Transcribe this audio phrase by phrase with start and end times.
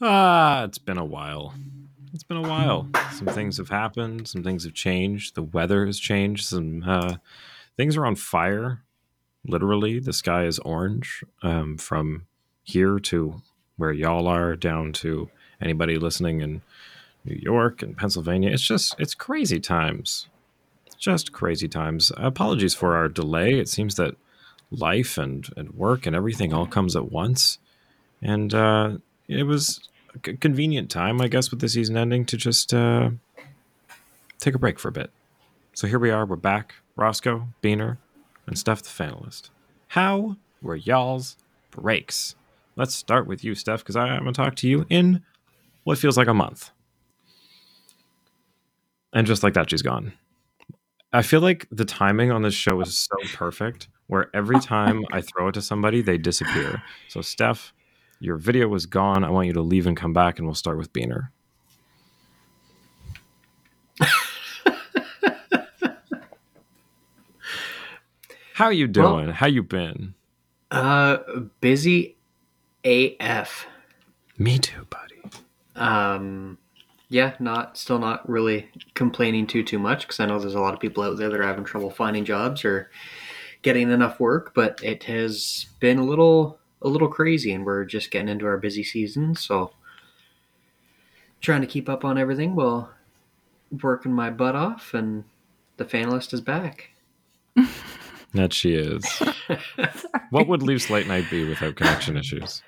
[0.00, 1.54] Ah, it's been a while.
[2.12, 2.88] It's been a while.
[3.12, 4.28] Some things have happened.
[4.28, 5.34] Some things have changed.
[5.34, 6.46] The weather has changed.
[6.46, 7.16] Some uh,
[7.76, 8.82] things are on fire.
[9.46, 12.26] Literally, the sky is orange um, from
[12.62, 13.40] here to
[13.76, 15.30] where y'all are, down to
[15.60, 16.62] anybody listening in
[17.24, 18.50] New York and Pennsylvania.
[18.50, 20.26] It's just, it's crazy times.
[20.98, 22.12] Just crazy times.
[22.16, 23.58] Apologies for our delay.
[23.58, 24.16] It seems that
[24.70, 27.58] life and, and work and everything all comes at once.
[28.22, 28.98] And uh,
[29.28, 33.10] it was a convenient time, I guess, with the season ending to just uh,
[34.38, 35.10] take a break for a bit.
[35.74, 36.24] So here we are.
[36.24, 36.74] We're back.
[36.96, 37.98] Roscoe, Beaner,
[38.46, 39.50] and Steph the Fanalyst.
[39.88, 41.36] How were y'all's
[41.70, 42.34] breaks?
[42.76, 45.22] Let's start with you, Steph, because I'm going to talk to you in
[45.84, 46.70] what feels like a month.
[49.12, 50.12] And just like that, she's gone.
[51.12, 55.20] I feel like the timing on this show is so perfect where every time I
[55.20, 56.82] throw it to somebody, they disappear.
[57.08, 57.72] So, Steph,
[58.20, 59.24] your video was gone.
[59.24, 61.28] I want you to leave and come back, and we'll start with Beaner.
[68.54, 69.26] How are you doing?
[69.26, 70.14] Well- How you been?
[70.70, 71.18] Uh,
[71.60, 72.16] busy
[72.84, 73.66] AF.
[74.38, 75.22] Me too, buddy.
[75.76, 76.58] Um,
[77.08, 80.74] yeah, not still not really complaining too too much because I know there's a lot
[80.74, 82.90] of people out there that are having trouble finding jobs or
[83.62, 88.10] getting enough work, but it has been a little a little crazy, and we're just
[88.10, 89.72] getting into our busy season, so
[91.40, 92.90] trying to keep up on everything while
[93.82, 95.24] working my butt off, and
[95.76, 96.90] the Fanalyst is back.
[98.34, 99.04] That she is.
[100.30, 102.62] what would Leafs late night be without connection issues?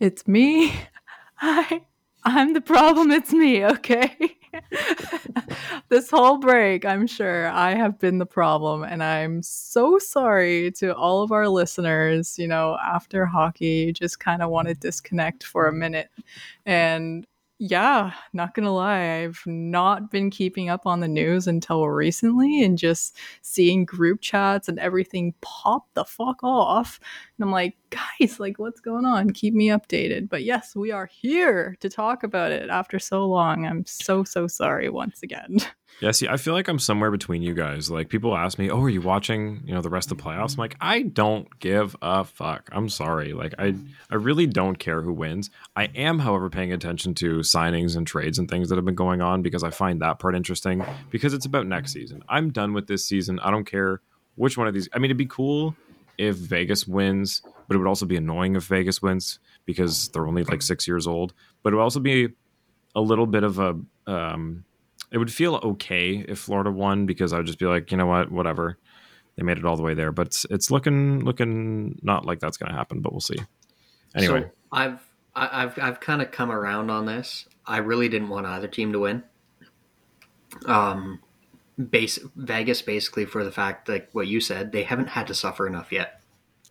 [0.00, 0.72] It's me.
[1.40, 1.82] I
[2.24, 3.10] I'm the problem.
[3.10, 4.36] It's me, okay?
[5.88, 10.94] this whole break, I'm sure I have been the problem and I'm so sorry to
[10.94, 15.44] all of our listeners, you know, after hockey, you just kind of want to disconnect
[15.44, 16.10] for a minute.
[16.66, 17.26] And
[17.58, 22.76] yeah, not gonna lie, I've not been keeping up on the news until recently and
[22.76, 26.98] just seeing group chats and everything pop the fuck off.
[27.38, 27.76] And I'm like,
[28.20, 29.30] guys, like, what's going on?
[29.30, 30.28] Keep me updated.
[30.28, 33.66] But yes, we are here to talk about it after so long.
[33.66, 35.58] I'm so, so sorry once again.
[36.00, 37.90] Yeah, see, I feel like I'm somewhere between you guys.
[37.90, 40.36] Like people ask me, "Oh, are you watching, you know, the rest of the playoffs?"
[40.38, 40.60] I'm mm-hmm.
[40.60, 42.68] like, "I don't give a fuck.
[42.72, 43.34] I'm sorry.
[43.34, 43.74] Like I
[44.10, 45.50] I really don't care who wins.
[45.76, 49.20] I am, however, paying attention to signings and trades and things that have been going
[49.20, 52.24] on because I find that part interesting because it's about next season.
[52.28, 53.38] I'm done with this season.
[53.40, 54.00] I don't care
[54.34, 54.88] which one of these.
[54.92, 55.76] I mean, it'd be cool
[56.18, 60.44] if Vegas wins, but it would also be annoying if Vegas wins because they're only
[60.44, 61.32] like 6 years old.
[61.62, 62.28] But it would also be
[62.94, 64.64] a little bit of a um
[65.10, 68.06] it would feel okay if Florida won because I would just be like, you know
[68.06, 68.78] what, whatever.
[69.36, 72.56] They made it all the way there, but it's, it's looking looking not like that's
[72.56, 73.00] going to happen.
[73.00, 73.36] But we'll see.
[74.14, 74.98] Anyway, So I've
[75.34, 77.46] I- I've I've kind of come around on this.
[77.66, 79.22] I really didn't want either team to win.
[80.66, 81.20] Um,
[81.90, 85.66] base Vegas basically for the fact like what you said they haven't had to suffer
[85.66, 86.20] enough yet.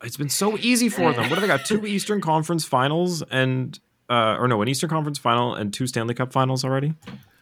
[0.04, 1.30] it's been so easy for them.
[1.30, 1.66] What do they got?
[1.66, 3.80] Two Eastern Conference Finals and
[4.10, 6.94] uh, or no, an Eastern Conference Final and two Stanley Cup Finals already.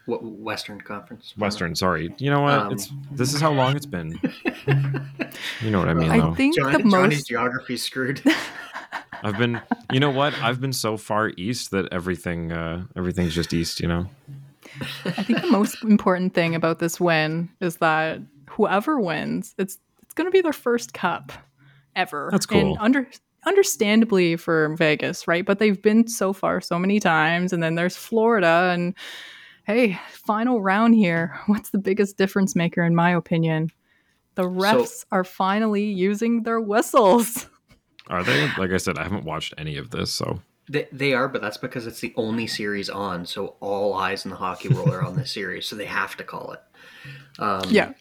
[0.06, 1.34] What Western Conference?
[1.38, 2.14] Western, sorry.
[2.18, 2.54] You know what?
[2.54, 4.20] Um, it's this is how long it's been.
[5.62, 6.34] You know what I mean, I though.
[6.34, 8.22] think Johnny, the Johnny's most geography's screwed.
[9.24, 10.34] I've been, you know what?
[10.42, 13.80] I've been so far east that everything, uh, everything's just east.
[13.80, 14.10] You know.
[15.06, 18.20] I think the most important thing about this win is that
[18.50, 21.32] whoever wins, it's it's going to be their first cup
[21.96, 22.30] ever.
[22.32, 22.60] That's cool.
[22.60, 23.08] And under
[23.46, 25.46] understandably for Vegas, right?
[25.46, 28.94] But they've been so far so many times and then there's Florida and
[29.66, 31.40] hey, final round here.
[31.46, 33.70] What's the biggest difference maker in my opinion?
[34.36, 37.48] The refs are finally using their whistles.
[38.08, 38.50] Are they?
[38.58, 41.58] Like I said, I haven't watched any of this, so they, they are, but that's
[41.58, 45.16] because it's the only series on, so all eyes in the hockey world are on
[45.16, 46.62] this series, so they have to call it.
[47.40, 47.94] Um, Yeah.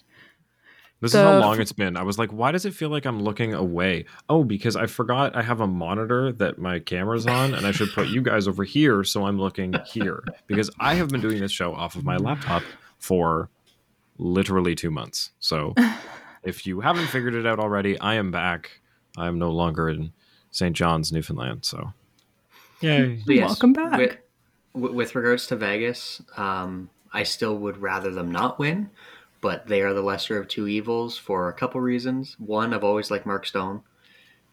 [1.00, 1.96] This is how long it's been.
[1.96, 4.04] I was like, why does it feel like I'm looking away?
[4.28, 7.90] Oh, because I forgot I have a monitor that my camera's on, and I should
[7.92, 10.24] put you guys over here so I'm looking here.
[10.48, 12.64] Because I have been doing this show off of my laptop
[12.98, 13.48] for
[14.18, 15.30] literally two months.
[15.38, 15.72] So
[16.42, 18.80] if you haven't figured it out already, I am back.
[19.16, 20.12] I am no longer in
[20.50, 20.74] St.
[20.74, 21.64] John's, Newfoundland.
[21.64, 21.92] So,
[22.80, 23.20] yay.
[23.26, 23.98] But yes, Welcome back.
[23.98, 24.16] With,
[24.74, 28.90] with- with regards to Vegas, um, I still would rather them not win,
[29.40, 32.36] but they are the lesser of two evils for a couple reasons.
[32.38, 33.82] One, I've always liked Mark Stone.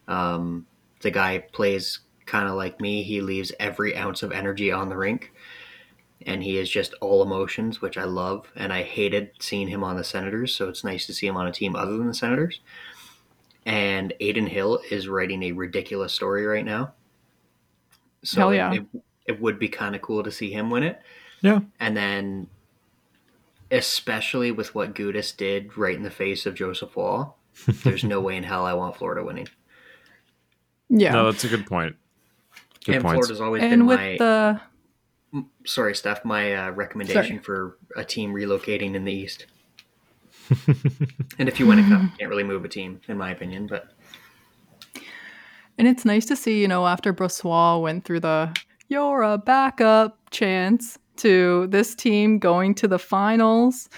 [0.08, 0.66] Um,
[1.02, 3.02] the guy plays kind of like me.
[3.02, 5.32] He leaves every ounce of energy on the rink,
[6.26, 8.46] and he is just all emotions, which I love.
[8.56, 11.46] And I hated seeing him on the Senators, so it's nice to see him on
[11.46, 12.60] a team other than the Senators.
[13.64, 16.94] And Adin Hill is writing a ridiculous story right now.
[18.26, 18.72] So Hell yeah.
[18.72, 18.86] it,
[19.26, 21.00] it would be kind of cool to see him win it.
[21.42, 21.60] Yeah.
[21.78, 22.48] And then,
[23.70, 27.36] especially with what Gudas did right in the face of Joseph Woll,
[27.84, 29.48] there's no way in hell I want Florida winning.
[30.88, 31.12] Yeah.
[31.12, 31.96] No, that's a good point.
[32.84, 33.26] Good and points.
[33.26, 34.60] Florida's always been with my the
[35.64, 37.38] sorry, Steph, my uh, recommendation Sorry.
[37.38, 39.46] for a team relocating in the East.
[41.38, 43.66] and if you win a cup, you can't really move a team, in my opinion.
[43.66, 43.88] But
[45.78, 48.54] And it's nice to see, you know, after Brossoit went through the
[48.88, 53.88] you're a backup chance to this team going to the finals.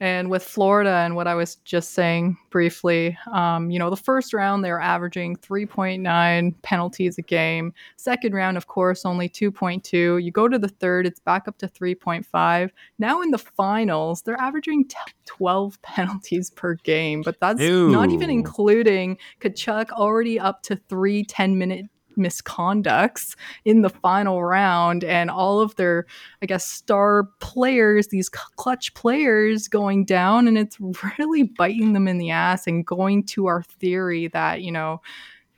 [0.00, 4.34] And with Florida and what I was just saying briefly, um, you know, the first
[4.34, 7.72] round they're averaging 3.9 penalties a game.
[7.96, 10.22] Second round, of course, only 2.2.
[10.22, 12.70] You go to the third, it's back up to 3.5.
[12.98, 18.28] Now in the finals, they're averaging t- 12 penalties per game, but that's not even
[18.28, 23.34] including Tkachuk already up to three 10 minute misconducts
[23.64, 26.06] in the final round and all of their
[26.42, 30.78] i guess star players these clutch players going down and it's
[31.18, 35.00] really biting them in the ass and going to our theory that you know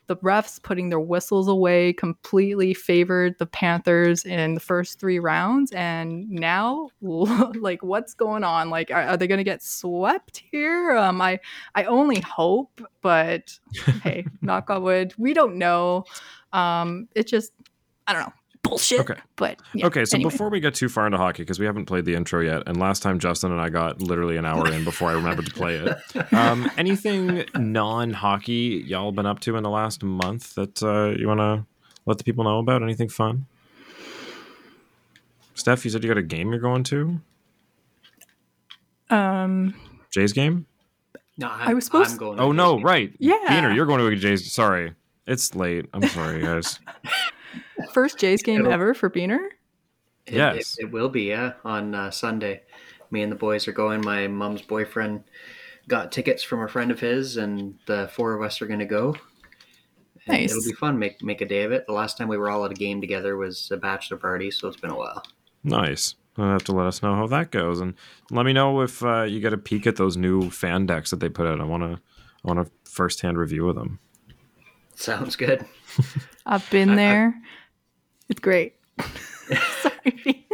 [0.09, 5.71] the refs putting their whistles away completely favored the Panthers in the first three rounds.
[5.73, 8.71] And now, like, what's going on?
[8.71, 10.97] Like, are, are they going to get swept here?
[10.97, 11.39] Um, I,
[11.75, 13.59] I only hope, but
[14.03, 16.05] hey, knock on wood, we don't know.
[16.53, 17.53] Um, it just,
[18.07, 18.33] I don't know,
[18.69, 19.01] bullshit.
[19.01, 19.15] Okay.
[19.37, 20.31] But yeah, okay, so anyway.
[20.31, 22.77] before we get too far into hockey, because we haven't played the intro yet, and
[22.79, 25.77] last time Justin and I got literally an hour in before I remembered to play
[25.77, 25.97] it.
[26.33, 31.41] Um, anything non-hockey y'all been up to in the last month that uh, you want
[31.41, 31.65] to
[32.07, 32.83] let the people know about?
[32.83, 33.47] Anything fun?
[35.55, 37.21] Steph, you said you got a game you're going to.
[39.11, 39.75] um,
[40.11, 40.67] Jay's game?
[41.37, 42.85] no, I was supposed- I'm going to Oh no, Disney.
[42.85, 43.13] right.
[43.19, 43.37] Yeah.
[43.49, 44.51] Beaner, you're going to a Jay's.
[44.53, 44.95] Sorry,
[45.27, 45.87] it's late.
[45.93, 46.79] I'm sorry, guys.
[47.93, 49.39] first Jays game It'll- ever for Beaner.
[50.27, 50.77] It, Yes.
[50.79, 51.23] it, it will be.
[51.23, 52.63] Yeah, on uh, Sunday,
[53.11, 54.03] me and the boys are going.
[54.05, 55.25] My mom's boyfriend
[55.89, 58.85] got tickets from a friend of his, and the four of us are going to
[58.85, 59.15] go.
[60.27, 60.51] And Nice.
[60.51, 60.99] It'll be fun.
[60.99, 61.87] Make make a day of it.
[61.87, 64.69] The last time we were all at a game together was a bachelor party, so
[64.69, 65.23] it's been a while.
[65.65, 66.15] Nice.
[66.37, 67.95] You'll have to let us know how that goes, and
[68.31, 71.21] let me know if uh, you get a peek at those new fan decks that
[71.21, 71.59] they put out.
[71.61, 71.99] I want to,
[72.45, 73.99] I want a first-hand review of them.
[74.95, 75.65] Sounds good.
[76.47, 77.35] I've been I- I- there.
[78.29, 78.75] It's great.
[79.83, 80.47] Sorry.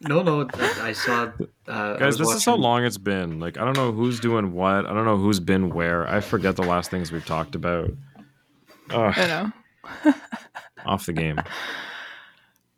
[0.00, 0.46] No, no,
[0.82, 1.30] I saw.
[1.66, 3.40] Uh, Guys, was this is how long it's been.
[3.40, 4.86] Like, I don't know who's doing what.
[4.86, 6.06] I don't know who's been where.
[6.06, 7.90] I forget the last things we've talked about.
[8.90, 10.14] Ugh, I know.
[10.84, 11.40] off the game.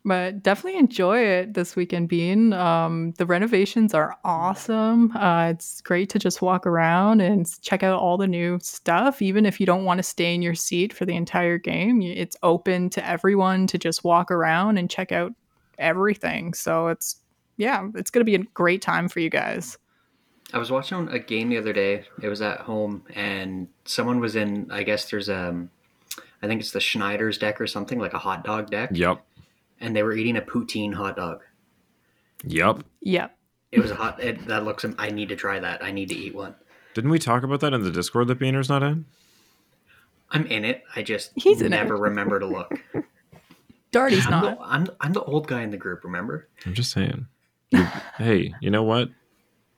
[0.07, 2.53] But definitely enjoy it this weekend, Bean.
[2.53, 5.11] Um, the renovations are awesome.
[5.17, 9.21] Uh, it's great to just walk around and check out all the new stuff.
[9.21, 12.37] Even if you don't want to stay in your seat for the entire game, it's
[12.41, 15.33] open to everyone to just walk around and check out
[15.77, 16.53] everything.
[16.53, 17.17] So it's,
[17.57, 19.77] yeah, it's going to be a great time for you guys.
[20.53, 22.05] I was watching a game the other day.
[22.21, 24.71] It was at home, and someone was in.
[24.71, 25.69] I guess there's um,
[26.41, 29.21] I think it's the Schneider's deck or something like a hot dog deck, Yep.
[29.79, 31.41] And they were eating a poutine hot dog.
[32.43, 32.83] Yep.
[33.01, 33.37] Yep.
[33.71, 34.21] It was a hot.
[34.23, 34.85] It, that looks.
[34.97, 35.83] I need to try that.
[35.83, 36.55] I need to eat one.
[36.93, 39.05] Didn't we talk about that in the Discord that Beaner's not in?
[40.31, 40.83] I'm in it.
[40.95, 41.69] I just He's in it.
[41.77, 42.71] never remember to look.
[43.91, 44.57] Darty's I'm not.
[44.57, 46.03] the, I'm, I'm the old guy in the group.
[46.03, 46.47] Remember?
[46.65, 47.27] I'm just saying.
[47.71, 47.83] You-
[48.17, 49.09] hey, you know what?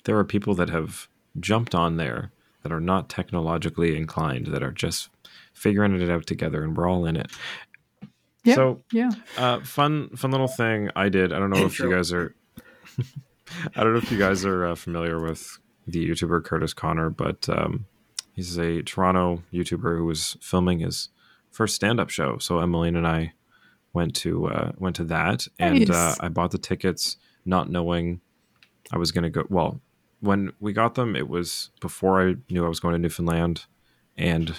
[0.05, 1.07] There are people that have
[1.39, 2.31] jumped on there
[2.63, 5.09] that are not technologically inclined, that are just
[5.53, 7.31] figuring it out together, and we're all in it.
[8.43, 8.55] Yeah.
[8.55, 9.11] So, Yeah.
[9.37, 11.33] uh, fun, fun little thing I did.
[11.33, 12.35] I don't know if you guys are.
[13.75, 17.49] I don't know if you guys are uh, familiar with the YouTuber Curtis Connors, but
[17.49, 17.85] um,
[18.33, 21.09] he's a Toronto YouTuber who was filming his
[21.51, 22.37] first stand-up show.
[22.37, 23.33] So Emmeline and I
[23.93, 28.21] went to uh, went to that, and uh, I bought the tickets not knowing
[28.91, 29.45] I was going to go.
[29.49, 29.81] Well,
[30.19, 33.65] when we got them, it was before I knew I was going to Newfoundland,
[34.17, 34.55] and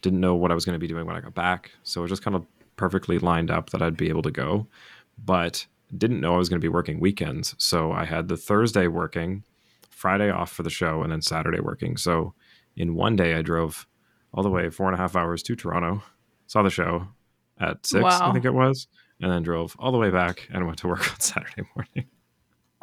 [0.00, 1.72] didn't know what I was going to be doing when I got back.
[1.82, 4.66] So it was just kind of perfectly lined up that I'd be able to go,
[5.22, 7.54] but didn't know I was going to be working weekends.
[7.58, 9.44] So I had the Thursday working,
[9.90, 11.96] Friday off for the show, and then Saturday working.
[11.96, 12.34] So
[12.76, 13.86] in one day, I drove
[14.32, 16.02] all the way four and a half hours to Toronto,
[16.46, 17.08] saw the show
[17.60, 18.88] at six, I think it was,
[19.20, 22.08] and then drove all the way back and went to work on Saturday morning.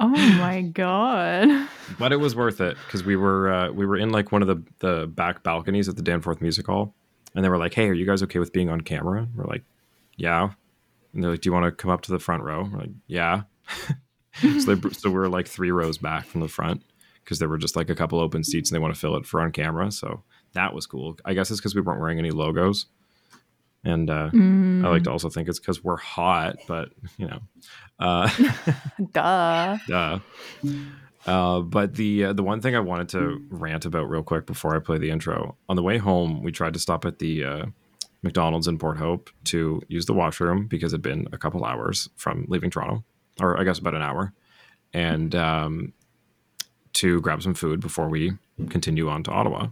[0.01, 1.67] Oh my God.
[1.97, 4.47] But it was worth it because we were uh, we were in like one of
[4.47, 6.95] the the back balconies at the Danforth Music Hall,
[7.35, 9.63] and they were like, "Hey, are you guys okay with being on camera?" We're like,
[10.19, 10.51] "Yeah."
[11.13, 12.91] And they're like, "Do you want to come up to the front row?" We're like,
[13.07, 13.43] "Yeah."
[14.59, 16.83] so they so we're like three rows back from the front
[17.23, 19.25] because there were just like a couple open seats and they want to fill it
[19.25, 19.91] for on camera.
[19.91, 20.23] So
[20.53, 21.17] that was cool.
[21.25, 22.87] I guess it's because we weren't wearing any logos.
[23.83, 27.39] and uh, Mm, I like to also think it's because we're hot, but you know,
[27.99, 28.29] uh,
[29.11, 29.77] duh.
[29.87, 30.19] duh.
[31.25, 34.75] Uh, but the uh, the one thing I wanted to rant about real quick before
[34.75, 37.65] I play the intro on the way home, we tried to stop at the uh,
[38.21, 42.45] McDonald's in Port Hope to use the washroom because it'd been a couple hours from
[42.47, 43.03] leaving Toronto,
[43.39, 44.33] or I guess about an hour,
[44.93, 45.93] and um,
[46.93, 48.33] to grab some food before we
[48.69, 49.67] continue on to Ottawa.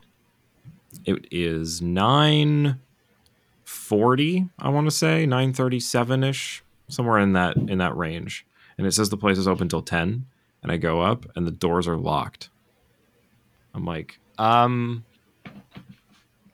[1.06, 2.80] It is nine
[3.66, 8.46] forty, I want to say nine thirty seven ish, somewhere in that in that range,
[8.78, 10.26] and it says the place is open till ten
[10.68, 12.50] and I go up and the doors are locked.
[13.74, 15.06] I'm like, um,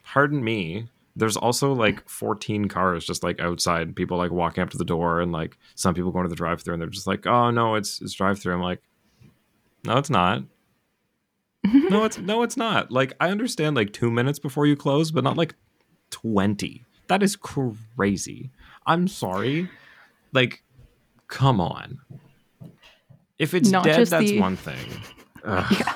[0.04, 0.88] pardon me.
[1.16, 5.20] There's also like 14 cars just like outside, people like walking up to the door,
[5.20, 7.76] and like some people going to the drive through, and they're just like, oh no,
[7.76, 8.54] it's it's drive through.
[8.54, 8.82] I'm like,
[9.84, 10.42] no, it's not.
[11.64, 12.90] no, it's no, it's not.
[12.90, 15.54] Like I understand like two minutes before you close, but not like
[16.10, 16.84] 20.
[17.08, 18.50] That is crazy.
[18.86, 19.68] I'm sorry.
[20.32, 20.62] Like,
[21.28, 22.00] come on.
[23.38, 24.78] If it's Not dead, that's the- one thing.
[25.44, 25.86] Ugh.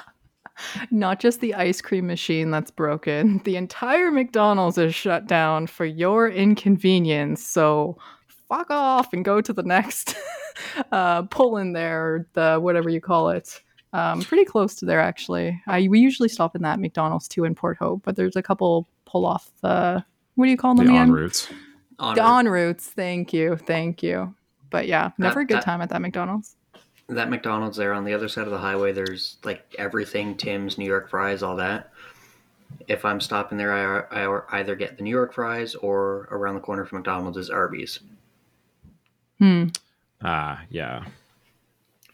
[0.91, 3.41] Not just the ice cream machine that's broken.
[3.45, 7.45] The entire McDonald's is shut down for your inconvenience.
[7.45, 7.99] So
[8.49, 10.17] fuck off and go to the next
[10.93, 13.61] uh, pull in there, the whatever you call it.
[13.95, 15.61] Um, pretty close to there actually.
[15.67, 18.87] I we usually stop in that McDonald's too in Port Hope, but there's a couple
[19.07, 21.13] pull off the what do you call them the en again?
[21.13, 21.49] routes.
[21.99, 22.83] On The ONRoutes.
[22.83, 24.35] Thank you, thank you.
[24.71, 26.55] But yeah, never a good that- time at that McDonald's.
[27.09, 30.87] That McDonald's there on the other side of the highway, there's like everything Tim's, New
[30.87, 31.91] York fries, all that.
[32.87, 33.73] If I'm stopping there,
[34.13, 37.51] I, I either get the New York fries or around the corner from McDonald's is
[37.51, 38.01] Arby's.
[39.39, 39.69] Hmm.
[40.23, 41.05] Ah, yeah.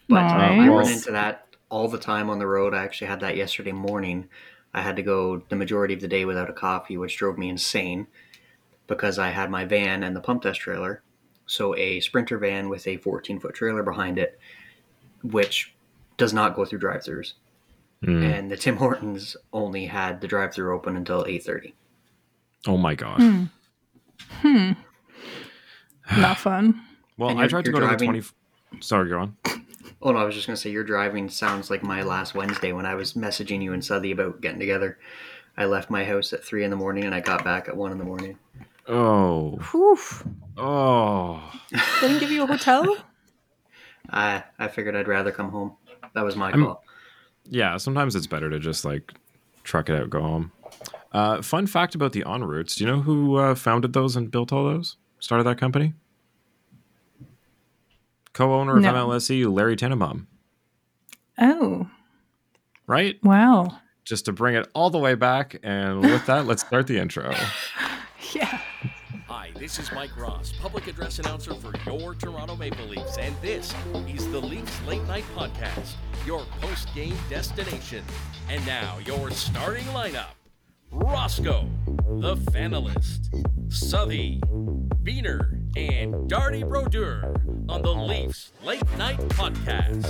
[0.07, 2.73] But uh, I run into that all the time on the road.
[2.73, 4.29] I actually had that yesterday morning.
[4.73, 7.49] I had to go the majority of the day without a coffee, which drove me
[7.49, 8.07] insane
[8.87, 11.01] because I had my van and the pump test trailer.
[11.47, 14.39] So a sprinter van with a 14 foot trailer behind it,
[15.31, 15.73] which
[16.17, 17.33] does not go through drive-throughs.
[18.03, 18.23] Mm.
[18.39, 21.73] And the Tim Hortons only had the drive-through open until 8:30.
[22.67, 23.21] Oh my gosh.
[23.21, 23.43] Hmm.
[24.41, 24.71] Hmm.
[26.19, 26.81] Not fun.
[27.17, 28.83] Well, I tried to go you're to the driving- 20.
[28.83, 29.37] Sorry, go on.
[30.01, 32.85] Oh no, I was just gonna say your driving sounds like my last Wednesday when
[32.85, 34.99] I was messaging you and Southey about getting together.
[35.57, 37.91] I left my house at three in the morning and I got back at one
[37.91, 38.37] in the morning.
[38.87, 39.57] Oh.
[39.71, 39.97] Whew.
[40.57, 41.41] Oh.
[41.71, 42.85] They didn't give you a hotel?
[44.11, 45.75] I I figured I'd rather come home.
[46.13, 46.83] That was my I'm- call.
[47.47, 49.13] Yeah, sometimes it's better to just like
[49.63, 50.51] truck it out, go home.
[51.11, 52.75] Uh, fun fact about the ONRoutes.
[52.77, 54.97] Do you know who uh, founded those and built all those?
[55.19, 55.93] Started that company?
[58.33, 58.93] Co-owner of No.
[58.93, 60.27] MLSE, Larry Tannenbaum.
[61.39, 61.87] Oh,
[62.87, 63.23] Right?
[63.23, 63.79] wow.
[64.03, 65.55] Just to bring it all the way back.
[65.63, 67.33] And with that, let's start the intro.
[69.57, 73.73] This is Mike Ross, public address announcer for your Toronto Maple Leafs, and this
[74.05, 75.93] is the Leafs Late Night Podcast,
[76.25, 78.03] your post game destination.
[78.49, 80.33] And now, your starting lineup
[80.91, 81.69] Roscoe,
[82.19, 83.29] the Fanalyst,
[83.71, 84.41] Southey,
[85.03, 87.33] Beaner, and Darty Brodeur
[87.69, 90.05] on the Leafs Late Night Podcast.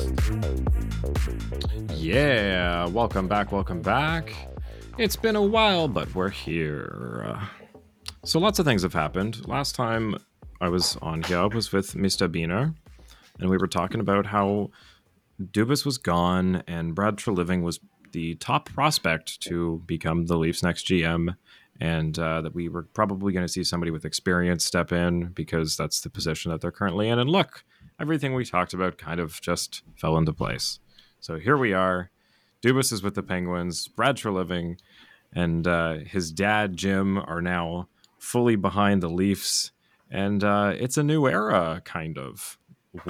[1.95, 4.33] Yeah, welcome back, welcome back.
[4.97, 7.39] It's been a while, but we're here.
[8.25, 9.47] So lots of things have happened.
[9.47, 10.15] Last time
[10.59, 12.27] I was on here was with Mr.
[12.27, 12.73] Biener,
[13.39, 14.71] and we were talking about how
[15.39, 17.79] Dubas was gone and Brad Treliving was
[18.13, 21.35] the top prospect to become the Leafs' next GM,
[21.79, 25.77] and uh, that we were probably going to see somebody with experience step in because
[25.77, 27.19] that's the position that they're currently in.
[27.19, 27.63] And look,
[27.99, 30.79] everything we talked about kind of just fell into place.
[31.19, 32.09] So here we are.
[32.63, 33.87] Dubas is with the Penguins.
[33.87, 34.77] Brad Treliving
[35.31, 37.87] and uh, his dad Jim are now
[38.25, 39.71] fully behind the Leafs,
[40.09, 42.57] and uh, it's a new era, kind of.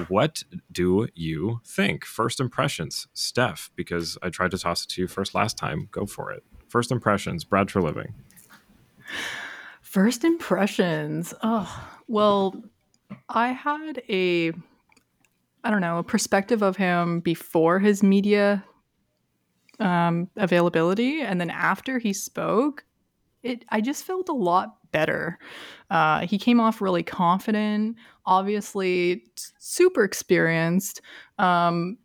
[0.08, 2.04] What do you think?
[2.04, 5.88] First impressions, Steph, because I tried to toss it to you first last time.
[5.90, 6.42] Go for it.
[6.68, 8.12] First impressions, Brad Treliving.
[9.80, 11.32] First impressions.
[11.42, 12.54] Oh, well,
[13.28, 14.52] I had a,
[15.62, 18.64] I don't know, a perspective of him before his media
[19.78, 22.84] um, availability, and then after he spoke,
[23.46, 25.38] it I just felt a lot better.
[25.90, 29.24] Uh, he came off really confident, obviously
[29.58, 31.00] super experienced.
[31.38, 31.98] Um,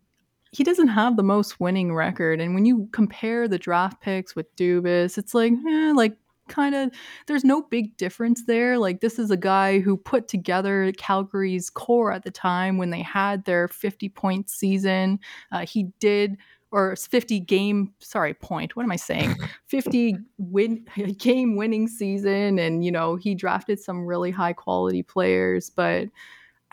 [0.52, 4.54] he doesn't have the most winning record, and when you compare the draft picks with
[4.58, 6.18] Dubas, it's like, eh, like
[6.52, 6.92] kind of
[7.28, 8.78] there's no big difference there.
[8.78, 13.02] Like this is a guy who put together Calgary's core at the time when they
[13.02, 15.20] had their 50 point season.
[15.52, 16.38] Uh, he did
[16.72, 19.36] or 50 game sorry point what am i saying
[19.68, 20.86] 50 win
[21.18, 26.08] game winning season and you know he drafted some really high quality players but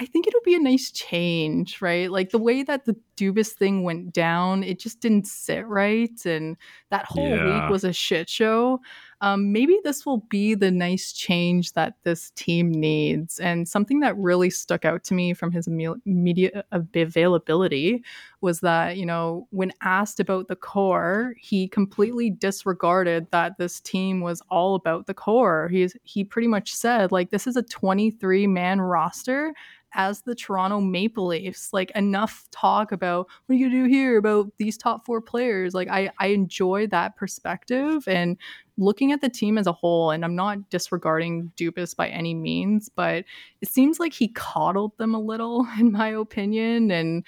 [0.00, 2.09] I think it'll be a nice change, right?
[2.09, 6.25] Like the way that the Dubas thing went down, it just didn't sit right.
[6.25, 6.57] And
[6.90, 7.62] that whole Yeah.
[7.62, 8.81] week was a shit show.
[9.20, 13.40] Um, maybe this will be the nice change that this team needs.
[13.40, 18.04] And something that really stuck out to me from his media availability
[18.40, 24.20] was that, you know, when asked about the core, he completely disregarded that this team
[24.20, 25.68] was all about the core.
[25.68, 29.52] He's he pretty much said, like, this is a 23 man roster
[29.94, 31.72] as the Toronto Maple Leafs.
[31.72, 35.75] Like enough talk about what you do here about these top four players.
[35.75, 38.37] Like I I enjoy that perspective and
[38.78, 42.88] looking at the team as a whole, and I'm not disregarding Dubas by any means,
[42.88, 43.25] but
[43.61, 46.90] it seems like he coddled them a little, in my opinion.
[46.90, 47.26] And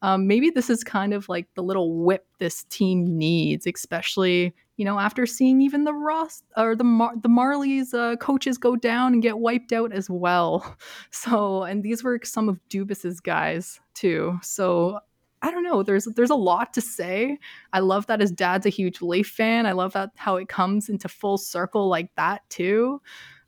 [0.00, 4.86] um, maybe this is kind of like the little whip this team needs, especially you
[4.86, 9.12] know after seeing even the Ross or the Mar- the Marlies uh, coaches go down
[9.12, 10.76] and get wiped out as well.
[11.10, 14.38] So, and these were some of Dubas's guys too.
[14.42, 15.00] So.
[15.42, 15.82] I don't know.
[15.82, 17.38] There's there's a lot to say.
[17.72, 19.66] I love that his dad's a huge Leaf fan.
[19.66, 23.02] I love that how it comes into full circle like that too.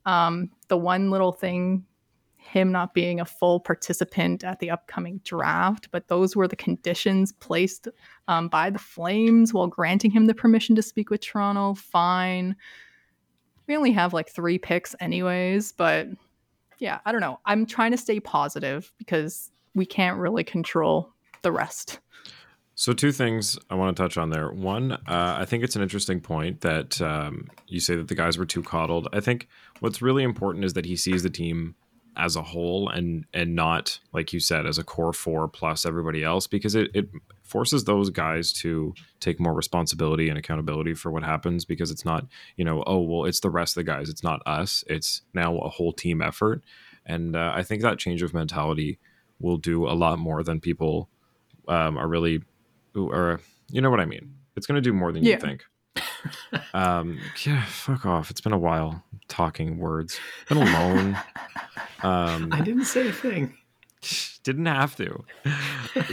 [0.05, 1.87] Um, the one little thing
[2.37, 7.33] him not being a full participant at the upcoming draft, but those were the conditions
[7.33, 7.89] placed
[8.29, 11.75] um, by the Flames while granting him the permission to speak with Toronto.
[11.75, 12.55] Fine.
[13.67, 16.09] We only have like three picks, anyways, but
[16.79, 17.41] yeah, I don't know.
[17.47, 21.14] I'm trying to stay positive because we can't really control
[21.45, 22.01] the rest.
[22.77, 24.51] So, two things I want to touch on there.
[24.51, 28.37] One, uh, I think it's an interesting point that um, you say that the guys
[28.37, 29.09] were too coddled.
[29.13, 29.47] I think
[29.79, 31.77] what's really important is that he sees the team
[32.17, 36.23] as a whole and and not like you said as a core four plus everybody
[36.23, 37.09] else because it, it
[37.43, 42.27] forces those guys to take more responsibility and accountability for what happens because it's not
[42.57, 45.59] you know oh well it's the rest of the guys it's not us it's now
[45.59, 46.63] a whole team effort
[47.05, 48.99] and uh, i think that change of mentality
[49.41, 51.09] will do a lot more than people
[51.69, 52.43] um, are really
[52.97, 53.41] or
[53.71, 54.35] you know what i mean?
[54.57, 55.35] It's going to do more than Yeah.
[55.35, 55.65] you think.
[56.73, 58.31] Um yeah fuck off.
[58.31, 60.19] It's been a while talking words.
[60.49, 61.19] Been alone.
[62.03, 63.55] Um I didn't say a thing.
[64.43, 65.25] didn't have to.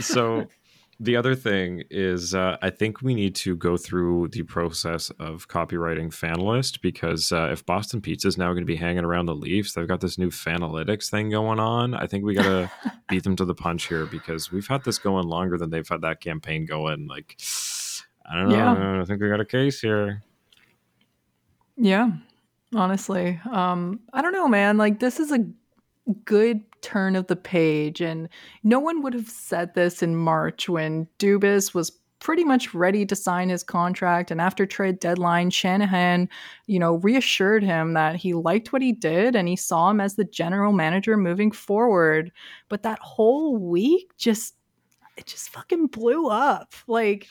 [0.00, 0.46] So
[1.04, 5.48] the other thing is uh, i think we need to go through the process of
[5.48, 9.34] copywriting Fanalyst because uh, if boston pizza is now going to be hanging around the
[9.34, 12.70] leafs they've got this new fanalytics thing going on i think we gotta
[13.08, 16.02] beat them to the punch here because we've had this going longer than they've had
[16.02, 17.36] that campaign going like
[18.30, 19.02] i don't know Yeah.
[19.02, 20.22] i think we got a case here
[21.76, 22.10] Yeah,
[22.74, 23.40] honestly.
[23.50, 24.76] Um, I don't know, man.
[24.76, 25.44] Like, this is a
[26.24, 28.00] good turn of the page.
[28.00, 28.28] And
[28.62, 33.16] no one would have said this in March when Dubas was pretty much ready to
[33.16, 34.30] sign his contract.
[34.30, 36.28] And after trade deadline, Shanahan,
[36.66, 40.14] you know, reassured him that he liked what he did and he saw him as
[40.14, 42.30] the general manager moving forward.
[42.68, 44.54] But that whole week just,
[45.16, 46.74] it just fucking blew up.
[46.86, 47.26] Like,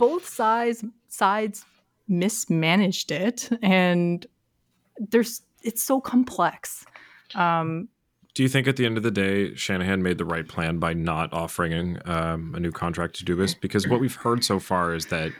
[0.00, 1.66] both sides sides
[2.08, 4.26] mismanaged it and
[4.98, 6.86] there's it's so complex
[7.34, 7.86] um
[8.34, 10.92] Do you think at the end of the day, Shanahan made the right plan by
[10.92, 13.60] not offering um, a new contract to Dubas?
[13.60, 15.32] Because what we've heard so far is that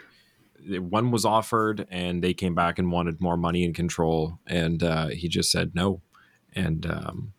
[0.66, 5.09] one was offered and they came back and wanted more money and control, and uh,
[5.09, 6.03] he just said no.
[6.53, 7.33] And um,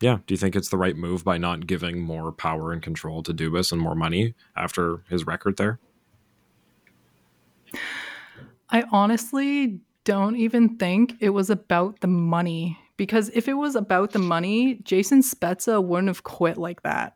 [0.00, 3.22] yeah, do you think it's the right move by not giving more power and control
[3.24, 5.80] to Dubas and more money after his record there?
[8.70, 14.12] i honestly don't even think it was about the money because if it was about
[14.12, 17.14] the money jason spezza wouldn't have quit like that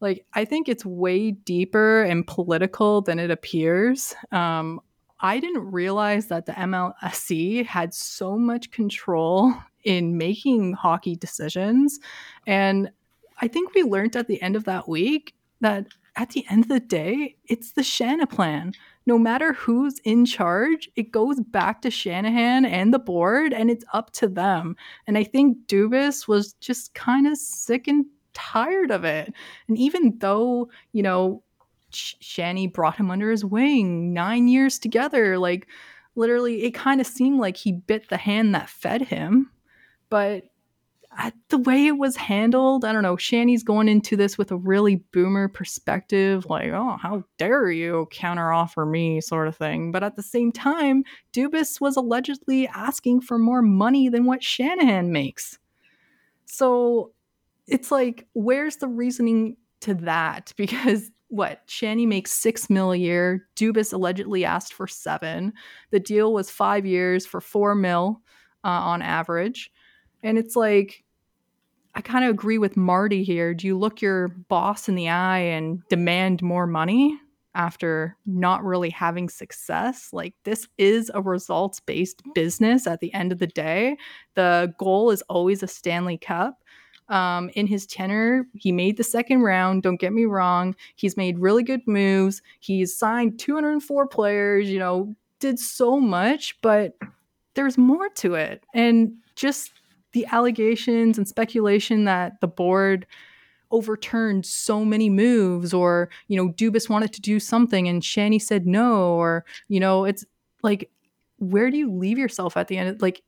[0.00, 4.80] like i think it's way deeper and political than it appears um
[5.20, 9.52] I didn't realize that the MLSE had so much control
[9.84, 11.98] in making hockey decisions.
[12.46, 12.90] And
[13.40, 16.68] I think we learned at the end of that week that at the end of
[16.68, 18.72] the day, it's the Shanna plan.
[19.08, 23.86] No matter who's in charge, it goes back to Shanahan and the board, and it's
[23.94, 24.76] up to them.
[25.06, 29.32] And I think Dubas was just kind of sick and tired of it.
[29.66, 31.42] And even though, you know,
[31.88, 35.68] Sh- Shanny brought him under his wing, nine years together, like
[36.14, 39.50] literally, it kind of seemed like he bit the hand that fed him.
[40.10, 40.44] But
[41.20, 43.16] I, the way it was handled, I don't know.
[43.16, 48.88] Shanny's going into this with a really boomer perspective, like, oh, how dare you counteroffer
[48.88, 49.90] me, sort of thing.
[49.90, 51.02] But at the same time,
[51.32, 55.58] Dubas was allegedly asking for more money than what Shanahan makes.
[56.46, 57.10] So
[57.66, 60.52] it's like, where's the reasoning to that?
[60.56, 63.46] Because what Shanny makes six mil a year.
[63.54, 65.52] Dubas allegedly asked for seven.
[65.90, 68.22] The deal was five years for four mil
[68.64, 69.70] uh, on average,
[70.22, 71.04] and it's like
[71.98, 73.52] I kind of agree with Marty here.
[73.52, 77.18] Do you look your boss in the eye and demand more money
[77.56, 80.10] after not really having success?
[80.12, 83.96] Like, this is a results based business at the end of the day.
[84.36, 86.62] The goal is always a Stanley Cup.
[87.08, 89.82] Um, in his tenure, he made the second round.
[89.82, 90.76] Don't get me wrong.
[90.94, 92.42] He's made really good moves.
[92.60, 96.96] He's signed 204 players, you know, did so much, but
[97.54, 98.62] there's more to it.
[98.72, 99.72] And just
[100.12, 103.06] the allegations and speculation that the board
[103.70, 108.66] overturned so many moves or you know dubas wanted to do something and shanny said
[108.66, 110.24] no or you know it's
[110.62, 110.90] like
[111.38, 113.00] where do you leave yourself at the end?
[113.00, 113.22] Like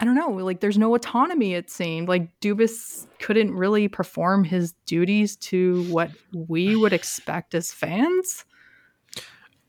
[0.00, 2.08] i don't know like there's no autonomy it seemed.
[2.08, 8.44] Like dubas couldn't really perform his duties to what we would expect as fans?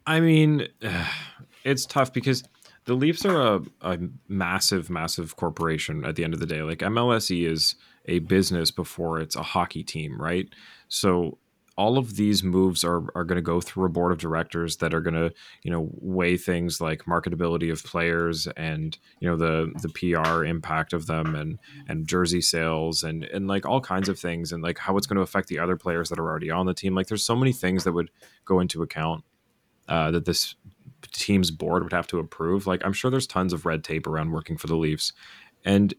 [0.05, 0.67] I mean,
[1.63, 2.43] it's tough because
[2.89, 6.63] the Leafs are a, a massive, massive corporation at the end of the day.
[6.63, 7.75] Like MLSE is
[8.07, 10.49] a business before it's a hockey team, right?
[10.87, 11.37] So
[11.77, 14.91] all of these moves are, are going to go through a board of directors that
[14.91, 19.71] are going to you know weigh things like marketability of players and you know the
[19.83, 24.19] the PR impact of them and and jersey sales and and like all kinds of
[24.19, 26.65] things and like how it's going to affect the other players that are already on
[26.65, 28.11] the team like there's so many things that would
[28.43, 29.23] go into account
[29.89, 30.55] uh, that this
[31.07, 32.67] team's board would have to approve.
[32.67, 35.13] Like, I'm sure there's tons of red tape around working for the Leafs.
[35.65, 35.93] And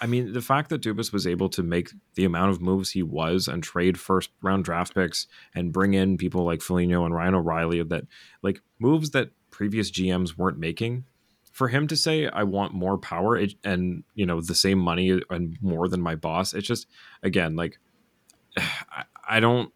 [0.00, 3.02] I mean, the fact that Dubas was able to make the amount of moves he
[3.02, 7.34] was and trade first round draft picks and bring in people like Foligno and Ryan
[7.34, 8.04] O'Reilly that
[8.42, 11.04] like moves that previous GMs weren't making.
[11.52, 15.20] For him to say, I want more power it, and, you know, the same money
[15.28, 16.86] and more than my boss, it's just,
[17.24, 17.78] again, like,
[18.56, 19.72] I, I don't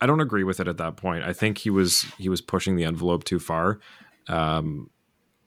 [0.00, 1.24] I don't agree with it at that point.
[1.24, 3.80] I think he was he was pushing the envelope too far.
[4.28, 4.90] Um,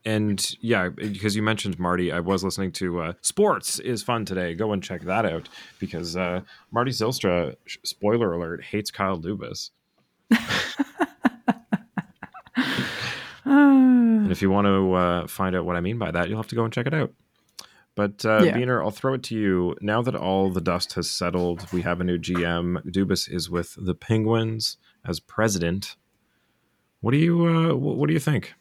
[0.06, 4.56] and yeah, because you mentioned Marty, I was listening to uh, Sports is fun today.
[4.56, 9.72] Go and check that out because uh, Marty Zilstra, spoiler alert, hates Kyle Dubas.
[13.46, 16.48] and if you want to uh, find out what I mean by that, you'll have
[16.48, 17.12] to go and check it out.
[17.98, 18.56] But uh, Yeah.
[18.56, 19.76] Beaner, I'll throw it to you.
[19.82, 22.86] Now that all the dust has settled, we have a new GM.
[22.86, 25.96] Dubas is with the Penguins as president.
[27.02, 28.54] What do you uh, wh- What do you think?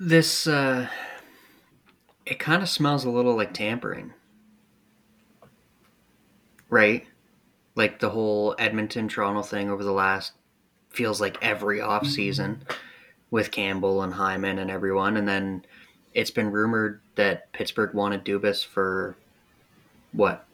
[0.00, 0.88] This uh
[2.26, 4.12] it kind of smells a little like tampering.
[6.68, 7.06] Right?
[7.76, 10.32] Like the whole Edmonton Toronto thing over the last
[10.90, 12.64] feels like every off season
[13.30, 15.64] with Campbell and Hyman and everyone and then
[16.14, 19.16] it's been rumored that Pittsburgh wanted Dubas for
[20.12, 20.46] what?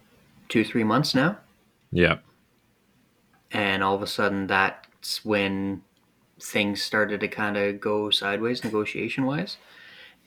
[0.49, 1.38] 2 3 months now?
[1.92, 2.18] Yeah,
[3.51, 5.83] and all of a sudden that's when
[6.40, 9.57] things started to kind of go sideways negotiation wise.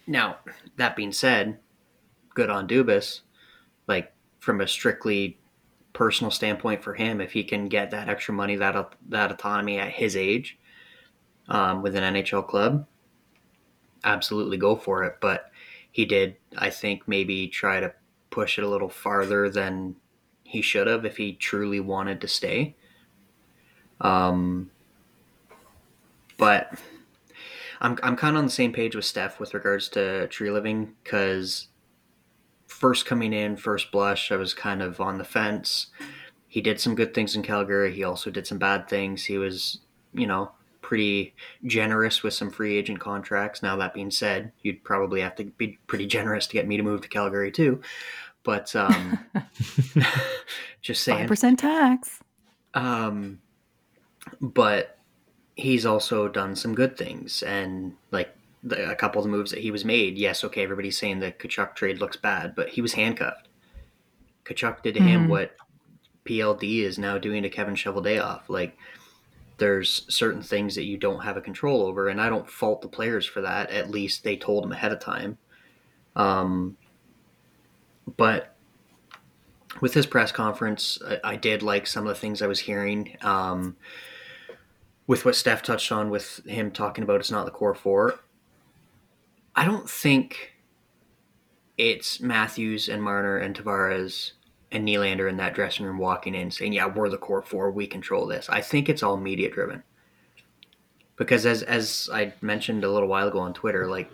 [0.06, 0.38] Now,
[0.78, 1.58] that being said,
[2.34, 3.22] good on Dubas.
[3.88, 5.38] Like from a strictly
[5.94, 9.92] personal standpoint for him, if he can get that extra money, that that autonomy at
[9.92, 10.58] his age,
[11.48, 12.86] um, with an NHL club,
[14.04, 15.18] absolutely go for it.
[15.22, 15.52] But
[15.92, 17.94] he did, I think, maybe try to
[18.30, 19.96] push it a little farther than
[20.44, 22.76] he should have if he truly wanted to stay.
[24.02, 24.72] Um,
[26.38, 26.80] but
[27.80, 31.68] I'm I'm kind of on the same page with Steph with regards to Treliving because
[32.68, 35.88] first coming in, first blush, I was kind of on the fence.
[36.48, 37.94] He did some good things in Calgary.
[37.94, 39.26] He also did some bad things.
[39.26, 39.80] He was,
[40.14, 40.52] you know,
[40.84, 41.34] pretty
[41.66, 43.64] generous with some free agent contracts.
[43.64, 46.84] Now that being said, you'd probably have to be pretty generous to get me to
[46.84, 47.82] move to Calgary too.
[48.44, 49.18] But um,
[50.82, 51.28] just saying.
[51.28, 52.20] Percent tax.
[52.76, 53.40] Um,
[54.42, 54.98] but
[55.56, 59.60] he's also done some good things, and like the, a couple of the moves that
[59.62, 60.18] he was made.
[60.18, 63.48] Yes, okay, everybody's saying the Tkachuk trade looks bad, but he was handcuffed.
[64.46, 65.30] Tkachuk did to him Mhm.
[65.30, 65.56] what
[66.26, 68.42] PLD is now doing to Kevin Cheveldayoff.
[68.50, 68.78] Like,
[69.58, 72.88] there's certain things that you don't have a control over, and I don't fault the
[72.88, 73.70] players for that.
[73.70, 75.38] At least they told them ahead of time.
[76.16, 76.78] Um,
[78.18, 78.56] but
[79.82, 83.18] with his press conference, I, I did like some of the things I was hearing.
[83.22, 83.76] Um,
[85.08, 88.20] with what Steph touched on, with him talking about it's not the core four.
[89.56, 90.54] I don't think
[91.78, 94.34] it's Matthews and Marner and Tavares
[94.74, 97.72] and Nylander in that dressing room walking in saying, "Yeah, we're the core four.
[97.72, 99.84] We control this." I think it's all media driven.
[101.16, 104.12] Because as as I mentioned a little while ago on Twitter, like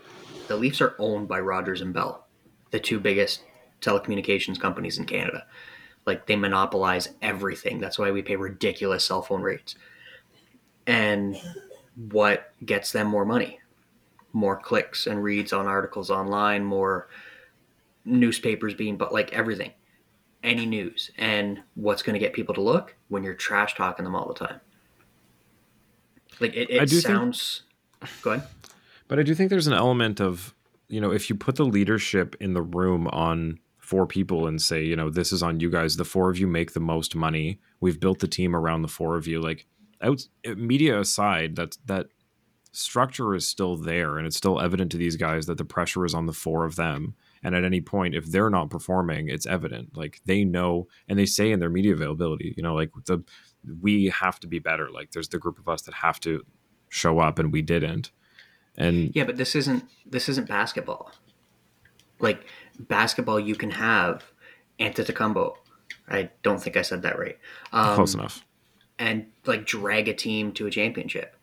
[0.47, 2.27] the Leafs are owned by Rogers and Bell,
[2.71, 3.43] the two biggest
[3.81, 5.45] telecommunications companies in Canada.
[6.05, 7.79] Like they monopolize everything.
[7.79, 9.75] That's why we pay ridiculous cell phone rates.
[10.85, 11.39] And
[11.95, 13.59] what gets them more money?
[14.33, 17.07] More clicks and reads on articles online, more
[18.03, 19.71] newspapers being but like everything.
[20.43, 21.11] Any news.
[21.17, 24.45] And what's going to get people to look when you're trash talking them all the
[24.45, 24.59] time.
[26.39, 27.63] Like it, it sounds
[27.99, 28.47] think, go ahead.
[29.07, 30.53] But I do think there's an element of,
[30.87, 34.83] you know, if you put the leadership in the room on four people and say,
[34.83, 35.97] you know, this is on you guys.
[35.97, 37.59] The four of you make the most money.
[37.79, 39.41] We've built the team around the four of you.
[39.41, 39.65] Like,
[40.01, 42.07] out uh, media aside, that that
[42.71, 46.13] structure is still there, and it's still evident to these guys that the pressure is
[46.13, 47.15] on the four of them.
[47.43, 49.95] And at any point, if they're not performing, it's evident.
[49.95, 53.23] Like they know, and they say in their media availability, you know, like the
[53.81, 54.89] we have to be better.
[54.89, 56.43] Like there's the group of us that have to
[56.89, 58.11] show up, and we didn't.
[58.77, 61.11] And yeah, but this isn't this isn't basketball.
[62.19, 62.45] Like
[62.79, 64.23] basketball, you can have
[64.79, 65.55] Antetokounmpo.
[66.07, 67.37] I don't think I said that right.
[67.71, 68.45] Um, Close enough.
[68.97, 71.35] And like drag a team to a championship.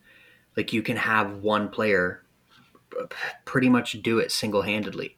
[0.57, 2.23] Like you can have one player
[3.45, 5.17] pretty much do it single handedly.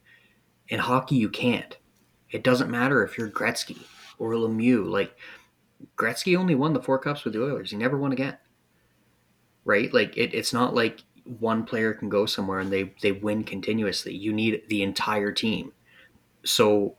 [0.68, 1.76] In hockey, you can't.
[2.30, 3.78] It doesn't matter if you're Gretzky
[4.18, 4.88] or Lemieux.
[4.88, 5.16] Like
[5.96, 7.70] Gretzky only won the four cups with the Oilers.
[7.70, 8.36] He never won again.
[9.64, 9.92] Right?
[9.92, 11.02] Like it, it's not like
[11.38, 14.14] one player can go somewhere and they they win continuously.
[14.14, 15.72] You need the entire team.
[16.44, 16.96] So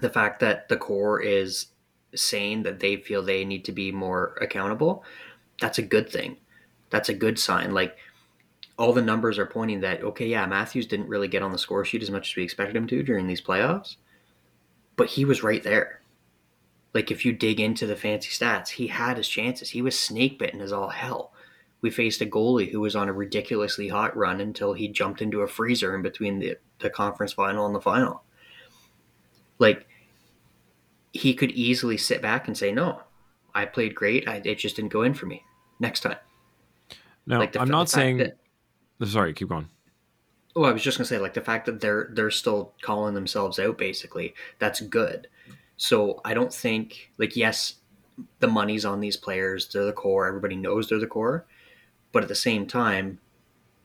[0.00, 1.66] the fact that the core is
[2.14, 5.04] saying that they feel they need to be more accountable,
[5.60, 6.36] that's a good thing.
[6.90, 7.72] That's a good sign.
[7.72, 7.96] Like
[8.78, 11.84] all the numbers are pointing that okay, yeah, Matthews didn't really get on the score
[11.84, 13.96] sheet as much as we expected him to during these playoffs,
[14.96, 16.00] but he was right there.
[16.94, 19.70] Like if you dig into the fancy stats, he had his chances.
[19.70, 21.32] He was snake bitten as all hell
[21.82, 25.40] we faced a goalie who was on a ridiculously hot run until he jumped into
[25.40, 28.22] a freezer in between the, the conference final and the final.
[29.58, 29.86] Like,
[31.12, 33.02] he could easily sit back and say, No,
[33.54, 34.26] I played great.
[34.28, 35.42] I, it just didn't go in for me.
[35.80, 36.16] Next time.
[37.26, 38.18] No, like the, I'm not saying.
[38.18, 38.36] That,
[39.10, 39.68] sorry, keep going.
[40.54, 43.58] Oh, I was just gonna say, like the fact that they're they're still calling themselves
[43.58, 45.28] out, basically, that's good.
[45.76, 47.76] So I don't think, like, yes,
[48.38, 49.68] the money's on these players.
[49.68, 50.26] They're the core.
[50.26, 51.46] Everybody knows they're the core
[52.12, 53.18] but at the same time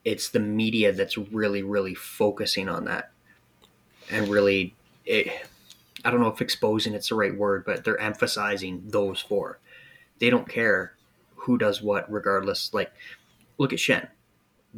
[0.06, 3.12] it's the media that's really really focusing on that
[4.12, 4.76] and really
[5.06, 5.32] it,
[6.06, 9.60] i don't know if exposing it's the right word but they're emphasizing those four
[10.20, 10.94] they don't care
[11.36, 12.92] who does what regardless like
[13.58, 14.08] look at Schenn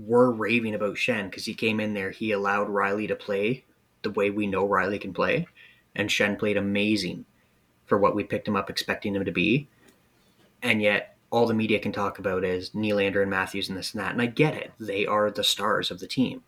[0.05, 3.65] we're raving about Schenn because he came in there he allowed Reilly to play
[4.01, 5.47] the way we know Reilly can play
[5.95, 7.25] and Schenn played amazing
[7.85, 9.67] for what we picked him up expecting him to be
[10.61, 14.01] and yet all the media can talk about is Nylander and Matthews and this and
[14.01, 14.11] that.
[14.11, 14.71] And I get it.
[14.79, 16.43] They are the stars of the team.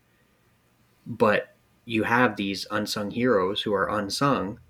[1.06, 4.60] But you have these unsung heroes who are unsung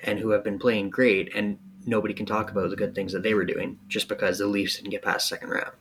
[0.00, 3.22] and who have been playing great and nobody can talk about the good things that
[3.22, 5.72] they were doing just because the Leafs didn't get past second round.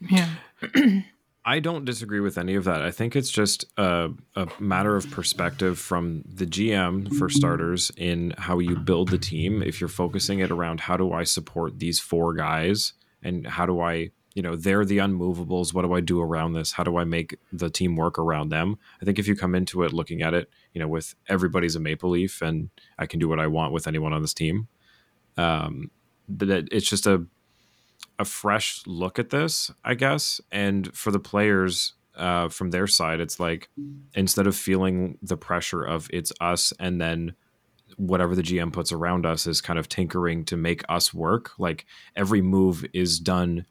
[0.00, 0.28] Yeah.
[1.44, 2.82] I don't disagree with any of that.
[2.82, 8.32] I think it's just a, a, matter of perspective from the GM, for starters, in
[8.38, 9.60] how you build the team.
[9.60, 12.92] If you're focusing it around how do I support these four guys
[13.24, 15.74] and how do I, you know, they're the unmovables.
[15.74, 16.72] What do I do around this?
[16.72, 18.78] How do I make the team work around them?
[19.00, 21.80] I think if you come into it looking at it, you know, with everybody's a
[21.80, 24.68] Maple Leaf and I can do what I want with anyone on this team,
[25.36, 25.90] um,
[26.28, 27.26] but it's just a
[28.18, 30.40] a fresh look at this, I guess.
[30.50, 33.68] And for the players uh, from their side, it's like
[34.14, 37.34] instead of feeling the pressure of it's us and then
[37.96, 41.86] whatever the GM puts around us is kind of tinkering to make us work, like
[42.16, 43.66] every move is done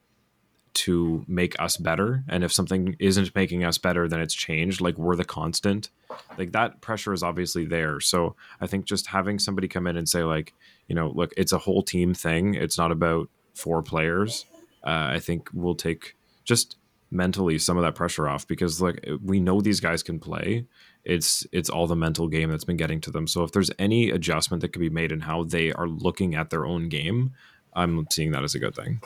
[0.73, 2.23] to make us better.
[2.30, 4.80] And if something isn't making us better, then it's changed.
[4.80, 5.89] Like we're the constant.
[6.38, 7.99] Like that pressure is obviously there.
[7.99, 10.54] So I think just having somebody come in and say, like,
[10.88, 12.56] you know, look, it's a whole team thing.
[12.56, 14.46] It's not about four players,
[14.84, 16.78] uh, I think will take just
[17.12, 20.66] mentally some of that pressure off because like we know these guys can play.
[21.04, 23.28] It's it's all the mental game that's been getting to them.
[23.28, 26.50] So if there's any adjustment that could be made in how they are looking at
[26.50, 27.34] their own game,
[27.74, 29.02] I'm seeing that as a good thing.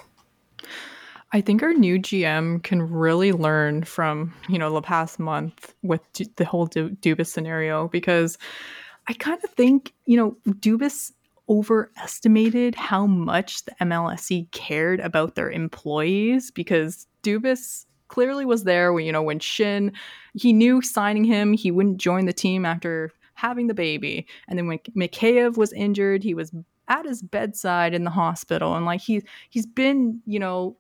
[1.31, 6.01] I think our new GM can really learn from, you know, the past month with
[6.37, 8.37] the whole Dubas scenario because
[9.07, 11.11] I kind of think, you know, Dubas
[11.47, 19.05] overestimated how much the MLSE cared about their employees because Dubas clearly was there when
[19.05, 19.91] you know when Shin
[20.33, 24.25] he knew signing him he wouldn't join the team after having the baby.
[24.47, 26.51] And then when Mikheyev was injured he was
[26.87, 28.75] at his bedside in the hospital.
[28.75, 30.77] And like he he's been you know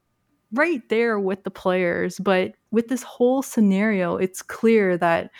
[0.53, 2.19] right there with the players.
[2.19, 5.31] But with this whole scenario it's clear that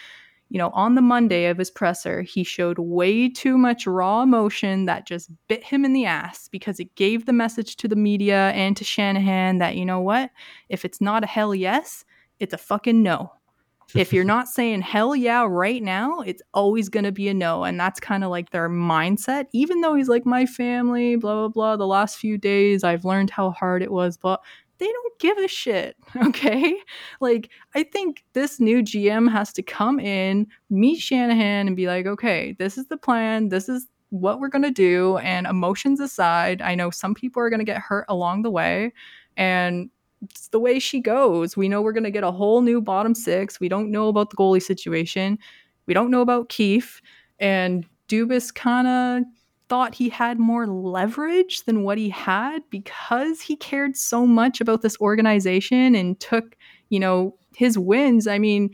[0.56, 4.86] you know, on the Monday of his presser, he showed way too much raw emotion
[4.86, 8.52] that just bit him in the ass because it gave the message to the media
[8.52, 10.32] and to Shanahan that, you know what?
[10.70, 12.06] If it's not a hell yes,
[12.40, 13.34] it's a fucking no.
[13.96, 17.66] if you're not saying hell yeah right now, it's always going to be a no.
[17.66, 19.48] And that's kind of like their mindset.
[19.52, 23.30] Even though he's like, my family, blah, blah, blah, the last few days, I've learned
[23.30, 24.42] how hard it was, but
[24.78, 25.96] they don't give a shit.
[26.28, 26.78] Okay.
[27.22, 32.06] Like, I think this new GM has to come in, meet Shanahan, and be like,
[32.06, 33.50] okay, this is the plan.
[33.50, 35.18] This is what we're going to do.
[35.18, 38.94] And emotions aside, I know some people are going to get hurt along the way.
[39.38, 39.90] And
[40.22, 41.56] it's the way she goes.
[41.56, 43.60] We know we're going to get a whole new bottom six.
[43.60, 45.38] We don't know about the goalie situation.
[45.86, 47.02] We don't know about Keefe.
[47.40, 49.24] And Dubas kind of
[49.68, 54.82] thought he had more leverage than what he had because he cared so much about
[54.82, 56.56] this organization and took,
[56.90, 58.28] you know, his wins.
[58.28, 58.70] I mean,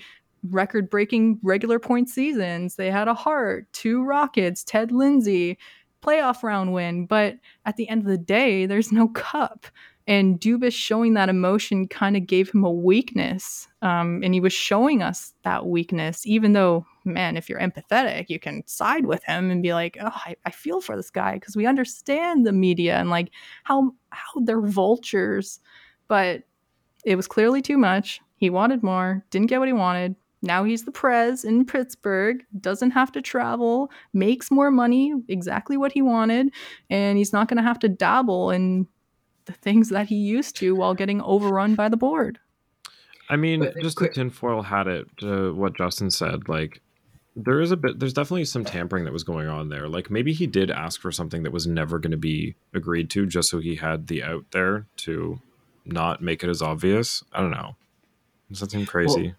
[0.49, 2.75] record breaking regular point seasons.
[2.75, 5.57] They had a heart, two Rockets, Ted Lindsay,
[6.01, 7.05] playoff round win.
[7.05, 9.67] But at the end of the day, there's no cup.
[10.07, 13.67] And Dubas showing that emotion kind of gave him a weakness.
[13.81, 18.39] Um, and he was showing us that weakness, even though, man, if you're empathetic, you
[18.39, 21.55] can side with him and be like, oh, I, I feel for this guy because
[21.55, 23.31] we understand the media and like
[23.63, 25.59] how how they're vultures.
[26.07, 26.43] But
[27.05, 28.21] it was clearly too much.
[28.35, 30.15] He wanted more, didn't get what he wanted.
[30.41, 35.91] Now he's the prez in Pittsburgh, doesn't have to travel, makes more money, exactly what
[35.91, 36.51] he wanted,
[36.89, 38.87] and he's not going to have to dabble in
[39.45, 42.39] the things that he used to while getting overrun by the board.
[43.29, 46.49] I mean, But- just quick- the tinfoil had it to what Justin said.
[46.49, 46.81] Like,
[47.35, 49.87] there is a bit, there's definitely some tampering that was going on there.
[49.87, 53.25] Like, maybe he did ask for something that was never going to be agreed to
[53.25, 55.39] just so he had the out there to
[55.85, 57.23] not make it as obvious.
[57.31, 57.75] I don't know.
[58.49, 59.33] Does that seem crazy?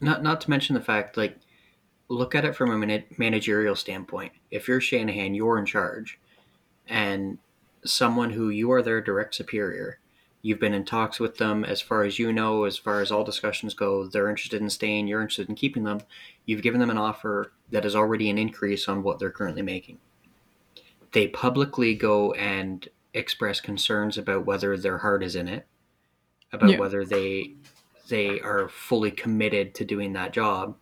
[0.00, 1.36] Not not to mention the fact, like,
[2.08, 4.32] look at it from a mana- managerial standpoint.
[4.52, 6.18] If you're Shanahan, you're in charge,
[6.88, 7.38] and
[7.84, 9.98] someone who you are their direct superior,
[10.42, 13.24] you've been in talks with them as far as you know, as far as all
[13.24, 14.06] discussions go.
[14.06, 15.06] They're interested in staying.
[15.06, 16.00] You're interested in keeping them.
[16.46, 19.98] You've given them an offer that is already an increase on what they're currently making.
[21.12, 25.66] They publicly go and express concerns about whether their heart is in it,
[26.52, 26.78] about Yeah.
[26.78, 27.54] whether they
[28.08, 30.76] they are fully committed to doing that job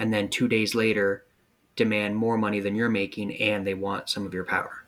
[0.00, 1.24] and then 2 days later
[1.76, 4.81] demand more money than you're making and they want some of your power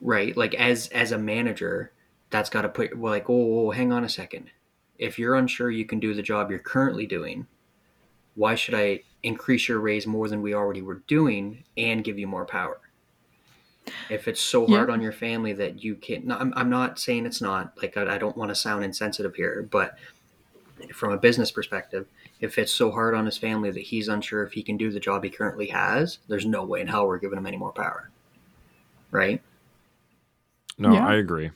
[0.00, 0.36] right?
[0.36, 1.92] Like as as a manager
[2.30, 4.50] that's got to put well, like oh, oh hang on a second.
[4.98, 7.46] If you're unsure you can do the job you're currently doing
[8.34, 12.26] why should i increase your raise more than we already were doing and give you
[12.26, 12.78] more power?
[14.10, 14.94] If it's so hard Yeah.
[14.94, 18.14] on your family that you can't no, I'm, I'm not saying it's not like I,
[18.14, 19.96] I don't want to sound insensitive here but
[20.94, 22.06] from a business perspective
[22.40, 25.00] if it's so hard on his family that he's unsure if he can do the
[25.00, 28.10] job he currently has there's no way in hell we're giving him any more power
[29.10, 29.40] right
[30.78, 31.06] No, Yeah.
[31.06, 31.50] I agree.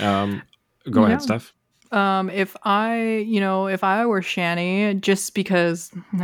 [0.00, 0.42] Um,
[0.90, 1.06] go Yeah.
[1.08, 1.52] ahead, Steph.
[1.90, 5.90] Um, if I, you know, if I were Shanny, just because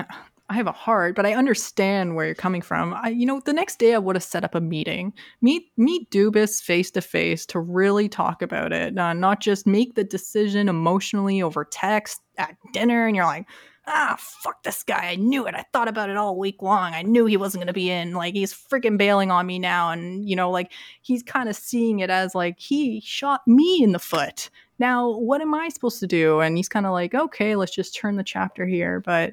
[0.50, 2.92] I have a heart, but I understand where you're coming from.
[2.92, 6.10] I, you know, the next day I would have set up a meeting, meet meet
[6.10, 10.68] Dubas face to face to really talk about it, uh, not just make the decision
[10.68, 13.46] emotionally over text at dinner, and you're like.
[13.86, 15.10] Ah, fuck this guy.
[15.10, 15.54] I knew it.
[15.54, 16.94] I thought about it all week long.
[16.94, 18.14] I knew he wasn't going to be in.
[18.14, 19.90] Like, he's freaking bailing on me now.
[19.90, 23.92] And, you know, like, he's kind of seeing it as like, he shot me in
[23.92, 27.56] the foot now what am i supposed to do and he's kind of like okay
[27.56, 29.32] let's just turn the chapter here but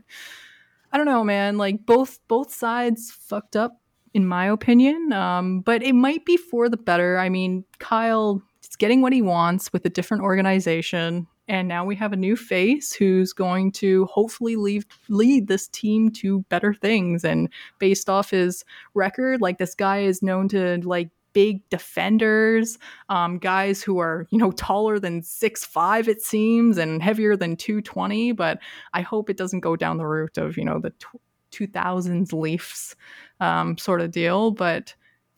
[0.92, 3.80] i don't know man like both both sides fucked up
[4.14, 8.76] in my opinion um, but it might be for the better i mean kyle is
[8.76, 12.94] getting what he wants with a different organization and now we have a new face
[12.94, 17.26] who's going to hopefully leave, lead this team to better things.
[17.26, 22.78] And based off his record like this guy is known to like big defenders
[23.10, 27.56] um, guys who are you know taller than six five it seems and heavier than
[27.56, 28.60] 220 but
[28.94, 32.96] i hope it doesn't go down the route of you know the tw- 2000s leafs
[33.40, 34.52] um, sort of deal.
[34.52, 34.96] But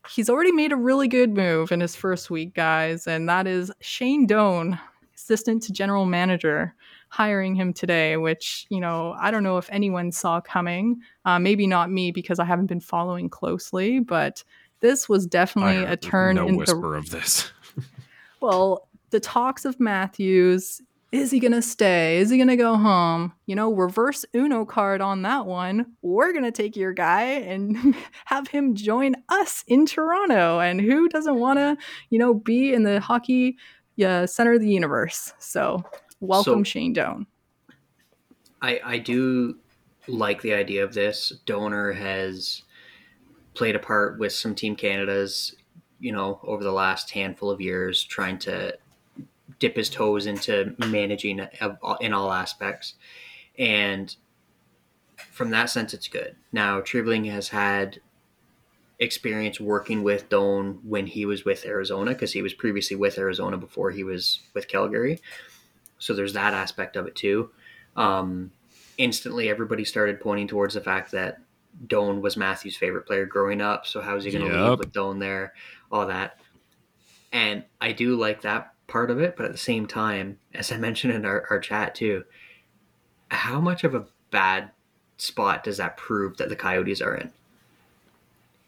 [0.10, 3.72] he's already made a really good move in his first week guys and that is
[3.80, 4.78] shane doan
[5.24, 6.76] assistant to general manager
[7.10, 11.66] hiring him today which you know i don't know if anyone saw coming uh, maybe
[11.66, 14.44] not me because i haven't been following closely but
[14.84, 17.50] this was definitely a turn no in the whisper of this.
[18.42, 20.82] well, the talks of Matthews.
[21.14, 22.18] Is he going to stay?
[22.18, 23.34] Is he going to go home?
[23.46, 25.86] You know, reverse Uno card on that one.
[26.02, 27.96] We're going to take your guy and
[28.26, 30.60] have him join us in Toronto.
[30.60, 31.78] And who doesn't want to,
[32.10, 33.58] you know, be in the hockey
[34.00, 35.34] uh, center of the universe?
[35.40, 35.84] So,
[36.20, 37.28] welcome So- Shane Doan.
[38.62, 39.58] I, I do
[40.08, 41.34] like the idea of this.
[41.46, 42.64] Doaner has
[43.56, 45.56] played a part with some Team Canada's,
[46.00, 48.78] you know, over the last handful of years, trying to
[49.60, 51.42] dip his toes into managing
[52.02, 52.96] in all aspects.
[53.60, 54.16] And
[55.18, 56.36] from that sense, it's good.
[56.52, 58.00] Now, Treliving has had
[59.00, 63.58] experience working with Doan when he was with Arizona because he was previously with Arizona
[63.58, 65.20] before he was with Calgary.
[66.00, 67.50] So there's that aspect of it too.
[67.96, 68.52] Um,
[68.98, 71.40] instantly, everybody started pointing towards the fact that
[71.88, 73.88] Doan was Matthew's favorite player growing up.
[73.88, 74.70] So how is he going to yep.
[74.70, 75.54] leave with Doan there?
[75.92, 76.40] All that.
[77.32, 80.78] And I do like that part of it, but at the same time, as I
[80.88, 82.24] mentioned in our, our chat too,
[83.30, 84.72] how much of a bad
[85.18, 87.32] spot does that prove that the Coyotes are in?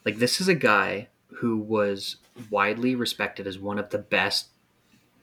[0.06, 2.18] Like this is a guy who was
[2.50, 4.50] widely respected as one of the best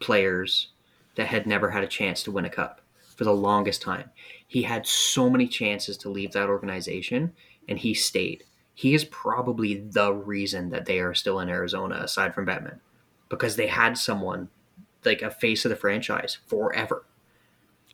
[0.01, 0.69] players
[1.15, 2.81] that had never had a chance to win a cup
[3.17, 4.11] for the longest time.
[4.47, 7.33] He had so many chances to leave that organization
[7.69, 8.45] and he stayed.
[8.75, 12.81] He is probably the reason that they are still in Arizona aside from Bettman
[13.29, 14.49] because they had someone
[15.05, 17.05] like a face of the franchise forever.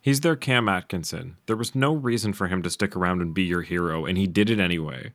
[0.01, 1.37] He's their Cam Atkinson.
[1.45, 4.27] There was no reason for him to stick around and be your hero, and he
[4.27, 5.13] did it anyway.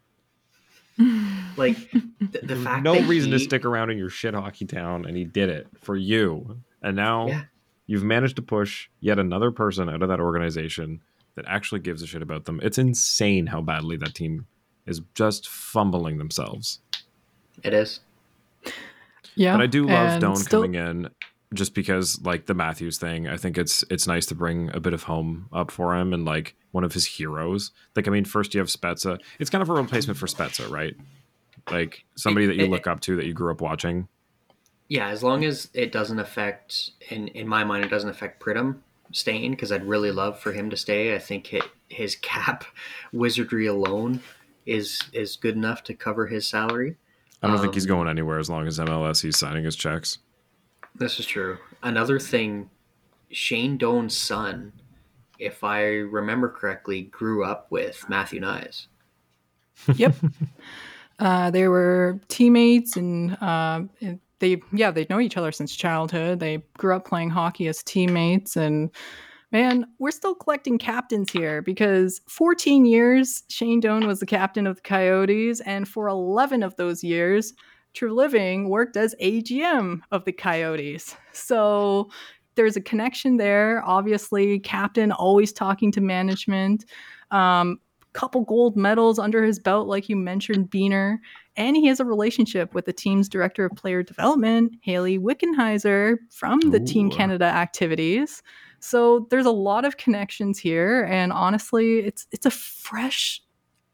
[1.57, 1.91] like
[2.21, 3.39] the, the fact no reason he...
[3.39, 6.59] to stick around in your shit hockey town, and he did it for you.
[6.83, 7.43] And now yeah.
[7.87, 11.01] you've managed to push yet another person out of that organization
[11.35, 12.61] that actually gives a shit about them.
[12.63, 14.47] It's insane how badly that team
[14.87, 16.81] is just fumbling themselves.
[17.63, 18.01] It is.
[19.35, 20.63] Yeah, but I do love Doan still...
[20.63, 21.09] coming in
[21.55, 24.93] just because like the Matthews thing, I think it's it's nice to bring a bit
[24.93, 27.71] of home up for him and like one of his heroes.
[27.97, 29.21] Like I mean, first you have Spezza.
[29.39, 30.95] It's kind of a replacement for Spezza, right?
[31.71, 34.09] Like somebody that you look up to that you grew up watching.
[34.89, 38.81] Yeah, as long as it doesn't affect in in my mind it doesn't affect Pridham
[39.13, 41.15] staying because I'd really love for him to stay.
[41.15, 42.65] I think it, his cap
[43.13, 44.21] wizardry alone
[44.67, 46.97] is is good enough to cover his salary.
[47.43, 50.19] I don't um, think he's um, going anywhere as long as MLSE's signing his checks.
[50.95, 51.59] This is true.
[51.83, 52.71] Another thing,
[53.31, 54.73] Shane Doan's son,
[55.39, 58.87] if I remember correctly, grew up with Matthew Knies.
[59.97, 60.15] Yep.
[61.19, 63.83] uh, they were teammates and uh,
[64.39, 66.39] they, yeah, they know each other since childhood.
[66.39, 68.91] They grew up playing hockey as teammates and
[69.55, 74.77] man, we're still collecting captains here because 14 years Shane Doan was the captain of
[74.77, 77.55] the Coyotes, and for 11 of those years,
[77.95, 81.17] Treliving worked as AGM of the Coyotes.
[81.33, 82.11] So
[82.57, 83.83] there's a connection there.
[83.85, 86.85] Obviously, captain always talking to management.
[87.31, 87.79] Um,
[88.15, 91.19] couple gold medals under his belt, like you mentioned, Beener.
[91.57, 96.61] And he has a relationship with the team's director of player development, Hayley Wickenheiser, from
[96.61, 96.87] the Ooh.
[96.87, 98.43] Team Canada activities.
[98.81, 103.41] So there's a lot of connections here, and honestly, it's it's a fresh.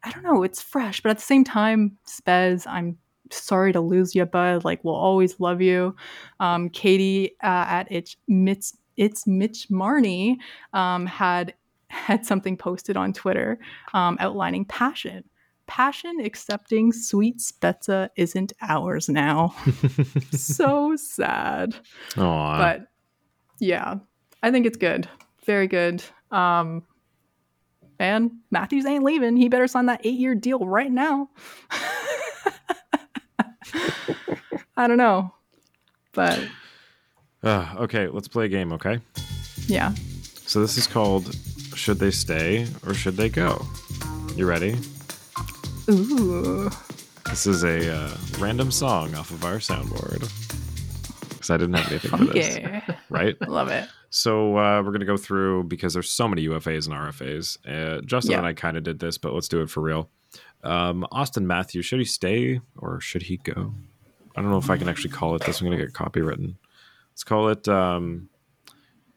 [0.02, 2.98] I don't know, it's fresh, but at the same time, Spez, I'm
[3.30, 4.64] sorry to lose you, bud.
[4.64, 5.94] Like, we'll always love you.
[6.38, 10.36] Um, Katie uh, at it's Mitch, it's Mitch Marnie
[10.72, 11.54] um, had
[11.88, 13.58] had something posted on Twitter
[13.94, 15.24] um, outlining passion.
[15.66, 19.54] Passion accepting sweet Spezza isn't ours now.
[20.32, 21.76] so sad.
[22.14, 22.58] Aww.
[22.58, 22.86] But
[23.60, 23.96] yeah,
[24.42, 25.08] I think it's good.
[25.44, 26.02] Very good.
[26.32, 26.82] Um,
[28.00, 29.36] and Matthews ain't leaving.
[29.36, 31.28] He better sign that eight year deal right now.
[34.80, 35.30] I don't know.
[36.14, 36.42] But
[37.42, 38.98] uh, okay, let's play a game, okay?
[39.66, 39.92] Yeah.
[40.46, 41.34] So this is called
[41.74, 43.62] Should They Stay or Should They Go?
[44.36, 44.78] You ready?
[45.90, 46.70] Ooh.
[47.26, 50.20] This is a uh, random song off of our soundboard.
[51.28, 52.56] Because I didn't have anything for this.
[52.56, 52.80] Yeah.
[53.10, 53.36] Right?
[53.42, 53.86] I love it.
[54.08, 57.58] So uh, we're going to go through because there's so many UFAs and RFAs.
[57.68, 58.38] Uh, Justin yeah.
[58.38, 60.08] and I kind of did this, but let's do it for real.
[60.64, 63.74] Um, Auston Matthews, should he stay or should he go?
[64.36, 65.60] I don't know if I can actually call it this.
[65.60, 66.54] I'm going to get copywritten.
[67.12, 68.28] Let's call it um,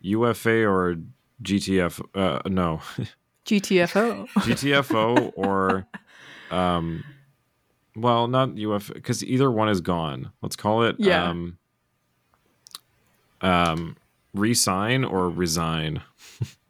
[0.01, 0.97] UFA or
[1.41, 2.01] GTF.
[2.15, 2.81] Uh, no.
[3.45, 4.27] GTFO.
[4.29, 5.85] GTFO or,
[6.49, 7.03] um,
[7.95, 10.31] well, not UFA because either one is gone.
[10.41, 11.29] Let's call it yeah.
[11.29, 11.57] um,
[13.41, 13.97] um,
[14.33, 16.01] resign or resign.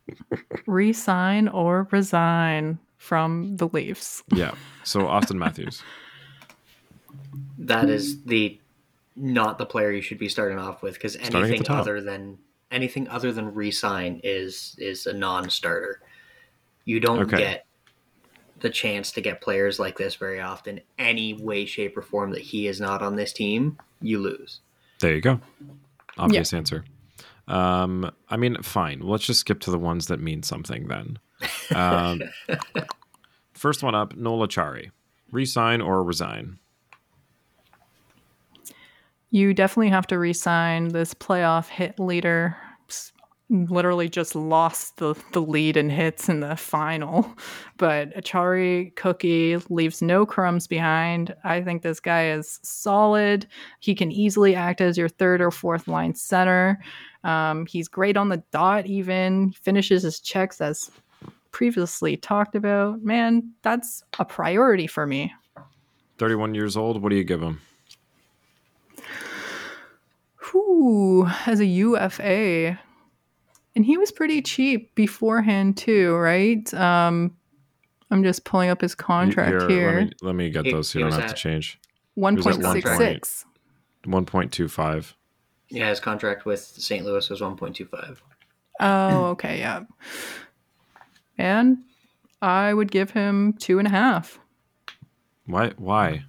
[0.66, 4.24] resign or resign from the Leafs.
[4.34, 4.56] Yeah.
[4.84, 5.82] So Auston Matthews.
[7.68, 8.60] that is the
[9.16, 12.38] not the player you should be starting off with because anything other than
[12.72, 16.02] anything other than resign is is a non-starter.
[16.86, 17.38] You don't okay.
[17.38, 17.66] get
[18.60, 20.82] the chance to get players like this very often.
[20.98, 24.62] Any way, shape, or form that he is not on this team, you lose.
[25.00, 25.40] There you go.
[26.18, 26.58] Obvious yeah.
[26.58, 26.86] answer.
[27.48, 29.02] Um, I mean, fine.
[29.02, 31.20] Let's just skip to the ones that mean something then.
[31.76, 32.22] Um,
[33.54, 34.92] First one up, Noel Acciari.
[35.32, 36.60] Resign or resign?
[39.34, 42.56] You definitely have to resign this playoff hit leader.
[43.50, 47.36] Literally just lost the, the lead in hits in the final.
[47.78, 51.34] But Acciari Cookie leaves no crumbs behind.
[51.44, 53.48] I think this guy is solid.
[53.80, 56.80] He can easily act as your third or fourth line center.
[57.24, 59.50] Um, he's great on the dot, even.
[59.50, 60.92] He finishes his checks as
[61.52, 63.02] previously talked about.
[63.02, 65.34] Man, that's a priority for me.
[66.20, 67.02] 31 years old.
[67.02, 67.60] What do you give him?
[70.54, 72.80] Whew, as a UFA.
[73.76, 76.72] And he was pretty cheap beforehand too, right?
[76.74, 77.36] Um,
[78.12, 79.96] I'm just pulling up his contract here.
[79.96, 81.80] Let me, let me get He- those so he you don't was have to change.
[82.14, 83.46] One was at point six six.
[84.06, 85.14] 1.25.
[85.70, 87.04] Yeah, his contract with St.
[87.06, 88.18] Louis was 1.25.
[88.80, 89.82] Oh, okay, yeah.
[91.38, 91.80] And
[92.42, 94.40] I would give him two and a half.
[95.48, 95.72] Why?
[95.78, 96.26] Why?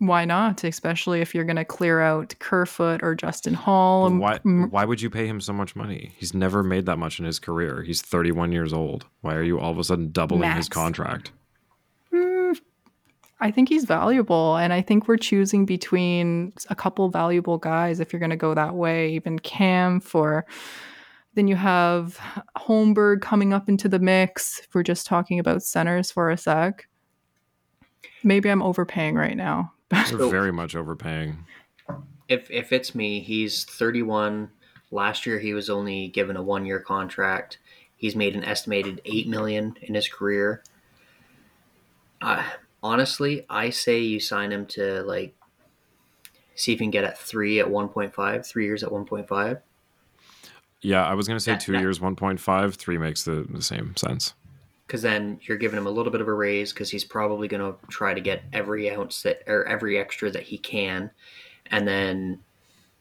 [0.00, 0.64] Why not?
[0.64, 4.06] Especially if you're going to clear out Kerfoot or Justin Holl.
[4.06, 4.38] and- um, Why?
[4.38, 6.12] Why would you pay him so much money?
[6.16, 7.82] He's never made that much in his career.
[7.82, 9.04] He's 31 years old.
[9.20, 10.68] Why are you all of a sudden doubling his Max.
[10.68, 11.32] contract?
[12.14, 12.58] Mm,
[13.40, 18.10] I think he's valuable, and I think we're choosing between a couple valuable guys if
[18.10, 19.10] you're going to go that way.
[19.12, 20.14] Even Kampf.
[21.34, 22.18] Then you have
[22.56, 24.60] Holmberg coming up into the mix.
[24.60, 26.86] If we're just talking about centers for a sec.
[28.24, 29.72] Maybe I'm overpaying right now.
[30.06, 31.44] So- very much overpaying.
[32.28, 34.50] If if it's me, he's 31.
[34.92, 37.58] Last year he was only given a one year contract.
[37.96, 40.62] He's made an estimated eight million in his career.
[42.20, 42.44] Uh,
[42.82, 45.34] honestly, I say you sign him to like
[46.54, 49.60] see if you can get at three at 1.5, three years at 1.5.
[50.82, 52.74] Yeah, I was gonna say That- two that- years, 1.5.
[52.76, 54.34] Three makes the, the same sense.
[54.90, 57.62] Because then you're giving him a little bit of a raise because he's probably going
[57.62, 61.12] to try to get every ounce that or every extra that he can,
[61.70, 62.40] and then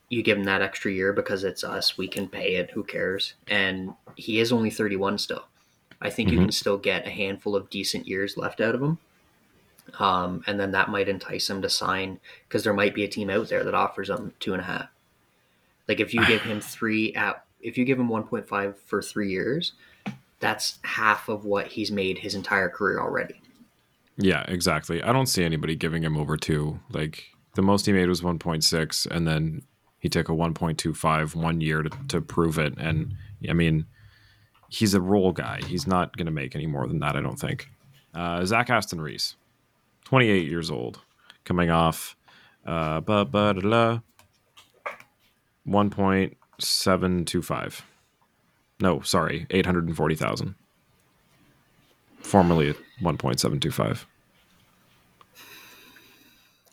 [0.08, 1.98] you give him that extra year because it's us.
[1.98, 2.70] We can pay it.
[2.70, 3.34] Who cares?
[3.48, 5.46] And he is only 31 still.
[6.00, 6.44] I think you Mhm.
[6.44, 9.00] can still get a handful of decent years left out of him.
[9.98, 13.32] Um, and then that might entice him to sign because there might be a team
[13.32, 14.90] out there that offers him two and a half.
[15.88, 19.74] Like if you give him three at if you give him 1.5 for three years,
[20.40, 23.42] that's half of what he's made his entire career already.
[24.18, 25.02] Yeah, exactly.
[25.02, 26.80] I don't see anybody giving him over two.
[26.92, 27.24] Like
[27.56, 29.64] the most he made was 1.6, and then
[30.00, 32.74] he took a 1.25 one year to, to prove it.
[32.78, 33.16] And
[33.50, 33.86] I mean,
[34.70, 35.60] he's a role guy.
[35.66, 37.70] He's not going to make any more than that, I don't think.
[38.14, 39.36] Uh, Zach Aston Reese,
[40.06, 41.02] 28 years old,
[41.44, 42.16] coming off
[42.66, 44.00] uh, ba, ba, da, da,
[45.68, 47.82] 1.725.
[48.80, 50.56] No, sorry, 840,000.
[52.20, 54.06] Formerly 1.725.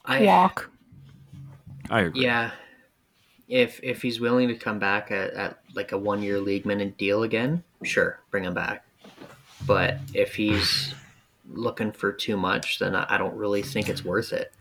[0.04, 0.70] I Walk.
[1.90, 2.22] I agree.
[2.22, 2.52] yeah.
[3.48, 6.98] If if he's willing to come back at, at like a one year league minute
[6.98, 8.84] deal again, sure, bring him back.
[9.66, 10.94] But if he's
[11.48, 14.52] looking for too much, then I I don't really think it's worth it.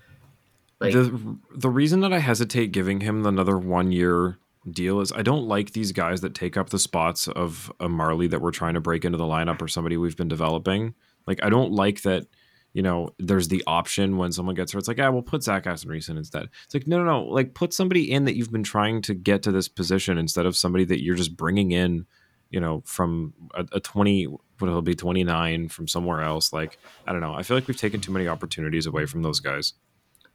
[0.80, 4.38] Like the the reason that I hesitate giving him another one year
[4.70, 8.28] deal is I don't like these guys that take up the spots of a Marley
[8.28, 10.96] that we're trying to break into the lineup or somebody we've been developing.
[11.28, 12.28] Like I don't like that.
[12.74, 14.80] You know, there's the option when someone gets hurt.
[14.80, 16.50] It's like, yeah, we'll put Zach Aston Reese in instead.
[16.66, 17.24] It's like, no, no, no.
[17.24, 20.58] Like, put somebody in that you've been trying to get to this position instead of
[20.58, 22.06] somebody that you're just bringing in.
[22.50, 26.52] You know, from a, a twenty, what it'll be twenty nine from somewhere else.
[26.52, 27.34] Like, I don't know.
[27.34, 29.74] I feel like we've taken too many opportunities away from those guys.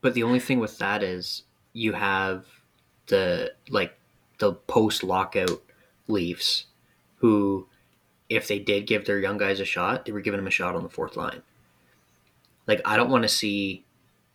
[0.00, 1.42] But the only thing with that is
[1.74, 2.46] you have
[3.06, 3.99] the like
[4.40, 5.62] the post lockout
[6.08, 6.66] Leafs
[7.16, 7.68] who
[8.28, 10.74] if they did give their young guys a shot, they were giving them a shot
[10.74, 11.42] on the fourth line.
[12.66, 13.84] Like I don't want to see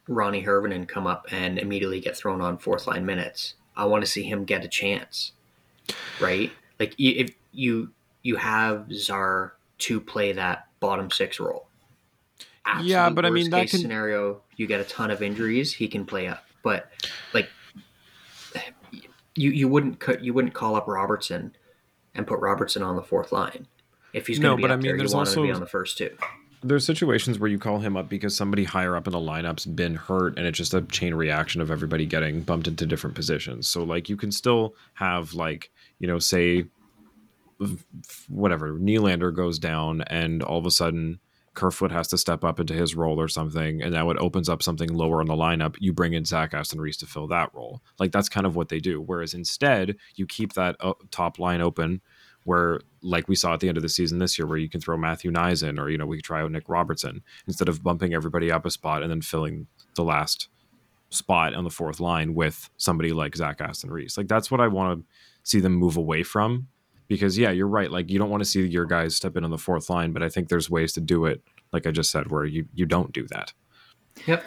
[0.07, 3.55] Roni Hirvonen come up and immediately get thrown on fourth line minutes.
[3.75, 5.33] I want to see him get a chance.
[6.19, 6.51] Right?
[6.79, 7.91] Like if you
[8.21, 11.67] you have Czar to play that bottom six role.
[12.81, 15.87] Yeah, but I mean, that case can- scenario, you get a ton of injuries, he
[15.87, 16.45] can play up.
[16.63, 16.91] But
[17.33, 17.49] like,
[19.35, 21.55] you you wouldn't cut you wouldn't call up Robertson
[22.13, 23.67] and put Robertson on the fourth line
[24.13, 24.97] if he's No, to be but I mean, there.
[24.97, 26.15] There's want him to be also- on the first two.
[26.63, 29.95] there's situations where you call him up because somebody higher up in the lineup's been
[29.95, 33.83] hurt and it's just a chain reaction of everybody getting bumped into different positions so
[33.83, 35.69] like you can still have like
[35.99, 36.65] you know say
[38.29, 41.19] whatever Nylander goes down and all of a sudden
[41.55, 44.61] Kerfoot has to step up into his role or something, and now it opens up
[44.61, 45.75] something lower in the lineup.
[45.79, 47.81] You bring in Zach Aston Reese to fill that role.
[47.97, 49.01] Like that's kind of what they do.
[49.01, 52.01] Whereas instead, you keep that uh, top line open
[52.43, 54.79] where like we saw at the end of the season this year, where you can
[54.79, 57.83] throw Matthew Knies in, or you know we could try out Nick Robertson instead of
[57.83, 60.49] bumping everybody up a spot and then filling the last
[61.09, 64.17] spot on the fourth line with somebody like Zach Aston Reese.
[64.17, 65.05] Like that's what I want to
[65.43, 66.67] see them move away from.
[67.07, 67.91] Because yeah, you're right.
[67.91, 70.23] Like you don't want to see your guys step in on the fourth line, but
[70.23, 71.43] I think there's ways to do it.
[71.71, 73.53] Like I just said, where you you don't do that.
[74.25, 74.43] Yep.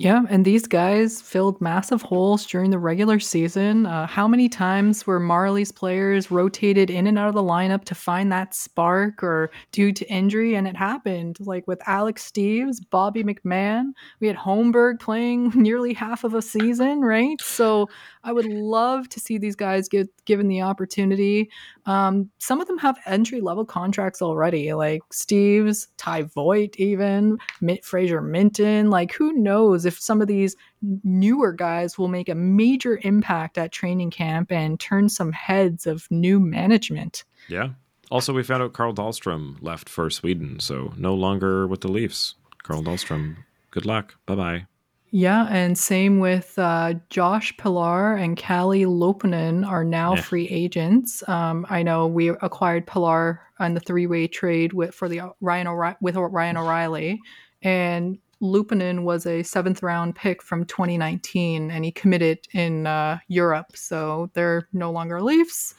[0.00, 3.84] Yeah, and these guys filled massive holes during the regular season.
[3.84, 7.96] Uh, how many times were Marley's players rotated in and out of the lineup to
[7.96, 10.54] find that spark or due to injury?
[10.54, 11.38] And it happened.
[11.40, 17.00] Like with Alex Steeves, Bobby McMann, we had Holmberg playing nearly half of a season,
[17.00, 17.40] right?
[17.40, 17.88] So
[18.22, 21.50] I would love to see these guys get given the opportunity.
[21.88, 27.82] Um, some of them have entry level contracts already, like Steeves, Ty Voit, even Mint,
[27.82, 28.90] Fraser Minton.
[28.90, 30.54] Like, who knows if some of these
[31.02, 36.06] newer guys will make a major impact at training camp and turn some heads of
[36.10, 37.24] new management.
[37.48, 37.70] Yeah.
[38.10, 42.34] Also, we found out Carl Dahlstrom left for Sweden, so no longer with the Leafs.
[42.64, 43.36] Carl Dahlstrom,
[43.70, 44.14] good luck.
[44.26, 44.66] Bye bye.
[45.10, 50.20] Yeah, and same with uh, Josh Pillar and Kalle Loponen are now Yeah.
[50.20, 51.26] free agents.
[51.28, 55.96] Um, I know we acquired Pillar on the three-way trade with for the Ryan O'Ri-
[56.02, 57.20] with Ryan O'Reilly,
[57.62, 63.76] and Loponen was a seventh round pick from 2019, and he committed in uh, Europe.
[63.76, 65.74] So they're no longer Leafs.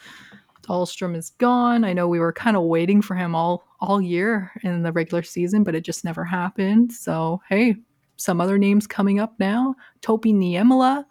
[0.64, 1.84] Dahlstrom is gone.
[1.84, 5.24] I know we were kind of waiting for him all all year in the regular
[5.24, 6.92] season, but it just never happened.
[6.92, 7.76] So hey,
[8.20, 9.76] some other names coming up now.
[10.02, 11.06] Topi Niemela.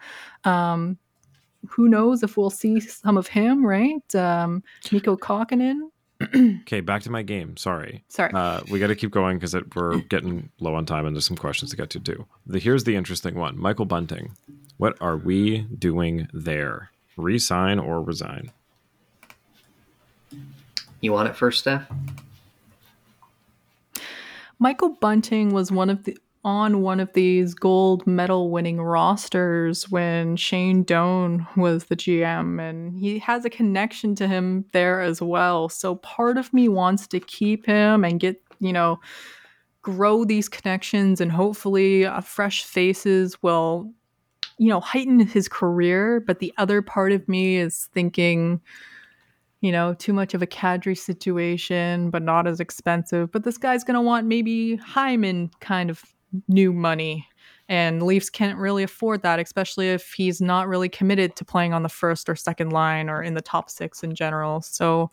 [0.45, 0.99] Um,
[1.67, 4.15] who knows if we'll see some of him, right?
[4.15, 5.91] Um, Mikko Kokkonen.
[6.63, 7.57] Okay, back to my game.
[7.57, 8.03] Sorry.
[8.09, 8.33] Sorry.
[8.35, 11.37] Uh, we got to keep going because we're getting low on time and there's some
[11.37, 12.27] questions to get to too.
[12.45, 14.33] The, here's the interesting one Michael Bunting.
[14.79, 16.91] What are we doing there?
[17.17, 18.51] Resign or resign?
[21.01, 21.89] You want it first, Steph?
[24.59, 30.34] Michael Bunting was one of the on one of these gold medal winning rosters when
[30.34, 35.68] Shane Doan was the GM and he has a connection to him there as well.
[35.68, 38.99] So part of me wants to keep him and get, you know,
[39.82, 43.92] grow these connections and hopefully uh, fresh faces will
[44.57, 48.61] you know heighten his career, but the other part of me is thinking
[49.61, 53.32] you know, too much of a Kadri situation, but not as expensive.
[53.32, 56.05] But this guy's going to want maybe Hyman kind of
[56.49, 57.26] new money.
[57.68, 61.83] And Leafs can't really afford that, especially if he's not really committed to playing on
[61.83, 64.62] the first or second line or in the top six in general.
[64.62, 65.11] So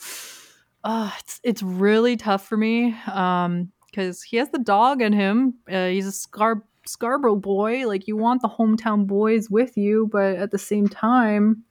[0.86, 5.55] uh, it's it's really tough for me because he has the dog in him.
[5.70, 7.88] Uh, he's a Scar- Scarborough boy.
[7.88, 11.63] Like you want the hometown boys with you, but at the same time,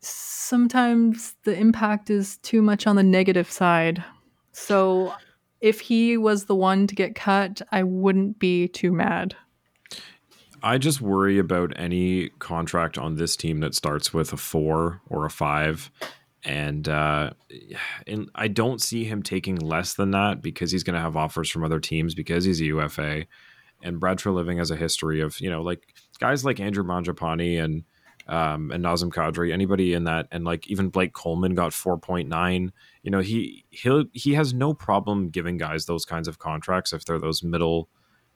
[0.00, 4.02] sometimes the impact is too much on the negative side.
[4.52, 5.14] So
[5.60, 9.34] if he was the one to get cut, I wouldn't be too mad.
[10.62, 15.24] I just worry about any contract on this team that starts with a four or
[15.24, 15.90] a five.
[16.44, 17.30] And, uh,
[18.06, 21.50] and I don't see him taking less than that because he's going to have offers
[21.50, 23.26] from other teams because he's a UFA.
[23.82, 25.86] And Brad Treliving has a history of, you know, like
[26.18, 27.84] guys like Andrew Mangiapane and,
[28.26, 32.70] um, and Nazem Kadri, anybody in that, and like even Blake Coleman got 4.9.
[33.08, 37.06] You know, he he he has no problem giving guys those kinds of contracts if
[37.06, 37.88] they're those middle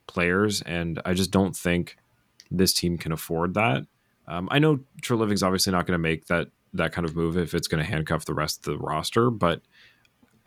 [0.07, 1.95] players, and I just don't think
[2.49, 3.83] this team can afford that.
[4.27, 7.53] Um, I know Treliving's obviously not going to make that that kind of move if
[7.53, 9.61] it's going to handcuff the rest of the roster, but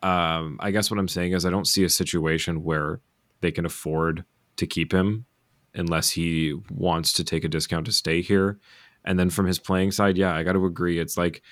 [0.03, 3.01] um, I guess what I'm saying is I don't see a situation where
[3.43, 4.25] they can afford
[4.57, 5.27] to keep him
[5.73, 8.59] unless he wants to take a discount to stay here.
[9.05, 10.99] And then from his playing side, yeah, I got to agree.
[10.99, 11.43] It's like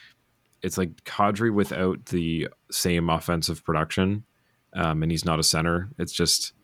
[0.65, 4.25] it's like Kadri without the same offensive production,
[4.73, 5.91] um, and he's not a center.
[5.99, 6.55] It's just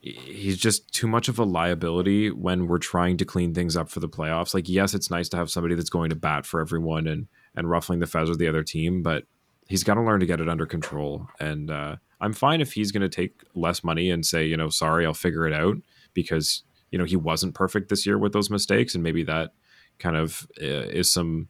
[0.00, 4.00] he's just too much of a liability when we're trying to clean things up for
[4.00, 4.54] the playoffs.
[4.54, 7.68] Like, yes, it's nice to have somebody that's going to bat for everyone and and
[7.68, 9.24] ruffling the feathers of the other team, but
[9.68, 11.28] he's got to learn to get it under control.
[11.38, 14.70] And uh, I'm fine if he's going to take less money and say, you know,
[14.70, 15.76] sorry, I'll figure it out
[16.14, 19.50] because you know he wasn't perfect this year with those mistakes, and maybe that
[19.98, 21.48] kind of uh, is some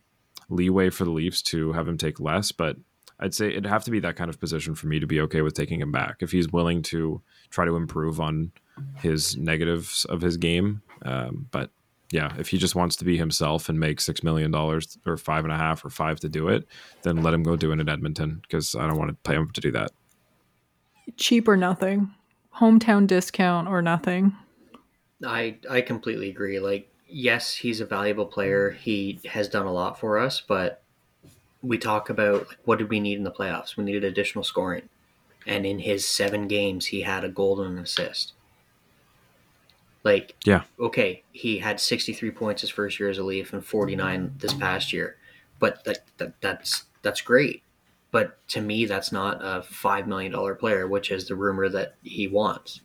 [0.49, 2.53] leeway for the Leafs to have him take less.
[2.53, 2.77] But
[3.19, 5.43] I'd say it'd have to be that kind of position for me to be okay
[5.43, 8.53] with taking him back if he's willing to try to improve on
[8.97, 10.83] his negatives of his game.
[11.03, 11.71] Um, but
[12.13, 15.45] yeah, if he just wants to be himself and make six million dollars or five
[15.45, 16.67] and a half or five to do it,
[17.03, 19.51] then let him go do it in Edmonton because I don't want to pay him
[19.51, 19.91] to do that.
[21.17, 22.13] Cheap or nothing.
[22.57, 24.37] Hometown discount or nothing.
[25.25, 26.61] I I completely agree.
[26.61, 28.71] Like, yes, he's a valuable player.
[28.73, 30.83] He has done a lot for us, but
[31.63, 33.77] we talk about like, what did we need in the playoffs?
[33.77, 34.89] We needed additional scoring,
[35.47, 38.33] and in his seven games, he had a goal and an assist.
[40.05, 40.63] Like, Yeah.
[40.79, 44.93] okay, he had 63 points his first year as a Leaf and 49 this past
[44.93, 45.17] year,
[45.59, 47.63] but that, that that's that's great.
[48.13, 51.97] But to me, that's not a five million dollar player, which is the rumor that
[52.05, 52.81] he wants.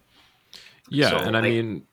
[0.90, 1.86] Yeah, So, and I I- mean,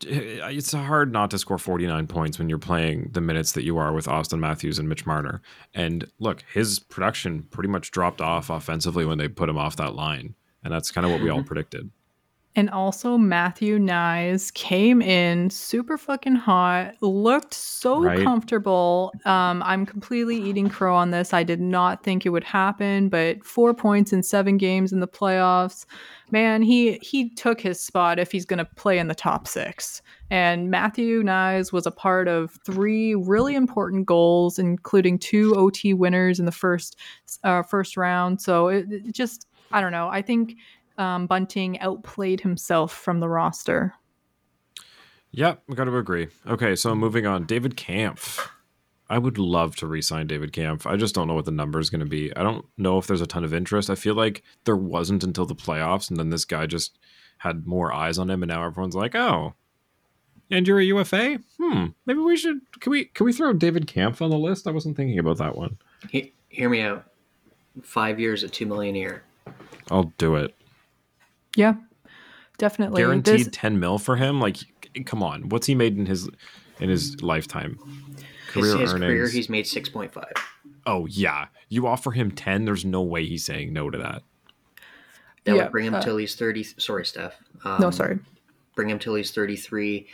[0.00, 3.92] it's hard not to score 49 points when you're playing the minutes that you are
[3.92, 5.42] with Auston Matthews and Mitch Marner.
[5.74, 9.94] And look, his production pretty much dropped off offensively when they put him off that
[9.94, 10.34] line.
[10.64, 11.90] And that's kind of what we all predicted.
[12.54, 18.22] And also, Matthew Knies came in super fucking hot, looked so Right.
[18.22, 19.14] comfortable.
[19.24, 21.32] Um, I'm completely eating crow on this.
[21.32, 25.08] I did not think it would happen, but four points in seven games in the
[25.08, 25.86] playoffs.
[26.30, 30.02] Man, he he took his spot if he's going to play in the top six.
[30.30, 36.38] And Matthew Knies was a part of three really important goals, including two OT winners
[36.38, 36.98] in the first
[37.44, 38.42] uh, first round.
[38.42, 40.08] So it, it just, I don't know.
[40.08, 40.56] I think
[41.02, 43.94] um, Bunting outplayed himself from the roster.
[45.32, 46.28] Yep, I got to agree.
[46.46, 47.44] Okay, so moving on.
[47.44, 48.50] David Kampf.
[49.10, 50.86] I would love to re-sign David Kampf.
[50.86, 52.34] I just don't know what the number is going to be.
[52.34, 53.90] I don't know if there's a ton of interest.
[53.90, 56.98] I feel like there wasn't until the playoffs, and then this guy just
[57.38, 59.54] had more eyes on him, and now everyone's like, "Oh,
[60.50, 61.40] and you're a UFA?
[61.58, 62.60] Hmm, maybe we should.
[62.80, 64.66] Can we can we throw David Kampf on the list?
[64.66, 65.78] I wasn't thinking about that one.
[66.08, 67.04] He, hear me out.
[67.82, 69.22] Five years at two million a year.
[69.90, 70.54] I'll do it.
[71.56, 71.74] Yeah,
[72.58, 73.02] definitely.
[73.02, 74.40] Guaranteed This- ten mil for him.
[74.40, 74.56] Like,
[75.04, 76.28] come on, what's he made in his
[76.80, 77.78] in his lifetime?
[78.48, 79.32] Career his career, earnings.
[79.32, 80.32] he's made six point five.
[80.86, 82.64] Oh yeah, you offer him ten.
[82.64, 84.22] There's no way he's saying no to that.
[85.44, 86.62] That Yeah, would bring him uh, till he's thirty.
[86.62, 87.34] Sorry, Steph.
[87.64, 88.18] Um, no, sorry.
[88.74, 90.06] Bring him till he's thirty three.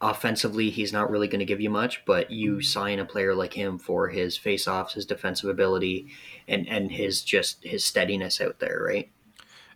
[0.00, 3.54] Offensively, he's not really going to give you much, but you sign a player like
[3.54, 6.08] him for his face-offs, his defensive ability,
[6.48, 9.10] and and his just his steadiness out there, right?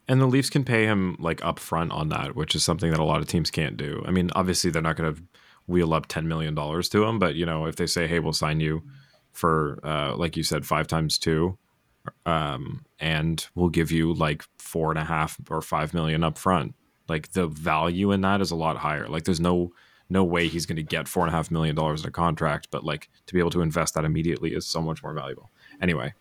[0.09, 3.01] And the Leafs can pay him like up front on that, which is something that
[3.01, 4.05] a lot of teams can't do.
[4.07, 5.23] I mean, obviously they're not going to
[5.67, 8.33] wheel up ten million dollars to him, but you know, if they say, "Hey, we'll
[8.33, 8.83] sign you
[9.33, 11.59] for, uh, like you said, five times two,
[12.25, 16.75] um, and we'll give you like four and a half or five million up front,"
[17.09, 19.09] like the value in that is a lot higher.
[19.09, 19.73] Like, there's no
[20.09, 22.69] no way he's going to get four and a half million dollars in a contract,
[22.71, 25.51] but like to be able to invest that immediately is so much more valuable.
[25.81, 26.15] Anyway,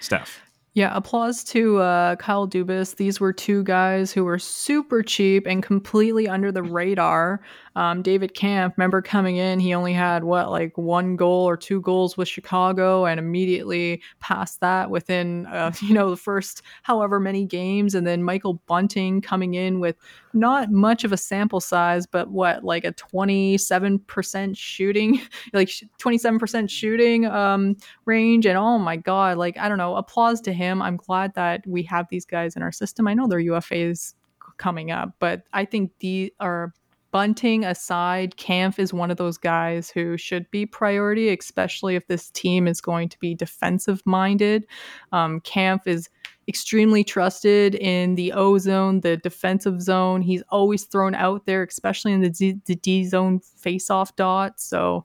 [0.00, 0.40] Steph.
[0.74, 2.96] Yeah, applause to uh, Kyle Dubas.
[2.96, 7.42] These were two guys who were super cheap and completely under the radar.
[7.76, 11.80] Um, David Kampf, remember coming in, he only had what, like one goal or two
[11.80, 17.44] goals with Chicago, and immediately passed that within, uh, you know, the first however many
[17.44, 17.94] games.
[17.94, 19.96] And then Michael Bunting coming in with
[20.34, 25.20] not much of a sample size, but what, like a 27% shooting,
[25.52, 28.46] like 27% shooting um, range.
[28.46, 30.82] And oh my God, like, I don't know, applause to him.
[30.82, 33.08] I'm glad that we have these guys in our system.
[33.08, 34.14] I know they're UFAs
[34.56, 36.72] coming up, but I think these are
[37.12, 42.30] Bunting aside, Kampf is one of those guys who should be priority, especially if this
[42.30, 44.66] team is going to be defensive minded.
[45.12, 46.08] Um, Kampf is
[46.48, 50.22] extremely trusted in the O zone, the defensive zone.
[50.22, 54.58] He's always thrown out there, especially in the D, the D zone face off dot.
[54.58, 55.04] So,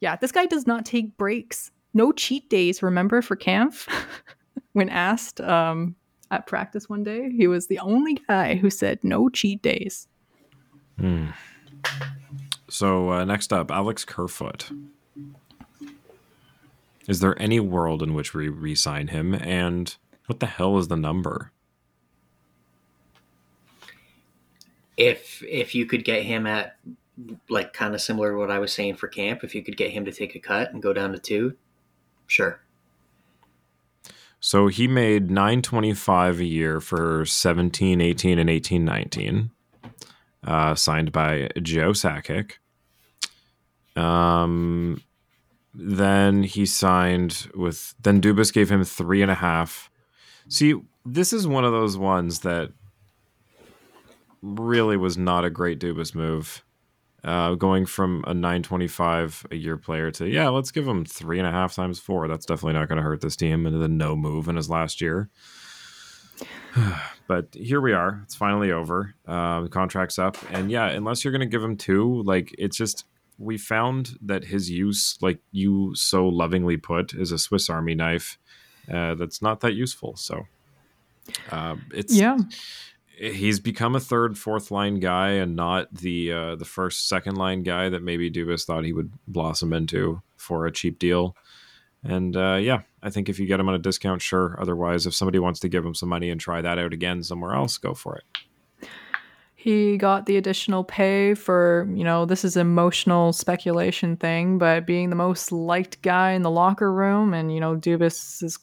[0.00, 1.70] yeah, this guy does not take breaks.
[1.94, 3.88] No cheat days, remember, for Kampf?
[4.72, 5.94] when asked um,
[6.32, 10.08] at practice one day, he was the only guy who said no cheat days.
[10.98, 11.26] Hmm.
[12.68, 14.70] So uh, next up, Alex Kerfoot.
[17.06, 19.34] Is there any world in which we re-sign him?
[19.34, 19.94] And
[20.26, 21.52] what the hell is the number?
[24.96, 26.76] If if you could get him at
[27.48, 29.90] like kind of similar to what I was saying for Kampf, if you could get
[29.90, 31.56] him to take a cut and go down to two,
[32.26, 32.60] sure.
[34.40, 39.50] So he made 925 a year for 17, 18, and 18, 19.
[40.46, 42.52] Uh, signed by Joe Sakic.
[43.96, 45.02] Um,
[45.72, 47.94] then he signed with.
[48.00, 49.90] Then Dubas gave him three and a half.
[50.48, 50.74] See,
[51.06, 52.72] this is one of those ones that
[54.42, 56.62] really was not a great Dubas move.
[57.22, 61.48] Uh, going from a 925 a year player to yeah, let's give him three and
[61.48, 62.28] a half times four.
[62.28, 63.64] That's definitely not going to hurt this team.
[63.64, 65.30] And the no move in his last year.
[67.26, 68.20] but here we are.
[68.24, 69.14] It's finally over.
[69.26, 72.76] Uh, the contract's up, and yeah, unless you're going to give him two, like it's
[72.76, 73.04] just
[73.38, 78.38] we found that his use, like you so lovingly put, is a Swiss Army knife.
[78.92, 80.14] Uh, that's not that useful.
[80.16, 80.46] So
[81.50, 82.36] uh, it's Yeah.
[83.18, 87.62] he's become a third, fourth line guy, and not the uh, the first, second line
[87.62, 91.36] guy that maybe Dubas thought he would blossom into for a cheap deal.
[92.04, 94.56] And uh, yeah, I think if you get him on a discount, sure.
[94.60, 97.54] Otherwise, if somebody wants to give him some money and try that out again somewhere
[97.54, 98.88] else, go for it.
[99.54, 105.08] He got the additional pay for, you know, this is emotional speculation thing, but being
[105.08, 108.58] the most liked guy in the locker room, and you know, Dubas is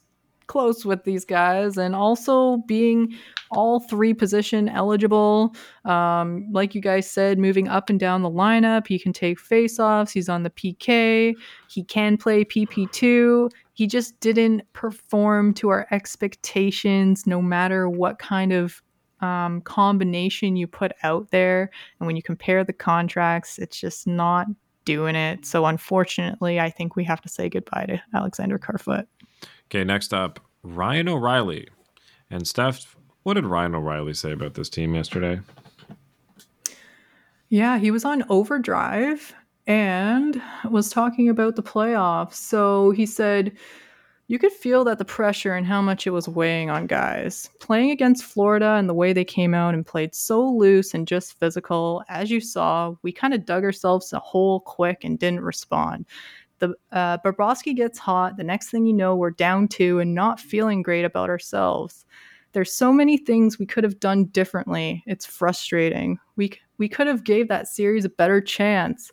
[0.52, 3.16] close with these guys, and also being
[3.52, 5.56] all three position eligible.
[5.86, 10.12] Um, like you guys said, moving up and down the lineup, he can take faceoffs.
[10.12, 11.34] He's on the PK.
[11.70, 13.49] He can play PP2.
[13.72, 18.82] He just didn't perform to our expectations, no matter what kind of
[19.22, 21.72] um, combination you put out there.
[21.99, 24.47] And when you compare the contracts, it's just not
[24.84, 25.45] doing it.
[25.45, 29.08] So unfortunately, I think we have to say goodbye to Alexander Kerfoot.
[29.72, 31.69] Okay, next up, Ryan O'Reilly.
[32.30, 35.39] And Steph, what did Ryan O'Reilly say about this team yesterday?
[37.47, 39.34] Yeah, he was on overdrive
[39.67, 42.34] and was talking about the playoffs.
[42.34, 43.53] So he said,
[44.28, 47.49] you could feel that the pressure and how much it was weighing on guys.
[47.61, 51.39] Playing against Florida and the way they came out and played so loose and just
[51.39, 56.05] physical, as you saw, we kind of dug ourselves a hole quick and didn't respond.
[56.62, 58.38] The uh, Bobrovsky gets hot.
[58.38, 62.05] The next thing you know, we're down two and not feeling great about ourselves.
[62.53, 65.03] There's so many things we could have done differently.
[65.05, 66.18] It's frustrating.
[66.38, 69.12] We we could have gave that series a better chance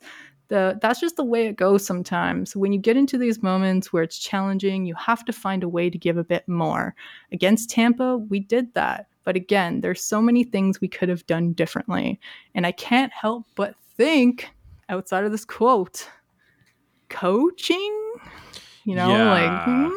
[0.49, 2.55] the that's just the way it goes sometimes.
[2.55, 5.89] When you get into these moments where it's challenging, you have to find a way
[5.89, 6.95] to give a bit more.
[7.31, 9.07] Against Tampa, we did that.
[9.23, 12.19] But again, there's so many things we could have done differently.
[12.55, 14.49] And I can't help but think
[14.89, 16.09] outside of this quote,
[17.09, 18.13] coaching,
[18.85, 19.31] you know, Yeah.
[19.31, 19.89] like hmm,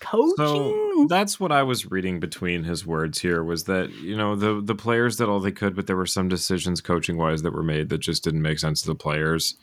[0.00, 0.36] coaching.
[0.36, 4.60] So that's what I was reading between his words here was that, you know, the
[4.60, 7.62] the players did all they could, but there were some decisions coaching wise that were
[7.62, 9.56] made that just didn't make sense to the players.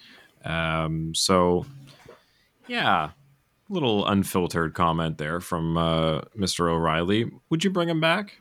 [0.46, 1.66] Um, so
[2.68, 3.12] yeah,
[3.70, 6.70] little unfiltered comment there from uh, Mr.
[6.72, 7.32] O'Reilly.
[7.50, 8.40] Would you bring him back?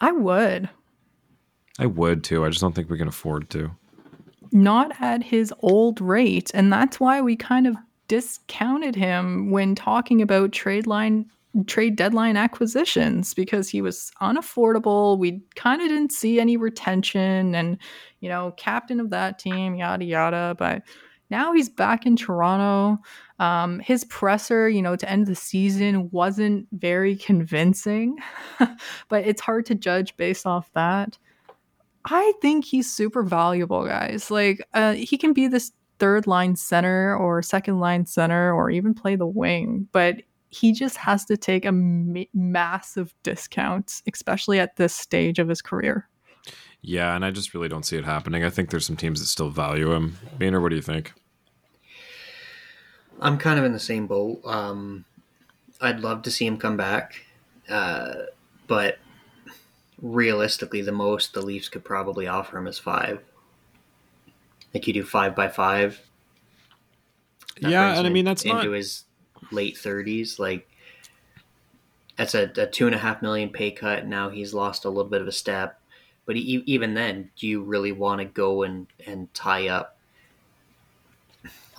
[0.00, 0.68] I would.
[1.78, 2.44] I would too.
[2.44, 3.70] I just don't think we can afford to.
[4.54, 6.50] Not at his old rate.
[6.54, 7.76] And that's why we kind of
[8.08, 11.26] discounted him when talking about trade line
[11.66, 15.18] trade deadline acquisitions because he was unaffordable.
[15.18, 17.78] We kind of didn't see any retention and
[18.20, 20.54] you know, captain of that team, yada yada.
[20.58, 20.82] But
[21.30, 23.02] now he's back in Toronto.
[23.38, 28.16] Um, his presser, you know, to end the season wasn't very convincing,
[28.58, 31.18] but it's hard to judge based off that.
[32.04, 34.30] I think he's super valuable, guys.
[34.30, 38.94] Like, uh, he can be this third line center or second line center or even
[38.94, 40.16] play the wing, but
[40.50, 45.62] he just has to take a ma- massive discount, especially at this stage of his
[45.62, 46.08] career.
[46.82, 48.44] Yeah, and I just really don't see it happening.
[48.44, 50.18] I think there's some teams that still value him.
[50.38, 51.14] Boehner, what do you think?
[53.20, 54.42] I'm kind of in the same boat.
[54.44, 55.06] Um,
[55.80, 57.24] I'd love to see him come back,
[57.68, 58.14] uh,
[58.66, 58.98] but
[60.04, 63.20] realistically, the most the Leafs could probably offer him is five.
[64.72, 66.00] Like you do five by five.
[67.60, 69.04] That yeah, and I mean that's into not his
[69.50, 70.38] late thirties.
[70.38, 70.68] Like
[72.16, 74.06] that's a, a two and a half million pay cut.
[74.06, 75.80] Now he's lost a little bit of a step,
[76.26, 79.96] but e- even then, do you really want to go and and tie up?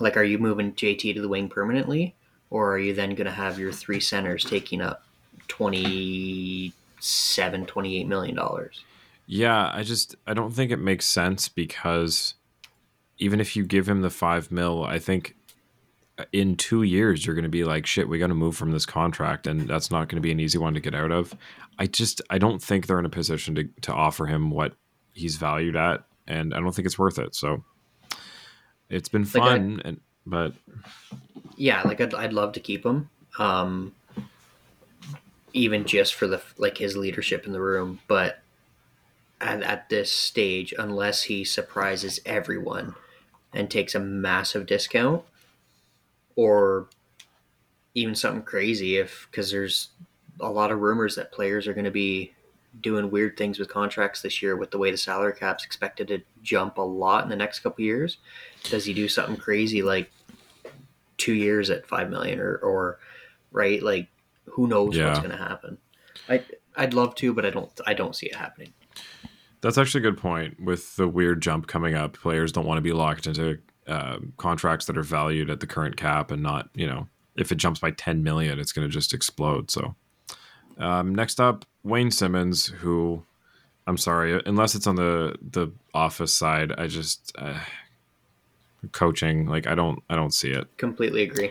[0.00, 2.14] Like, are you moving JT to the wing permanently,
[2.50, 5.04] or are you then going to have your three centers taking up
[7.06, 8.84] 27 28 million dollars?
[9.26, 12.34] Yeah, I just I don't think it makes sense because
[13.18, 15.34] even if you give him the five mil, I think
[16.32, 18.86] in two years you're going to be like, shit, we got to move from this
[18.86, 21.34] contract, and that's not going to be an easy one to get out of.
[21.78, 24.74] I just I don't think they're in a position to to offer him what
[25.12, 27.34] he's valued at, and I don't think it's worth it.
[27.34, 27.64] So
[28.88, 30.52] it's been Like, I- fun, and but
[31.56, 33.92] yeah, like I'd, I'd love to keep him, um,
[35.56, 37.98] even just for the like his leadership in the room.
[38.06, 38.40] But
[39.40, 42.94] at, at this stage, unless he surprises everyone
[43.54, 45.24] and takes a massive discount,
[46.36, 46.88] or
[47.94, 49.88] even something crazy, if because there's
[50.40, 52.34] a lot of rumors that players are going to be
[52.82, 56.20] doing weird things with contracts this year with the way the salary cap's expected to
[56.42, 58.18] jump a lot in the next couple years.
[58.64, 60.10] Does he do something crazy like
[61.16, 62.98] two years at five million or or
[63.50, 64.08] right like
[64.46, 65.78] who knows what's going to happen
[66.28, 66.42] i
[66.76, 68.72] i'd love to but i don't i don't see it happening
[69.62, 70.60] That's actually a good point.
[70.60, 74.86] With the weird jump coming up, players don't want to be locked into uh, contracts
[74.86, 77.90] that are valued at the current cap and not, you know, if it jumps by
[77.90, 79.70] 10 million, it's going to just explode.
[79.70, 79.94] So,
[80.78, 83.24] um, next up, Wayne Simmonds, who
[83.86, 87.58] I'm sorry, unless it's on the the office side, I just uh,
[88.92, 89.46] coaching.
[89.46, 90.76] Like I don't I don't see it.
[90.76, 91.50] Completely agree.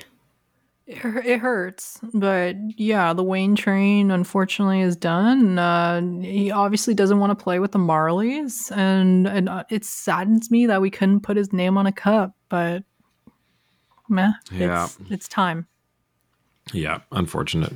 [0.88, 5.58] It, hurts, but yeah, the Wayne train unfortunately is done.
[5.58, 10.52] Uh, he obviously doesn't want to play with the Marlies, and, and uh, it saddens
[10.52, 12.36] me that we couldn't put his name on a cup.
[12.50, 12.84] But
[14.08, 14.86] meh, Yeah.
[14.86, 15.66] it's, it's time.
[16.72, 17.74] Yeah, unfortunate.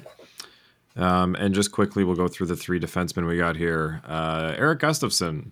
[0.96, 4.02] Um, and just quickly, we'll go through the three defensemen we got here.
[4.06, 5.52] Uh, Erik Gustafsson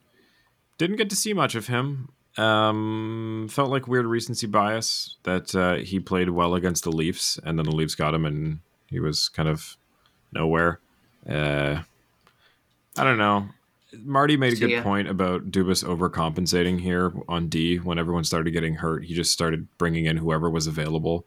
[0.77, 2.09] didn't get to see much of him.
[2.37, 7.57] Um, felt like weird recency bias that uh, he played well against the Leafs, and
[7.57, 9.75] then the Leafs got him, and he was kind of
[10.31, 10.79] nowhere.
[11.27, 11.81] Uh,
[12.97, 13.47] I don't know.
[14.03, 14.83] Marty made a good Yeah.
[14.83, 19.05] point about Dubas overcompensating here on D when everyone started getting hurt.
[19.05, 21.25] He just started bringing in whoever was available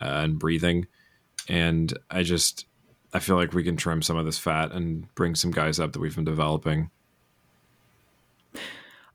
[0.00, 0.86] uh, and breathing.
[1.48, 2.66] And I just,
[3.14, 5.92] I feel like we can trim some of this fat and bring some guys up
[5.92, 6.90] that we've been developing.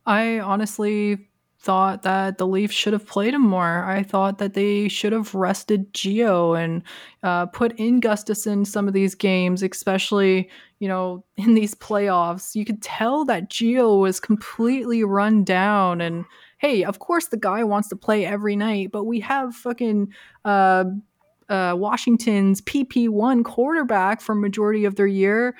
[0.06, 1.28] I honestly
[1.66, 3.84] thought that the Leafs should have played him more.
[3.84, 6.84] I thought that they should have rested Geo and
[7.24, 10.48] uh, put in Gustafsson some of these games, especially
[10.80, 12.56] you know in these playoffs.
[12.56, 16.02] You could tell that Geo was completely run down.
[16.02, 16.26] And
[16.60, 20.14] hey, of course the guy wants to play every night, but we have fucking.
[20.46, 20.86] Uh,
[21.48, 25.56] uh, Washington's PP1 quarterback for majority of their year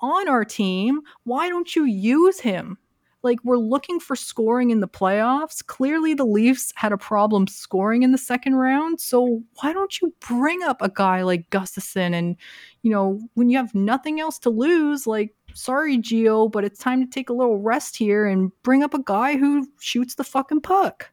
[0.00, 1.02] on our team.
[1.24, 2.78] Why don't you use him?
[3.26, 5.66] Like we're looking for scoring in the playoffs.
[5.66, 9.00] Clearly the Leafs had a problem scoring in the second round.
[9.00, 12.36] So why don't you bring up a guy like Gustafsson and
[12.82, 17.04] you know, when you have nothing else to lose, like sorry Geo, but it's time
[17.04, 20.60] to take a little rest here and bring up a guy who shoots the fucking
[20.60, 21.10] puck.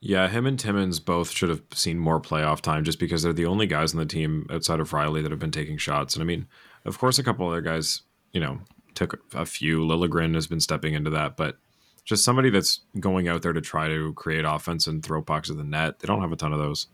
[0.00, 3.46] Yeah, him and Timmins both should have seen more playoff time just because they're the
[3.46, 6.14] only guys on the team outside of Rielly that have been taking shots.
[6.14, 6.46] And I mean,
[6.84, 8.60] of course, a couple other guys, you know,
[8.96, 9.80] took a few.
[9.80, 11.56] Liljegren has been stepping into that, but
[12.04, 15.56] just somebody that's going out there to try to create offense and throw pucks at
[15.56, 15.98] the net.
[15.98, 16.86] They don't have a ton of those.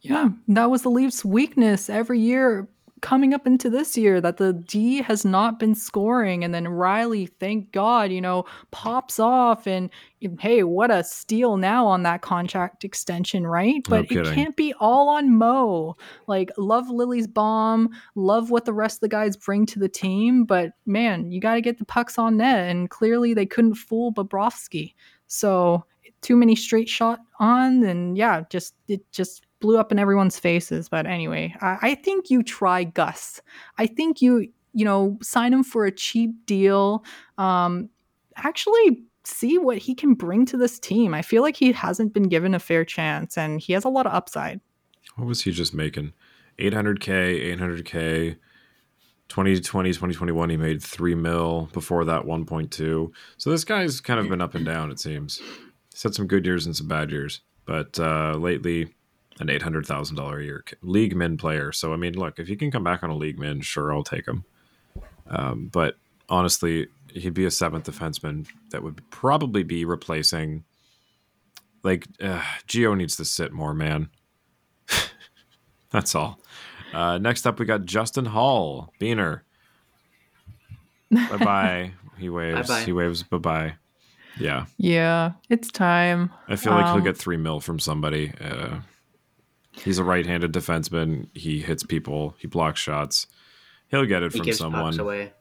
[0.00, 2.68] Yeah, that was the Leafs' weakness every year
[3.04, 6.42] coming up into this year that the D has not been scoring.
[6.42, 9.90] And then Rielly, thank God, you know, pops off and
[10.40, 13.84] hey, what a steal now on that contract extension, right?
[13.86, 15.96] But it can't be all on Mo.
[16.26, 20.46] Like, love Lily's bomb, love what the rest of the guys bring to the team.
[20.46, 22.70] But man, you got to get the pucks on net.
[22.70, 24.94] And clearly they couldn't fool Bobrovsky.
[25.26, 25.84] So
[26.22, 30.90] too many straight shot on and yeah just it just blew up in everyone's faces
[30.90, 33.40] but anyway I, I think you try gus
[33.78, 37.02] i think you you know sign him for a cheap deal
[37.38, 37.88] um
[38.36, 42.28] actually see what he can bring to this team i feel like he hasn't been
[42.28, 44.60] given a fair chance and he has a lot of upside
[45.16, 46.12] What was he just making?
[46.58, 48.36] 800K, 800K.
[49.28, 51.68] 2020, 2021, he made 3 mil.
[51.72, 53.10] Before that, 1.2.
[53.36, 55.40] So this guy's kind of been up and down, it seems.
[55.92, 57.40] He's had some good years and some bad years.
[57.64, 58.94] But uh, lately,
[59.40, 61.72] an $800,000 a year league min player.
[61.72, 64.04] So, I mean, look, if he can come back on a league min, sure, I'll
[64.04, 64.44] take him.
[65.28, 65.96] Um, but
[66.28, 70.64] honestly, he'd be a seventh defenseman that would probably be replacing.
[71.82, 74.08] Like, uh, Geo needs to sit more, man.
[75.90, 76.38] That's all.
[76.92, 79.40] Uh, next up, we got Justin Holl, Beaner.
[81.10, 81.92] bye bye.
[82.16, 82.68] He waves.
[82.68, 82.84] Bye-bye.
[82.84, 83.24] He waves.
[83.24, 83.74] Bye bye.
[84.38, 88.32] Yeah, yeah it's time I feel like he'll Um, get three mil from somebody.
[88.40, 88.76] Uh,
[89.82, 91.28] he's a right-handed defenseman.
[91.34, 92.34] He hits people.
[92.38, 93.26] He blocks shots.
[93.88, 94.98] He'll get it He from gives pucks someone.
[95.00, 95.32] away.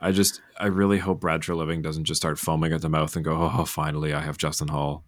[0.00, 3.24] I just, I really hope Brad Treliving doesn't just start foaming at the mouth and
[3.24, 5.04] go, "Oh, finally, I have Justin Holl."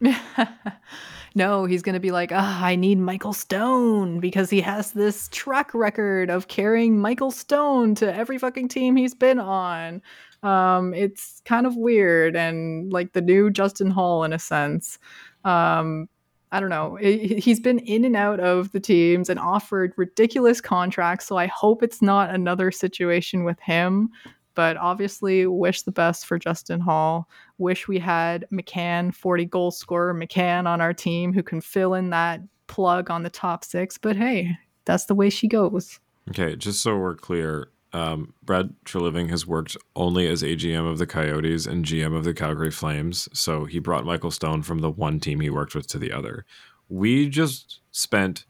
[1.34, 5.28] no, he's going to be like, ah, I need Michael Stone because he has this
[5.30, 10.02] track record of carrying Michael Stone to every fucking team he's been on.
[10.42, 14.98] Um, it's kind of weird and like the new Justin Holl in a sense.
[15.44, 16.08] Um,
[16.52, 16.94] I don't know.
[16.96, 21.26] He- He's been in and out of the teams and offered ridiculous contracts.
[21.26, 24.10] So I hope it's not another situation with him.
[24.54, 27.26] But obviously, wish the best for Justin Holl.
[27.56, 32.10] Wish we had McCann, 40 goal scorer McCann on our team who can fill in
[32.10, 33.96] that plug on the top six.
[33.96, 35.98] But hey, that's the way she goes.
[36.28, 41.06] Okay, just so we're clear, um, Brad Treliving has worked only as AGM of the
[41.06, 43.28] Coyotes and GM of the Calgary Flames.
[43.32, 46.46] So he brought Michael Stone from the one team he worked with to the other.
[46.88, 48.46] We just spent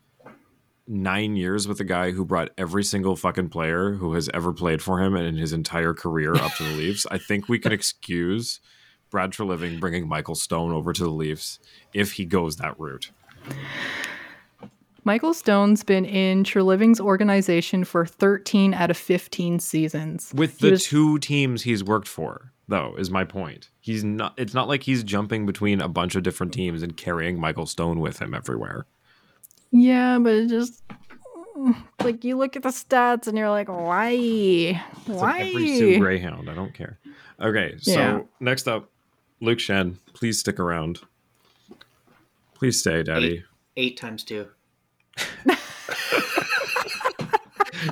[0.86, 4.82] nine years with a guy who brought every single fucking player who has ever played
[4.82, 7.07] for him and in his entire career up to the Leafs.
[7.11, 8.61] I think we can excuse
[9.11, 11.59] Brad Treliving bringing Michael Stone over to the Leafs
[11.93, 13.11] if he goes that route.
[15.05, 20.32] Michael Stone's been in Treliving's organization for 13 out of 15 seasons.
[20.34, 23.68] With He the was- two teams he's worked for, though, is my point.
[23.80, 24.34] He's not.
[24.36, 27.98] It's not like he's jumping between a bunch of different teams and carrying Michael Stone
[27.98, 28.86] with him everywhere.
[29.72, 30.82] Yeah, but it just
[32.03, 34.11] like you look at the stats and you're like, why?
[34.11, 35.38] It's Why?
[35.38, 36.48] like every Sue Greyhound.
[36.48, 36.98] I don't care.
[37.40, 38.20] Okay, so Yeah.
[38.38, 38.88] next up,
[39.40, 39.96] Luke Schenn.
[40.12, 41.00] Please stick around.
[42.55, 43.42] Please stay, Daddy.
[43.76, 44.46] Eight times two.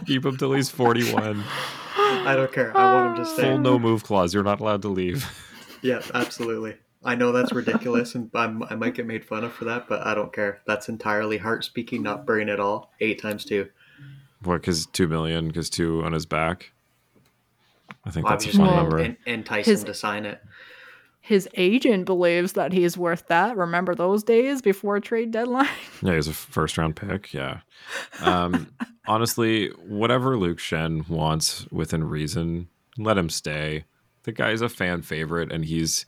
[0.06, 1.42] Keep him till he's forty-one.
[1.96, 2.76] I don't care.
[2.76, 3.42] I want him to stay.
[3.42, 4.32] Full no move clause.
[4.34, 5.26] You're not allowed to leave.
[5.82, 6.76] Yeah, absolutely.
[7.02, 10.06] I know that's ridiculous, and I'm, I might get made fun of for that, but
[10.06, 10.60] I don't care.
[10.66, 12.92] That's entirely heart speaking, not brain at all.
[13.00, 13.68] Eight times two.
[14.44, 14.60] What?
[14.60, 15.48] Because two million?
[15.48, 16.72] Because two on his back.
[18.04, 18.98] I think that's a Obviously, fun number.
[18.98, 20.42] en- entice him to sign it.
[21.20, 23.56] His agent believes that he's worth that.
[23.56, 25.68] Remember those days before trade deadline?
[26.02, 27.34] Yeah, he's a first round pick.
[27.34, 27.60] Yeah.
[28.20, 28.68] Um,
[29.06, 33.84] honestly, whatever Luke Schenn wants within reason, let him stay.
[34.22, 36.06] The guy's a fan favorite and he's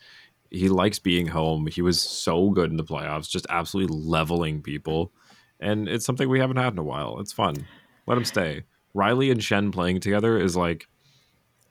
[0.50, 1.66] he likes being home.
[1.66, 5.12] He was so good in the playoffs, just absolutely leveling people.
[5.60, 7.18] And it's something we haven't had in a while.
[7.20, 7.66] It's fun.
[8.06, 8.64] Let him stay.
[8.94, 10.88] Rielly and Schenn playing together is like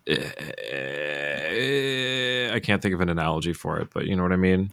[0.08, 0.32] eh,
[2.52, 4.72] I can't think of an analogy for it, but you know what I mean?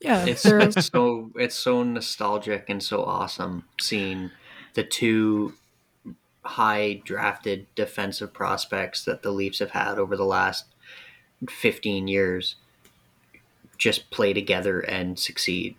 [0.00, 4.32] Yeah, It's, it's so it's so nostalgic and so awesome seeing
[4.74, 5.54] the two
[6.44, 10.64] high drafted defensive prospects that the Leafs have had over the last
[11.48, 12.56] 15 years
[13.78, 15.76] just play together and succeed.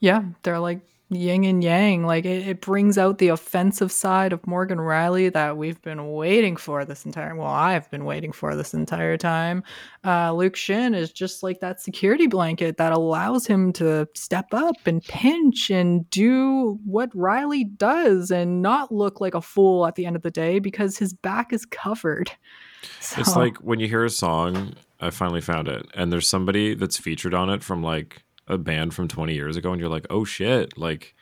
[0.00, 2.04] yeah, they're like yin and yang.
[2.04, 6.56] Like it, it brings out the offensive side of Morgan Rielly that we've been waiting
[6.56, 7.34] for this entire.
[7.34, 9.62] Well, I've been waiting for this entire time.
[10.04, 14.76] Uh, Luke Schenn is just like that security blanket that allows him to step up
[14.86, 20.06] and pinch and do what Rielly does and not look like a fool at the
[20.06, 22.30] end of the day because his back is covered.
[23.16, 26.96] It's like when you hear a song, I finally found it, and there's somebody that's
[26.96, 30.24] featured on it from like a band from 20 years ago, and you're like, oh
[30.24, 31.14] shit, like,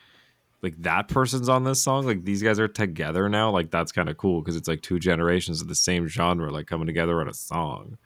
[0.61, 2.05] like that person's on this song.
[2.05, 3.51] Like these guys are together now.
[3.51, 6.67] Like that's kind of cool because it's like two generations of the same genre, like
[6.67, 7.97] coming together on a song.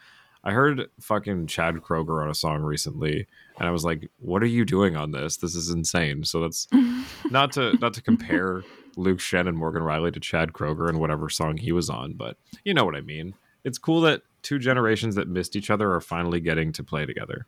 [0.43, 4.47] I heard fucking Chad Kroeger on a song recently, and I was like, "What are
[4.47, 5.37] you doing on this?
[5.37, 6.67] This is insane." So that's
[7.31, 8.63] not to not to compare
[8.95, 12.37] Luke Schenn and Morgan Rielly to Chad Kroeger and whatever song he was on, but
[12.63, 13.35] you know what I mean.
[13.63, 17.45] It's cool that two generations that missed each other are finally getting to play together.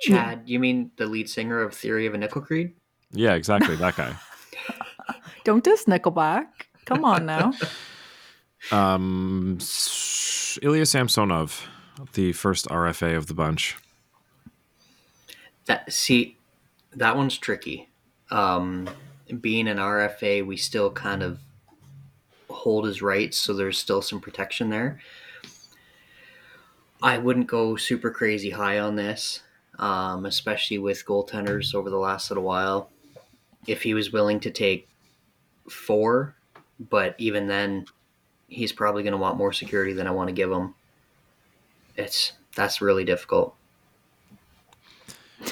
[0.00, 2.74] Chad, you mean the lead singer of Theory of a Nickel Creed?
[3.12, 3.76] Yeah, exactly.
[3.76, 4.14] That guy.
[5.44, 6.46] don't diss Nickelback.
[6.84, 7.52] Come on now.
[8.72, 9.58] Um,
[10.60, 11.66] Ilya Samsonov,
[12.12, 13.76] the first RFA of the bunch.
[15.64, 16.36] That see,
[16.94, 17.88] that one's tricky.
[18.30, 18.88] Um,
[19.40, 21.38] being an RFA, we still kind of
[22.48, 25.00] hold his rights, so there's still some protection there.
[27.02, 29.40] I wouldn't go super crazy high on this,
[29.80, 32.90] um, especially with goaltenders over the last little while.
[33.66, 34.88] If he was willing to take
[35.68, 36.36] four,
[36.78, 37.86] but even then,
[38.46, 40.74] he's probably going to want more security than I want to give him.
[41.96, 43.54] It's that's really difficult.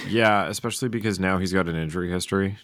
[0.06, 2.58] Yeah, especially because now he's got an injury history.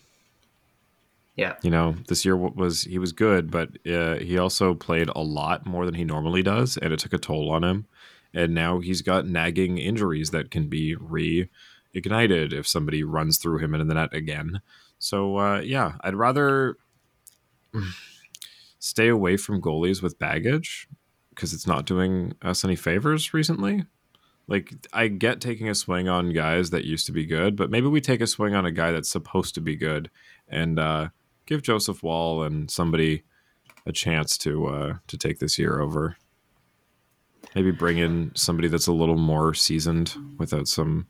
[1.37, 1.57] Yeah.
[1.63, 5.67] You know, this year was he was good, but uh, he also played a lot
[5.67, 7.87] more than he normally does, and it took a toll on him.
[8.35, 13.75] And now he's got nagging injuries that can be reignited if somebody runs through him
[13.75, 14.61] into the net again.
[14.99, 16.77] So uh, yeah, I'd rather
[18.79, 20.89] stay away from goalies with baggage
[21.31, 23.85] because it's not doing us any favors recently.
[24.47, 27.87] Like I get taking a swing on guys that used to be good, but maybe
[27.87, 30.11] we take a swing on a guy that's supposed to be good
[30.49, 31.09] and uh,
[31.47, 33.23] give Joseph Woll and somebody
[33.87, 36.17] a chance to uh, to take this year over.
[37.55, 41.07] Maybe bring in somebody that's a little more seasoned without some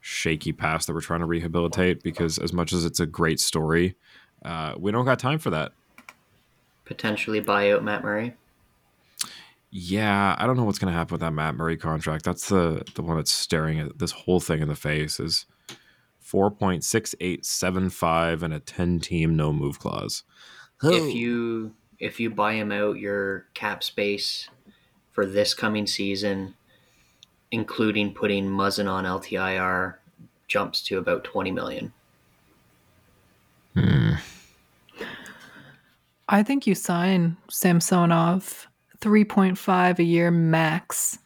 [0.00, 2.02] shaky past that we're trying to rehabilitate.
[2.02, 3.96] Because as much as it's a great story,
[4.44, 5.72] uh, we don't got time for that.
[6.84, 8.34] Potentially buy out Matt Murray.
[9.70, 12.24] Yeah, I don't know what's going to happen with that Matt Murray contract.
[12.24, 15.18] That's the the one that's staring at this whole thing in the face.
[15.18, 15.46] Is
[16.20, 20.22] four point six eight seven five and a ten team no move clause.
[20.82, 24.48] If you if you buy him out, your cap space
[25.14, 26.54] for this coming season,
[27.50, 29.94] including putting Muzzin on LTIR,
[30.46, 31.92] jumps to about twenty million.
[33.74, 34.14] Hmm.
[36.28, 38.66] I think you sign Samsonov
[39.00, 41.18] 3.5 a year max,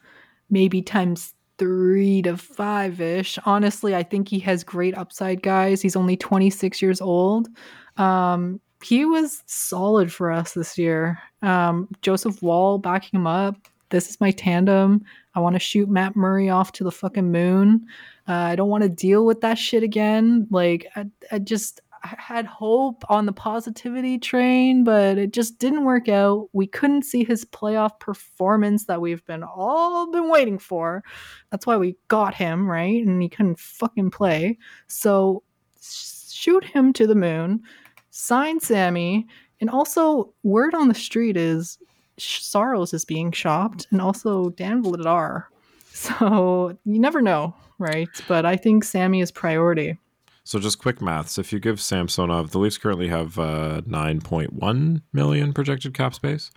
[0.51, 3.39] maybe times three to five ish.
[3.45, 5.83] Honestly, I think he has great upside, guys.
[5.83, 7.49] He's only 26 years old.
[7.97, 11.19] Um, he was solid for us this year.
[11.43, 13.57] Um, Joseph Woll backing him up.
[13.91, 15.05] This is my tandem.
[15.35, 17.87] I want to shoot Matt Murray off to the fucking moon.
[18.29, 20.47] Uh, I don't want to deal with that shit again.
[20.51, 25.85] Like, I, I just I had hope on the positivity train, but it just didn't
[25.85, 26.49] work out.
[26.53, 31.03] We couldn't see his playoff performance that we've been all been waiting for.
[31.51, 33.05] That's why we got him, right?
[33.05, 34.59] And he couldn't fucking play.
[34.87, 35.43] So
[35.81, 37.63] shoot him to the moon,
[38.11, 39.27] sign Sammy,
[39.61, 41.79] and also word on the street is
[42.19, 45.45] Saros is being shopped, and also Dan Vladar.
[45.93, 48.09] So you never know, right?
[48.29, 49.99] But I think Sammy is priority.
[50.45, 51.39] So just quick maths.
[51.39, 56.51] If you give Samsonov, the Leafs currently have uh, 9.1 million projected cap space.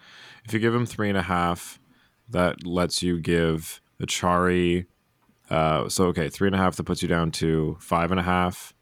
[0.46, 1.80] If you give him three and a half,
[2.30, 4.86] that lets you give Acciari.
[5.50, 8.24] Uh, so okay, three and a half that puts you down to five and a
[8.24, 8.74] half.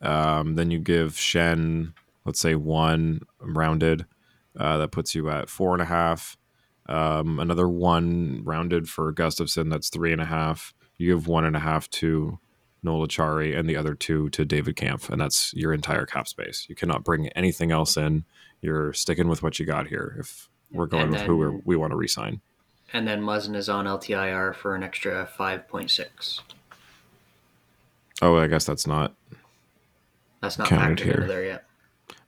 [0.00, 1.92] Um, then you give Schenn,
[2.24, 4.06] let's say one rounded,
[4.58, 6.36] uh, that puts you at four and a half.
[6.86, 10.74] Um, another one rounded for Gustafsson, that's three and a half.
[10.98, 12.38] You give one and a half to
[12.82, 16.66] Noel Acciari and the other two to David Kampf, and that's your entire cap space.
[16.68, 18.24] You cannot bring anything else in.
[18.60, 20.16] You're sticking with what you got here.
[20.18, 22.40] If we're going And with then- who we want to resign.
[22.92, 26.40] And then Muzzin is on LTIR for an extra 5.6.
[28.20, 29.14] Oh, I guess that's not.
[30.42, 31.24] That's not Counted here.
[31.26, 31.64] there yet.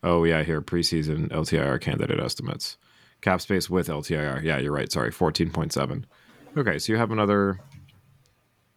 [0.02, 2.76] Oh yeah, here preseason LTIR candidate estimates,
[3.20, 4.42] cap space with LTIR.
[4.42, 4.90] Yeah, you're right.
[4.90, 6.06] Sorry, fourteen point seven.
[6.56, 7.60] Okay, so you have another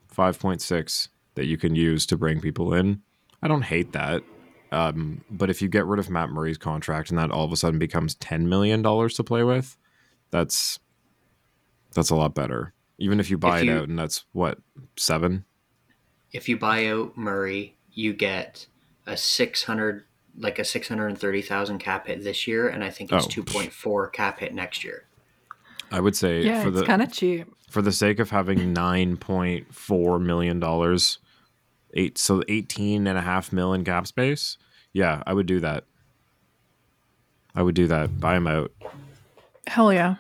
[0.07, 3.01] five point six that you can use to bring people in.
[3.41, 4.23] I don't hate that,
[4.71, 7.55] um, but if you get rid of Matt Murray's contract and that all of a
[7.57, 9.77] sudden becomes ten million dollars to play with,
[10.31, 10.79] that's
[11.93, 12.73] that's a lot better.
[12.97, 14.59] Even if you buy If it you- out and that's what
[14.97, 15.45] seven.
[16.31, 18.67] If you buy out Murray, you get
[19.05, 20.03] a 600
[20.37, 23.29] like a 630,000 cap hit this year and I think it's Oh.
[23.41, 25.05] 2.4 cap hit next year.
[25.91, 27.47] I would say Yeah, for it's the kind of cheap.
[27.69, 31.19] for the sake of having nine point four million dollars,
[31.93, 34.57] eight so eighteen and a half million cap space.
[34.93, 35.83] Yeah, I would do that.
[37.53, 38.19] I would do that.
[38.19, 38.71] Buy him out.
[39.67, 40.15] Hell yeah.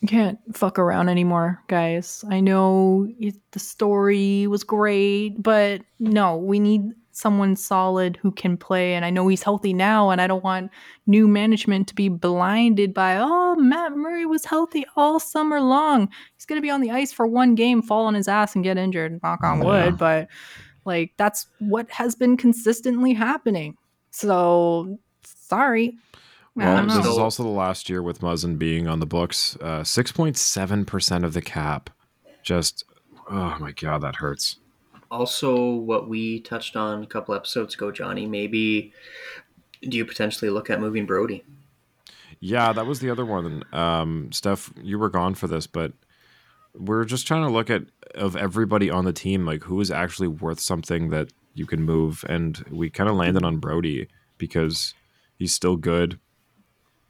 [0.00, 2.24] You can't fuck around anymore, guys.
[2.30, 6.82] I know it, the story was great, but no, we need
[7.12, 8.94] someone solid who can play.
[8.94, 10.70] And I know he's healthy now, and I don't want
[11.06, 16.08] new management to be blinded by, oh, Matt Murray was healthy all summer long.
[16.36, 18.64] He's going to be on the ice for one game, fall on his ass, and
[18.64, 19.20] get injured.
[19.22, 19.84] Knock on wood.
[19.84, 19.90] Yeah.
[19.90, 20.28] But
[20.84, 23.76] like, that's what has been consistently happening.
[24.10, 25.96] So, sorry.
[26.56, 29.56] Well, this is also the last year with Muzzin being on the books.
[29.60, 31.90] Uh, Six point seven percent of the cap.
[32.42, 32.84] Just
[33.30, 34.56] oh my god, that hurts.
[35.10, 38.92] Also, what we touched on a couple episodes ago, Johnny, maybe
[39.82, 41.44] do you potentially look at moving Brodie?
[42.38, 43.64] Yeah, that was the other one.
[43.72, 45.92] Um, Steph, you were gone for this, but
[46.74, 47.82] we're just trying to look at
[48.14, 52.24] of everybody on the team, like who is actually worth something that you can move.
[52.28, 54.08] And we kind of landed on Brodie
[54.38, 54.94] because
[55.36, 56.18] he's still good.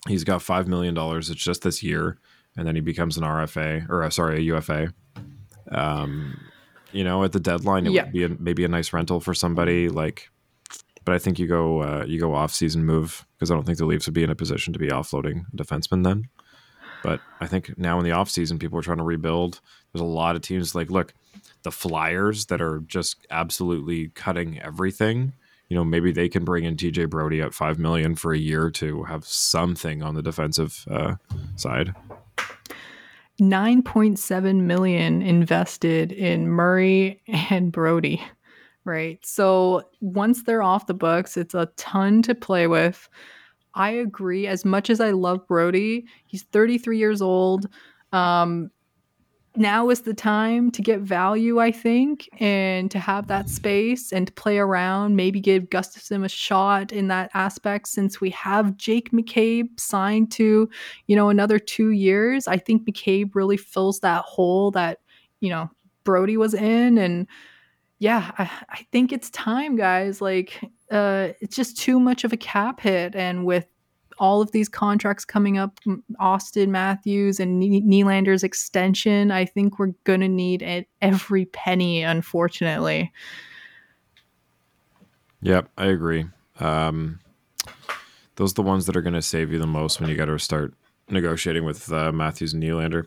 [0.09, 1.31] He's got five million dollars.
[1.31, 2.19] It's just this year,
[2.57, 4.93] and then he becomes an RFA or uh, sorry, a UFA.
[5.71, 6.50] Um,
[6.93, 8.05] you know, at the deadline, it Yeah.
[8.05, 10.31] would be a, maybe a nice rental for somebody like.
[11.05, 13.79] But I think you go uh, you go off season move because I don't think
[13.79, 16.29] the Leafs would be in a position to be offloading a defenseman then.
[17.03, 19.61] But I think now in the off season, people are trying to rebuild.
[19.93, 21.15] There's a lot of teams like look,
[21.63, 25.33] the Flyers that are just absolutely cutting everything.
[25.71, 28.71] You know, maybe they can bring in TJ Brodie at five million for a year
[28.73, 31.15] to have something on the defensive uh,
[31.57, 31.95] side.
[33.41, 38.23] 9.7 million invested in Murray and Brodie,
[38.85, 39.19] right?
[39.25, 43.09] So once they're off the books, it's a ton to play with.
[43.75, 44.47] I agree.
[44.47, 47.67] As much as I love Brodie, he's 33 years old.
[48.13, 48.71] Um,
[49.57, 54.27] now is the time to get value, I think, and to have that space and
[54.29, 55.17] to play around.
[55.17, 60.71] Maybe give Gustafsson a shot in that aspect since we have Jake McCabe signed to
[61.07, 65.01] you know, another two years, I think McCabe really fills that hole that,
[65.41, 65.71] you know,
[66.05, 66.99] Brodie was in.
[66.99, 67.27] And
[67.99, 70.21] yeah, I, I think it's time, guys.
[70.21, 70.61] Like,
[70.91, 73.15] uh, it's just too much of a cap hit.
[73.15, 73.67] And with
[74.21, 75.81] all of these contracts coming up,
[76.21, 83.13] Auston Matthews and Nylander's extension, I think we're going to need it every penny, unfortunately.
[85.41, 86.27] Yep, I agree.
[86.61, 87.21] Um,
[88.37, 90.27] those are the ones that are going to save you the most when you got
[90.27, 90.75] to start
[91.09, 93.07] negotiating with uh, Matthews and Nylander.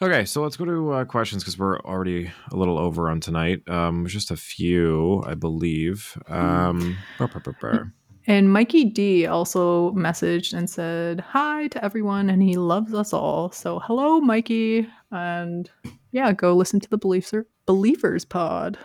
[0.00, 3.68] Okay, so let's go to uh, questions because we're already a little over on tonight.
[3.68, 6.16] Um, just a few, I believe.
[6.28, 7.92] Um, brr, brr.
[8.28, 13.50] And Mikey D also messaged and said hi to everyone, and he loves us all.
[13.52, 15.70] So hello, Mikey, and
[16.12, 17.32] yeah, go listen to the Beliefs
[17.64, 18.76] Believers Pod.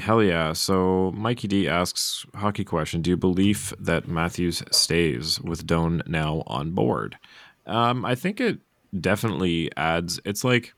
[0.00, 0.54] Hell yeah!
[0.54, 6.42] So Mikey D asks hockey question: Do you believe that Matthews stays with Doan now
[6.46, 7.18] on board?
[7.66, 8.60] Um, I think it
[8.98, 10.20] definitely adds.
[10.24, 10.72] It's like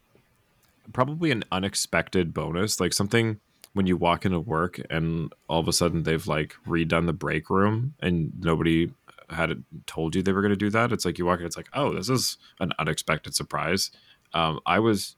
[0.92, 3.38] probably an unexpected bonus, like something
[3.72, 7.50] when you walk into work and all of a sudden they've like redone the break
[7.50, 8.90] room and nobody
[9.28, 10.92] had told you they were going to do that.
[10.92, 13.90] It's like you walk in, it's like, oh, this is an unexpected surprise.
[14.34, 15.16] Um, I was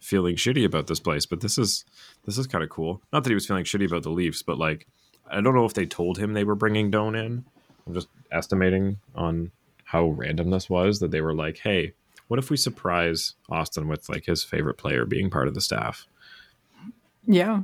[0.00, 1.84] feeling shitty about this place, but this is
[2.24, 3.00] this is kind of cool.
[3.12, 4.86] Not that he was feeling shitty about the Leafs, but like
[5.30, 7.44] I don't know if they told him they were bringing Doan in.
[7.86, 9.52] I'm just estimating on
[9.84, 11.92] how random this was that they were like, hey,
[12.28, 16.06] what if we surprise Auston with like his favorite player being part of the staff?
[17.26, 17.62] Yeah.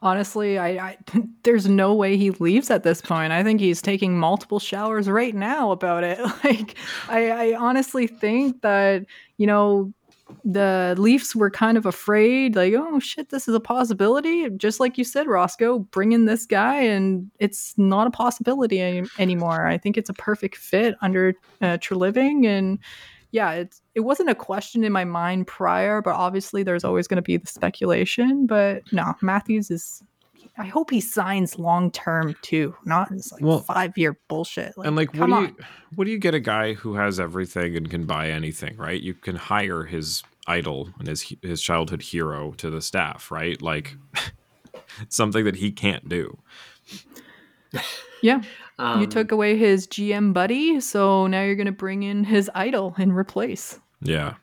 [0.00, 0.98] Honestly, I, I
[1.42, 3.32] there's no way he leaves at this point.
[3.32, 6.18] I think he's taking multiple showers right now about it.
[6.44, 6.76] Like
[7.08, 9.04] I, I honestly think that,
[9.38, 9.92] you know,
[10.44, 14.48] the Leafs were kind of afraid, like, oh shit, this is a possibility.
[14.50, 19.08] Just like you said, Roscoe, bring in this guy, and it's not a possibility any-
[19.18, 19.66] anymore.
[19.66, 22.78] I think it's a perfect fit under uh, Treliving, and
[23.30, 27.16] yeah, it's it wasn't a question in my mind prior, but obviously there's always going
[27.16, 28.46] to be the speculation.
[28.46, 30.02] But no, Matthews is.
[30.60, 34.72] I hope he signs long term too, not just like Well, five year bullshit.
[34.76, 35.42] and like, what do on.
[35.44, 35.56] you
[35.94, 39.00] what do you get a guy who has everything and can buy anything, right?
[39.00, 43.60] You can hire his idol and his his childhood hero to the staff, right?
[43.62, 43.96] Like
[45.08, 46.38] something that he can't do.
[48.22, 48.42] Yeah,
[48.78, 52.50] Um, you took away his GM buddy, so now you're going to bring in his
[52.54, 53.80] idol and replace.
[54.00, 54.34] Yeah.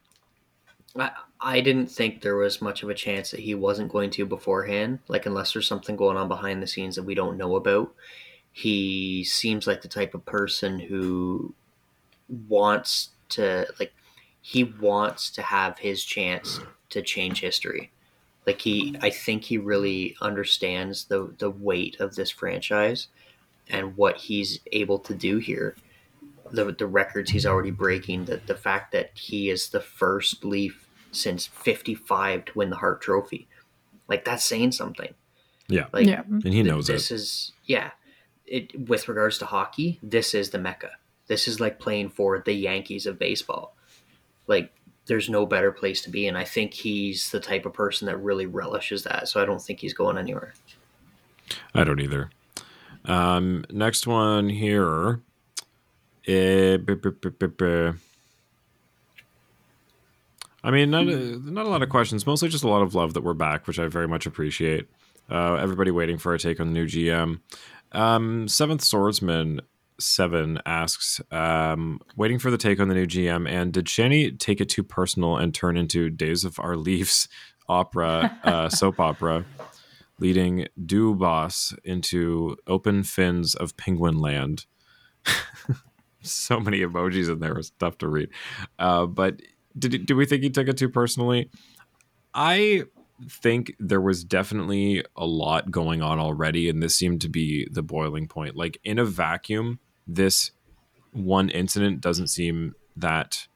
[0.98, 4.26] I, I didn't think there was much of a chance that he wasn't going to
[4.26, 5.00] beforehand.
[5.08, 7.94] Like, unless there's something going on behind the scenes that we don't know about.
[8.52, 11.54] He seems like the type of person who
[12.48, 13.94] wants to, like,
[14.42, 16.60] he wants to have his chance
[16.90, 17.92] to change history.
[18.46, 23.08] Like, he, I think he really understands the, the weight of this franchise
[23.70, 25.76] and what he's able to do here
[26.52, 30.88] the the records he's already breaking, the the fact that he is the first Leaf
[31.12, 33.48] since '55 to win the Hart Trophy,
[34.08, 35.14] like that's saying something.
[35.68, 35.88] Yeah.
[35.92, 37.16] Like, yeah, And he th- knows this it.
[37.16, 37.92] is yeah.
[38.46, 40.92] It with regards to hockey, this is the mecca.
[41.28, 43.76] This is like playing for the Yankees of baseball.
[44.46, 44.72] Like
[45.08, 48.18] there's no better place to be, and I think he's the type of person that
[48.18, 49.28] really relishes that.
[49.28, 50.54] So I don't think he's going anywhere.
[51.74, 52.30] I don't either.
[53.06, 55.22] Um, next one here.
[60.64, 62.26] I mean, not a, not a lot of questions.
[62.26, 64.88] Mostly just a lot of love that we're back, which I very much appreciate.
[65.30, 67.40] Uh, everybody waiting for a take on the new GM.
[67.92, 69.62] Um, Seventh Swordsman
[70.00, 73.48] Seven asks, um, waiting for the take on the new GM.
[73.48, 77.28] And did Shanny take it too personal and turn into Days of Our Leafs
[77.70, 79.46] opera, uh, soap opera?
[80.20, 84.66] Leading Dubas into open fins of Penguin Land.
[86.22, 88.30] so many emojis in there was tough to read.
[88.80, 89.42] Uh, but
[89.78, 91.50] did do we think he took it too personally?
[92.34, 92.84] I
[93.30, 97.84] think there was definitely a lot going on already, and this seemed to be the
[97.84, 98.56] boiling point.
[98.56, 100.52] Like in a vacuum, this
[101.12, 103.48] one incident doesn't seem that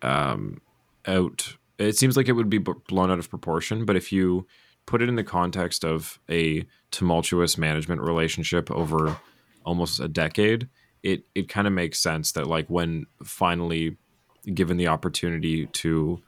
[0.00, 0.60] um,
[1.06, 1.56] out.
[1.78, 4.46] It seems like it would be blown out of proportion, but if you
[4.86, 9.16] put it in the context of a tumultuous management relationship over
[9.64, 10.68] almost a decade,
[11.02, 13.96] it it kind of makes sense that like when finally
[14.54, 16.20] given the opportunity to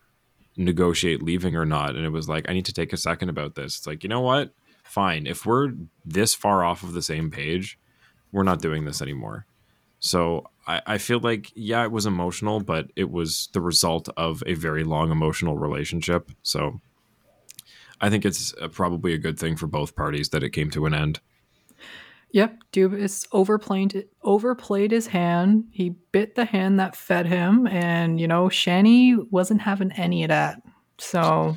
[0.57, 3.55] negotiate leaving or not, and it was like I need to take a second about
[3.55, 3.79] this.
[3.79, 4.53] It's like you know what,
[4.83, 5.27] fine.
[5.27, 5.73] If we're
[6.05, 7.79] this far off of the same page,
[8.33, 9.47] we're not doing this anymore.
[10.01, 14.43] So I, I feel like yeah, it was emotional, but it was the result of
[14.47, 16.31] a very long emotional relationship.
[16.43, 16.81] So
[18.05, 20.85] I think it's uh, probably a good thing for both parties that it came to
[20.85, 21.21] an end.
[22.33, 25.65] Yep, Dubas overplayed overplayed his hand.
[25.71, 30.29] He bit the hand that fed him, and you know Shanny wasn't having any of
[30.29, 30.61] that.
[30.99, 31.57] So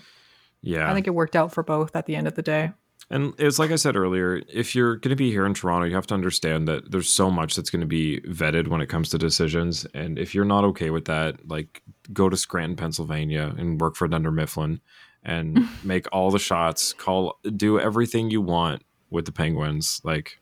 [0.61, 0.90] Yeah.
[0.90, 2.72] I think it worked out for both at the end of the day.
[3.10, 5.95] And it's like I said earlier, if you're going to be here in Toronto, you
[5.95, 9.10] have to understand that there's so much that's going to be vetted when it comes
[9.10, 9.86] to decisions.
[9.94, 11.84] And if you're not okay with that, like
[12.14, 14.82] go to Scranton, Pennsylvania and work for Dunder Mifflin
[15.27, 18.81] and make all the shots, call, do everything you want
[19.11, 20.01] with the Penguins.
[20.03, 20.39] Like,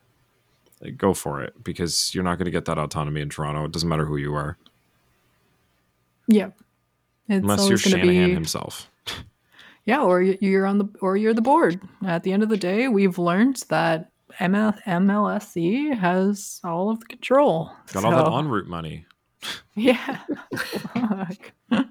[0.81, 3.65] like, go for it because you're not going to get that autonomy in Toronto.
[3.65, 4.57] It doesn't matter who you are.
[6.27, 6.57] Yep.
[7.27, 8.89] It's Unless you're always going to Shanahan be himself.
[9.85, 11.81] yeah, or you- you're on the or you're the board.
[12.05, 17.05] At the end of the day, we've learned that ML, MLSE has all of the
[17.05, 17.71] control.
[17.93, 19.05] Got all that So, ONRoute money.
[19.76, 20.19] Yeah.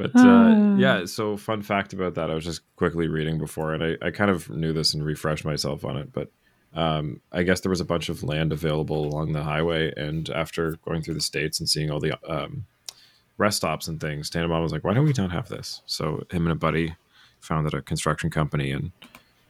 [0.00, 3.84] But uh, yeah, so fun fact about that, I was just quickly reading before, and
[3.84, 6.10] I, I kind of knew this and refreshed myself on it.
[6.10, 6.30] But
[6.74, 10.76] um, I guess there was a bunch of land available along the highway, and after
[10.86, 12.64] going through the states and seeing all the um,
[13.36, 16.46] rest stops and things, Tanenbaum was like, "Why don't we not have this?" So him
[16.46, 16.94] and a buddy
[17.40, 18.92] founded a construction company and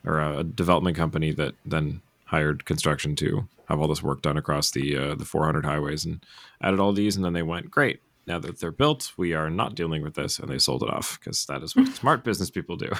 [0.04, 2.00] or a development company that then
[2.30, 6.24] hired construction to have all this work done across the uh, the 400 highways and
[6.62, 9.74] added all these, and then they went, "Great." Now that they're built, we are not
[9.74, 12.76] dealing with this, and they sold it off because that is what smart business people
[12.76, 12.90] do.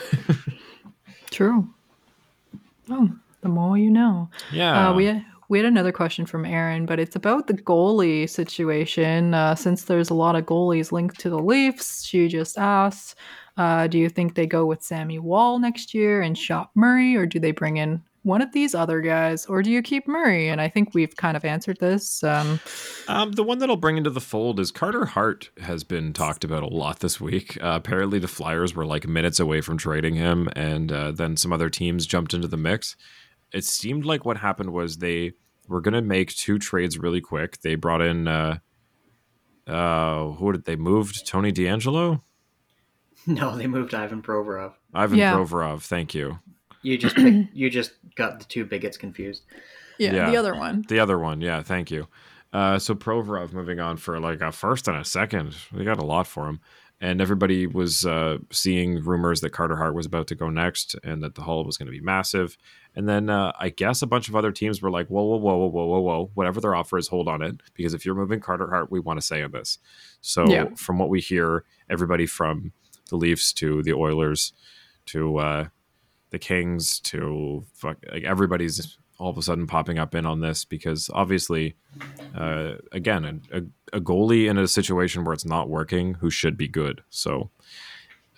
[1.30, 1.68] True.
[2.88, 3.08] Oh,
[3.42, 4.28] the more you know.
[4.52, 8.28] yeah, Uh, we had, we had another question from Aaron, but it's about the goalie
[8.28, 9.32] situation.
[9.34, 13.14] Uh, since there's a lot of goalies linked to the Leafs, she just asked,
[13.56, 17.26] uh, "Do you think they go with Sammy Woll next year and shop Murray, or
[17.26, 20.60] do they bring in one of these other guys, or do you keep Murray?" And
[20.60, 22.22] I think we've kind of answered this.
[22.22, 22.60] Um,
[23.08, 26.44] Um, the one that I'll bring into the fold is Carter Hart has been talked
[26.44, 27.56] about a lot this week.
[27.62, 31.52] Uh, apparently, the Flyers were like minutes away from trading him, and uh, then some
[31.52, 32.96] other teams jumped into the mix.
[33.52, 35.32] It seemed like what happened was they
[35.66, 37.60] were going to make two trades really quick.
[37.62, 38.58] They brought in, uh,
[39.66, 41.26] uh, who did they moved?
[41.26, 42.22] Tony DeAngelo,
[43.26, 44.74] No, they moved Ivan Provorov.
[44.94, 45.34] Ivan Yeah.
[45.34, 45.82] Provorov.
[45.82, 46.38] Thank you.
[46.82, 49.42] You just picked, you just got the two bigots confused.
[49.98, 50.30] yeah, Yeah.
[50.30, 50.84] the other one.
[50.88, 52.08] The other one, yeah, thank you.
[52.52, 55.54] Uh, so Provorov moving on for like a first and a second.
[55.72, 56.60] We got a lot for him.
[57.02, 61.22] And everybody was uh, seeing rumors that Carter Hart was about to go next and
[61.22, 62.58] that the haul was going to be massive.
[62.94, 65.56] And then uh, I guess a bunch of other teams were like, whoa, whoa, whoa,
[65.56, 66.30] whoa, whoa, whoa, whoa.
[66.34, 67.58] Whatever their offer is, hold on it.
[67.72, 69.78] Because if you're moving Carter Hart, we want to say on this.
[70.20, 70.66] So Yeah.
[70.76, 72.72] from what we hear, everybody from
[73.08, 74.52] the Leafs to the Oilers
[75.06, 75.68] to uh,
[76.30, 80.64] the Kings to fuck, like everybody's all of a sudden popping up in on this
[80.64, 81.76] because obviously,
[82.34, 83.62] uh, again, a,
[83.92, 87.02] a, goalie in a situation where it's not working who should be good.
[87.10, 87.50] So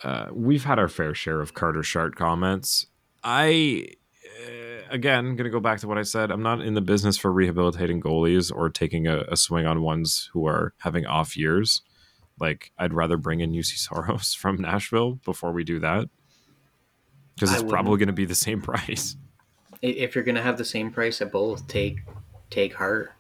[0.03, 2.87] uh, we've had our fair share of Carter Shart comments.
[3.23, 3.87] I,
[4.45, 6.33] uh, again, going to go back to what I said.
[6.33, 10.31] I'm not in the business for rehabilitating goalies or taking a, a swing on ones
[10.33, 11.83] who are having off years.
[12.41, 16.09] Like, I'd rather bring in Juuse Saros from Nashville before we do that
[17.43, 19.17] because it's probably going to be the same price.
[19.81, 22.03] If you're gonna have the same price at both, take
[22.51, 23.13] take Hart.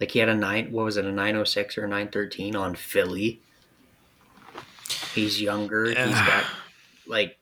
[0.00, 0.72] Like he had a nine.
[0.72, 1.04] What was it?
[1.04, 3.40] A nine oh six or a nine thirteen on Philly.
[5.14, 5.86] He's younger.
[5.86, 6.44] He's got
[7.06, 7.38] like.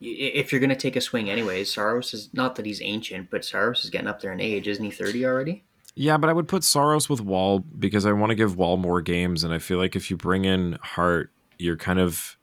[0.00, 3.84] If you're gonna take a swing, anyways, Saros is not that he's ancient, but Saros
[3.84, 4.66] is getting up there in age.
[4.66, 5.62] Isn't he thirty already?
[5.94, 9.00] Yeah, but I would put Saros with Woll because I want to give Woll more
[9.00, 12.36] games, and I feel like if you bring in Hart, you're kind of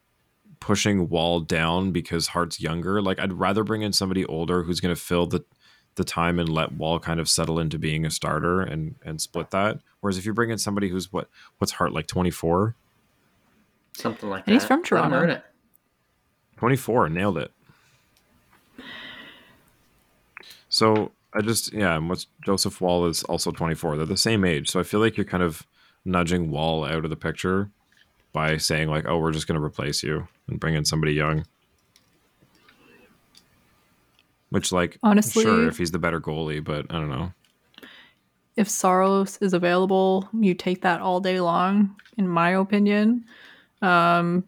[0.60, 3.02] pushing Woll down because Hart's younger.
[3.02, 5.44] Like I'd rather bring in somebody older who's going to fill the
[5.96, 9.52] the time and let Woll kind of settle into being a starter and and split
[9.52, 9.80] that.
[10.02, 12.76] Whereas if you bring in somebody who's what what's Hart like 24,
[13.94, 14.62] Something like And that.
[14.62, 15.42] he's from Toronto.
[16.58, 17.52] 24 nailed it.
[20.70, 23.98] So I just yeah, and what's Joseph Woll is also 24.
[23.98, 25.66] They're the same age, so I feel like you're kind of
[26.06, 27.70] nudging Woll out of the picture
[28.34, 31.46] by saying like, "Oh, we're just going to replace you and bring in somebody young."
[34.50, 37.32] Which, like, Honestly- sure, if he's the better goalie, but I don't know.
[38.56, 43.24] if Saros is available, you take that all day long, in my opinion.
[43.82, 44.44] Um,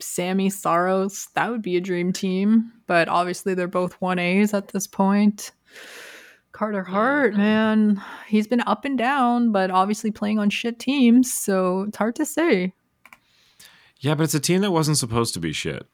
[0.00, 4.88] Sammy Saros, that would be a dream team, but obviously they're both 1As at this
[4.88, 5.52] point.
[6.50, 11.82] Carter Hart, man, he's been up and down, but obviously playing on shit teams, so
[11.82, 12.72] it's hard to say.
[14.02, 15.86] Yeah, but it's a team that wasn't supposed to be shit.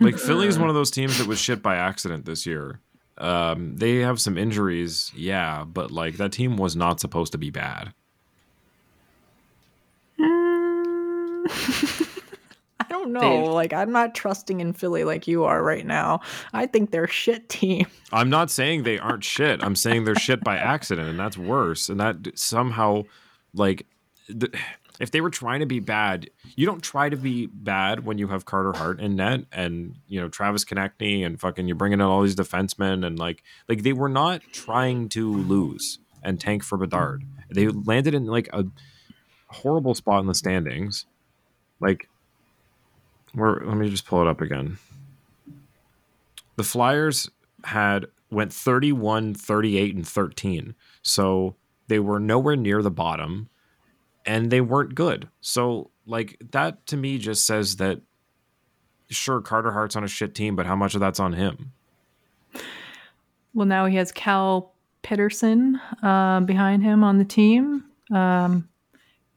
[0.00, 2.78] like Philly's one of those teams that was shit by accident this year.
[3.16, 7.48] Um, they have some injuries, yeah, but like that team was not supposed to be
[7.50, 7.94] bad.
[10.18, 11.46] Mm.
[12.80, 13.20] I don't know.
[13.20, 13.48] Dave.
[13.48, 16.20] Like, I'm not trusting in Philly like you are right now.
[16.52, 17.86] I think they're a shit team.
[18.12, 19.64] I'm not saying they aren't shit.
[19.64, 21.88] I'm saying they're shit by accident, and that's worse.
[21.88, 23.04] And that somehow,
[23.54, 23.86] like,
[24.38, 24.54] th-
[24.98, 28.28] if they were trying to be bad, you don't try to be bad when you
[28.28, 32.06] have Carter Hart in net and you know Travis Konecny and fucking you're bringing in
[32.06, 36.76] all these defensemen and like like they were not trying to lose and tank for
[36.76, 37.24] Bedard.
[37.48, 38.66] They landed in like a
[39.48, 41.06] horrible spot in the standings.
[41.80, 42.08] Like,
[43.32, 43.62] where?
[43.64, 44.78] Let me just pull it up again
[46.60, 47.30] the Flyers
[47.64, 50.74] had went 31, 38 and 13.
[51.00, 51.56] So
[51.88, 53.48] They were nowhere near the bottom,
[54.30, 55.28] and they weren't good.
[55.40, 58.00] So, like that to me just says that
[59.10, 61.72] sure Carter Hart's on a shit team, but how much of that's on him?
[63.54, 67.84] Well, now he has Cal Petersen uh, behind him on the team.
[68.12, 68.68] Um,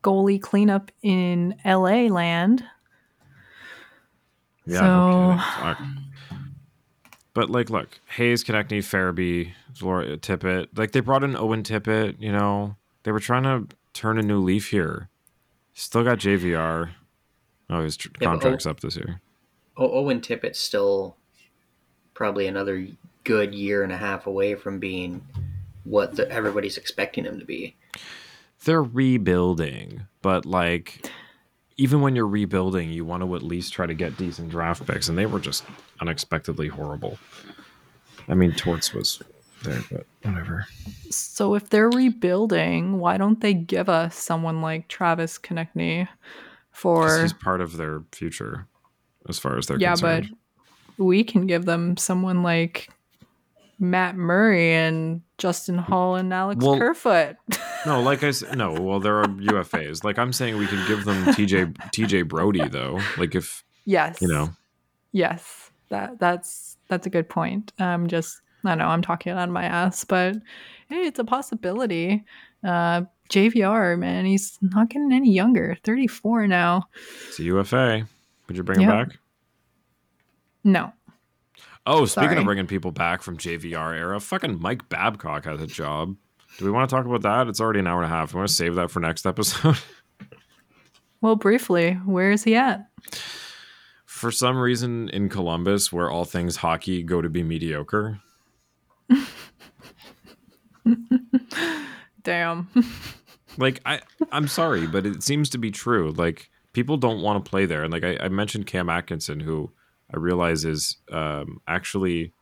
[0.04, 2.64] goalie cleanup in LA land.
[4.66, 5.98] Yeah, So- kidding.
[7.34, 12.18] But like, look, Hayes, Konecny, Farabee, Laura Tippett, like they brought in Owen Tippett.
[12.20, 15.10] You know, they were trying to turn a new leaf here.
[15.74, 16.92] Still got JVR.
[17.70, 19.22] Oh, his tr- Yeah, contract's O- up this year.
[19.78, 21.16] O- Owen Tippett's still
[22.14, 22.88] probably another
[23.24, 25.26] good year and a half away from being
[25.84, 27.76] what the, everybody's expecting him to be.
[28.66, 31.10] They're rebuilding, but like,
[31.78, 35.10] even when you're rebuilding, you want to at least try to get decent draft picks,
[35.10, 35.64] and they were just
[36.00, 37.18] unexpectedly horrible.
[38.28, 39.22] I mean, Torts was
[39.64, 40.66] there, but whatever.
[41.10, 46.08] So if they're rebuilding, why don't they give us someone like Travis Konecny
[46.72, 48.68] for he's part of their future,
[49.30, 50.30] as far as they're yeah, concerned.
[50.98, 52.90] but we can give them someone like
[53.80, 57.38] Matt Murray and Justin Holl and Alex Well- Kerfoot.
[57.86, 58.72] No, like I said, no.
[58.72, 60.06] Well, there are UFAs.
[60.06, 63.02] Like I'm saying, we could give them TJ TJ Brodie though.
[63.18, 64.52] Like if yes, you know,
[65.12, 67.74] Yes, that that's that's a good point.
[67.80, 70.36] Um, just I know I'm talking out of my ass, but
[70.90, 72.24] hey, it's a possibility.
[72.64, 75.78] Uh, JVR, man, he's not getting any younger.
[75.84, 76.84] 34 now.
[77.28, 78.08] it's a UFA.
[78.48, 79.18] Would you bring him back?
[80.64, 80.94] No,
[81.86, 82.38] Oh, speaking Sorry.
[82.40, 86.16] of bringing people back from JVR era, fucking Mike Babcock has a job.
[86.58, 87.50] Do we want to talk about that?
[87.50, 88.34] It's already an hour and a half.
[88.34, 89.78] We want to save that for next episode.
[91.22, 92.88] well, briefly, where is he at?
[94.06, 98.22] for some reason, in Columbus, where all things hockey go to be mediocre,
[102.24, 102.70] Damn.
[103.58, 104.02] like I,
[104.32, 106.12] I'm sorry, but it seems to be true.
[106.12, 109.72] Like people don't want to play there, and like I, I mentioned Cam Atkinson, who
[110.14, 112.34] I realize is um, actually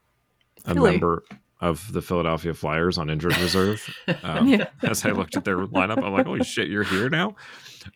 [0.65, 0.91] a Philly.
[0.91, 1.23] member
[1.59, 3.87] of the Philadelphia Flyers on injured reserve.
[4.23, 4.67] Um, Yeah.
[4.83, 7.35] As I looked at their lineup, I'm like, holy shit, you're here now.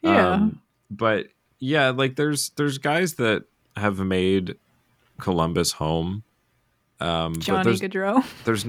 [0.02, 0.32] Yeah.
[0.34, 0.62] Um,
[0.92, 1.28] but
[1.60, 3.44] yeah, like there's there's guys that
[3.76, 4.56] have made
[5.20, 6.24] Columbus home.
[7.00, 8.26] Um, Johnny there's, Gaudreau.
[8.46, 8.66] there's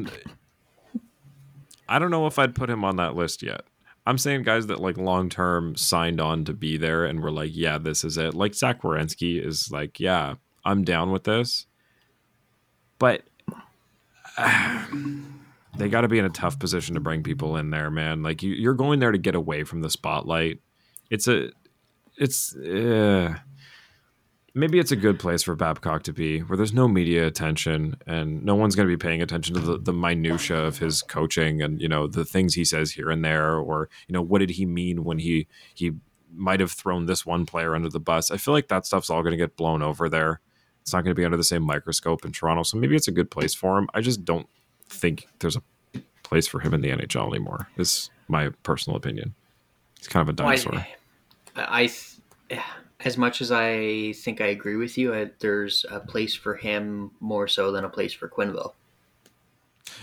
[1.89, 3.63] I don't know if I'd put him on that list yet.
[4.07, 7.51] I'm saying guys that like long term signed on to be there and were like,
[7.53, 8.35] yeah, this is it.
[8.35, 10.35] Like Zach Werenski is like, yeah,
[10.65, 11.67] I'm down with this.
[12.99, 13.23] But
[15.77, 18.23] they got to be in a tough position to bring people in there, man.
[18.23, 20.61] Like you, you're going there to get away from the spotlight.
[21.11, 21.51] It's a,
[22.17, 23.37] it's, uh,
[24.57, 28.43] maybe it's a good place for Babcock to be, where there's no media attention and
[28.43, 31.81] no one's going to be paying attention to the, the minutia of his coaching and
[31.81, 34.65] you know the things he says here and there, or you know what did he
[34.67, 35.93] mean when he he
[36.35, 38.31] might have thrown this one player under the bus.
[38.31, 40.41] I feel like that stuff's all going to get blown over there.
[40.83, 43.13] It's not going to be under the same microscope in Toronto, so maybe it's a
[43.13, 43.89] good place for him.
[43.95, 44.49] I just don't
[44.89, 45.63] think there's a
[46.23, 47.69] place for him in the NHL anymore.
[47.77, 49.35] Is my personal opinion.
[49.99, 50.87] He's kind of a Well, I- dinosaur.
[51.57, 52.61] I, I th-
[53.07, 57.13] as much as I think I agree with you, I, there's a place for him
[57.21, 58.73] more so than a place for Quenneville.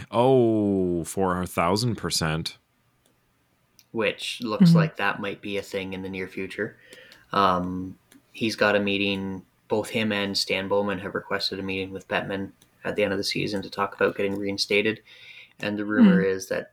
[0.10, 2.58] Oh, for a thousand percent.
[3.92, 4.76] which looks Mhm.
[4.76, 6.78] like that might be a thing in the near future.
[7.32, 7.96] Um,
[8.32, 9.46] he's got a meeting.
[9.68, 12.54] Both him and Stan Bowman have requested a meeting with Bettman
[12.86, 15.04] at the end of the season to talk about getting reinstated.
[15.60, 16.72] And the rumor is that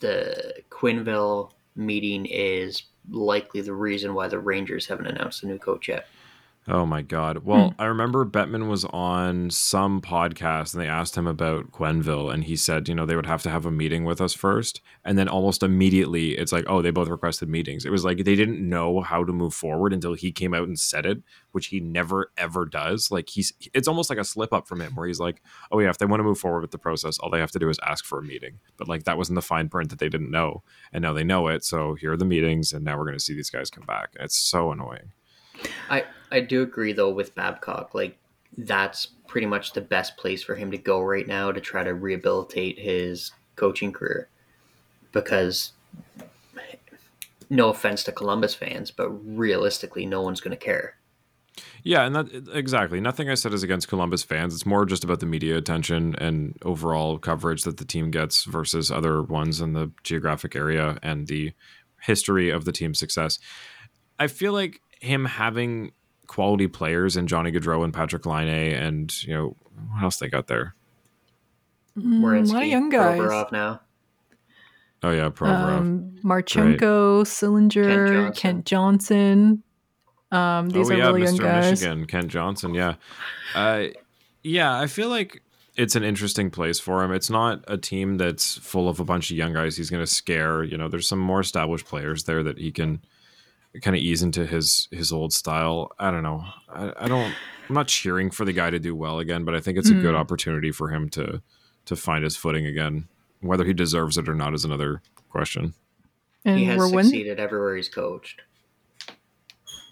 [0.00, 5.88] the Quenneville meeting is likely the reason why the Rangers haven't announced a new coach
[5.88, 6.06] yet.
[6.66, 7.38] Oh my god.
[7.38, 7.48] Hmm.
[7.48, 12.44] Well, I remember Bettman was on some podcast and they asked him about Quenneville and
[12.44, 14.80] he said, you know, they would have to have a meeting with us first.
[15.04, 17.84] And then almost immediately it's like, oh, they both requested meetings.
[17.84, 20.80] It was like they didn't know how to move forward until he came out and
[20.80, 21.22] said it,
[21.52, 23.10] which he never ever does.
[23.10, 25.90] Like he's it's almost like a slip up from him where he's like, oh yeah,
[25.90, 27.78] if they want to move forward with the process, all they have to do is
[27.86, 28.58] ask for a meeting.
[28.78, 30.62] But like that was in the fine print that they didn't know.
[30.94, 31.62] And now they know it.
[31.62, 34.14] So here are the meetings and now we're gonna see these guys come back.
[34.18, 35.12] It's so annoying.
[35.88, 37.94] I, I do agree though with Babcock.
[37.94, 38.18] Like
[38.56, 41.94] that's pretty much the best place for him to go right now to try to
[41.94, 44.28] rehabilitate his coaching career.
[45.12, 45.72] Because
[47.50, 50.96] no offense to Columbus fans, but realistically no one's gonna care.
[51.84, 53.00] Yeah, and that exactly.
[53.00, 54.54] Nothing I said is against Columbus fans.
[54.54, 58.90] It's more just about the media attention and overall coverage that the team gets versus
[58.90, 61.52] other ones in the geographic area and the
[62.00, 63.38] history of the team's success.
[64.18, 65.92] I feel like him having
[66.26, 69.56] quality players in Johnny Gaudreau and Patrik Laine and you know
[69.92, 70.74] what else they got there.
[71.98, 73.20] Mm, a lot of young guys.
[73.20, 73.80] Provorov now.
[75.02, 75.78] Oh yeah, Provorov.
[75.78, 79.62] um, Marchenko, Sillinger, Kent Kent Johnson.
[80.32, 81.42] Um, these oh are yeah, really young Mr.
[81.42, 81.70] guys.
[81.70, 82.74] Michigan, Kent Johnson.
[82.74, 82.94] Yeah,
[83.54, 83.84] uh,
[84.42, 84.80] yeah.
[84.80, 85.42] I feel like
[85.76, 87.12] it's an interesting place for him.
[87.12, 89.76] It's not a team that's full of a bunch of young guys.
[89.76, 90.64] He's going to scare.
[90.64, 93.00] You know, there's some more established players there that he can
[93.82, 95.90] kind of ease into his his old style.
[95.98, 96.44] I don't know.
[96.68, 97.34] I, I don't.
[97.68, 99.94] I'm not cheering for the guy to do well again, but I think it's a
[99.94, 100.18] good Mm.
[100.18, 101.40] opportunity for him to
[101.86, 103.08] to find his footing again.
[103.40, 105.74] Whether he deserves it or not is another question.
[106.44, 108.42] And he has Rowin- succeeded everywhere he's coached.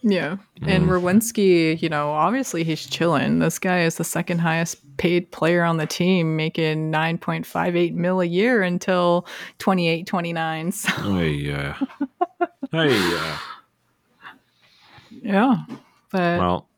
[0.04, 0.36] Yeah.
[0.62, 0.88] And Mm.
[0.88, 3.38] Rowinski, you know, obviously he's chilling.
[3.38, 8.24] This guy is the second highest paid player on the team, making 9.58 mil a
[8.24, 9.26] year until
[9.58, 10.72] 28, 29.
[10.72, 11.78] So, Hey, yeah.
[12.72, 13.38] hey, yeah.
[15.22, 15.64] Yeah.
[16.10, 16.68] But Well,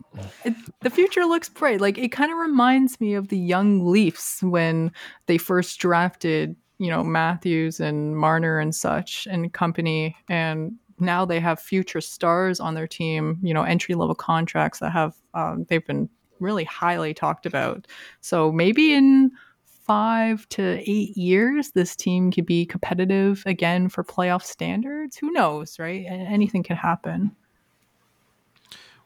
[0.45, 1.81] it, the future looks bright.
[1.81, 4.93] Like it kind of reminds me of the young Leafs when
[5.27, 10.17] they first drafted, you know, Matthews and Marner and such and company.
[10.29, 14.93] And now they have future stars on their team, you know, entry level contracts that
[14.93, 16.09] have, um, they've been
[16.39, 17.87] really highly talked about.
[18.21, 19.33] So maybe in
[19.65, 25.17] five to eight years, this team could be competitive again for playoff standards.
[25.17, 26.07] Who knows, right?
[26.09, 27.35] Anything could happen.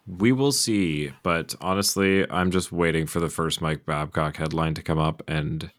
[0.09, 4.83] We will see, but honestly, I'm just waiting for the first Mike Babcock headline to
[4.83, 5.71] come up and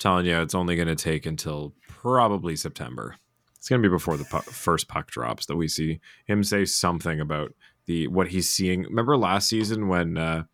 [0.00, 3.16] telling you it's only going to take until probably September.
[3.56, 7.20] It's going to be before the first puck drops that we see him say something
[7.20, 7.54] about
[7.86, 8.82] the what he's seeing.
[8.82, 10.44] Remember last season when uh,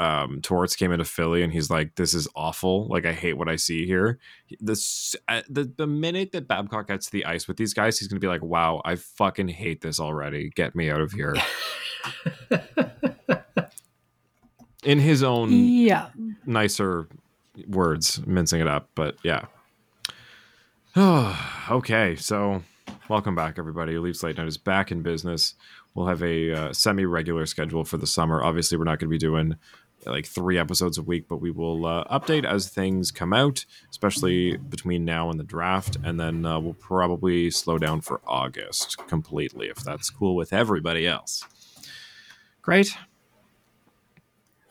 [0.00, 2.88] um, Torts came into Philly and he's like, "This is awful.
[2.88, 4.18] Like I hate what I see here."
[4.58, 8.08] This uh, the the minute that Babcock gets to the ice with these guys, he's
[8.08, 10.50] going to be like, "Wow, I fucking hate this already.
[10.54, 11.34] Get me out of here."
[14.84, 16.08] in his own Yeah.
[16.46, 17.06] nicer
[17.68, 19.44] words, mincing it up, but yeah.
[21.70, 22.62] okay, so
[23.08, 23.98] welcome back, everybody.
[23.98, 25.54] Leafs Late Night is back in business.
[25.94, 28.42] We'll have a uh, semi-regular schedule for the summer.
[28.42, 29.56] Obviously, we're not going to be doing
[30.06, 34.56] like three episodes a week, but we will uh, update as things come out, especially
[34.56, 39.68] between now and the draft, and then uh, we'll probably slow down for August completely
[39.68, 41.44] if that's cool with everybody else.
[42.62, 42.96] Great.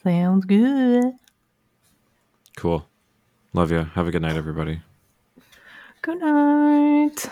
[0.04, 1.14] Sounds good.
[2.56, 2.88] Cool.
[3.54, 3.84] Love you.
[3.96, 4.82] Have a good night, everybody.
[6.02, 7.30] Good night.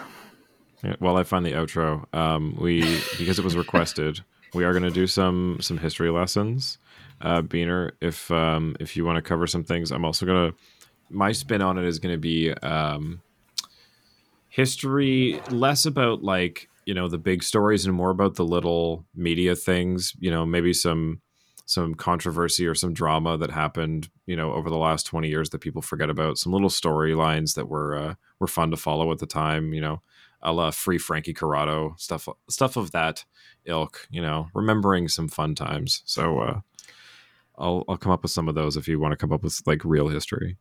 [0.83, 2.81] Yeah, while I find the outro, um, we
[3.17, 4.21] because it was requested,
[4.53, 6.77] we are going to do some some history lessons.
[7.21, 10.53] Uh, Beaner, if um, if you want to cover some things, I'm also gonna.
[11.09, 13.21] My spin on it is to be um,
[14.49, 19.55] history, less about like you know the big stories and more about the little media
[19.55, 20.13] things.
[20.19, 21.21] You know, maybe some
[21.65, 25.59] some controversy or some drama that happened, you know, over the last 20 years that
[25.59, 26.37] people forget about.
[26.37, 29.73] Some little storylines that were uh, were fun to follow at the time.
[29.73, 30.01] You know,
[30.41, 33.25] a la free Frankie Corrado stuff, stuff of that
[33.65, 34.07] ilk.
[34.09, 36.03] You know, remembering some fun times.
[36.05, 36.59] So uh,
[37.57, 39.59] I'll I'll come up with some of those if you want to come up with
[39.65, 40.57] like real history.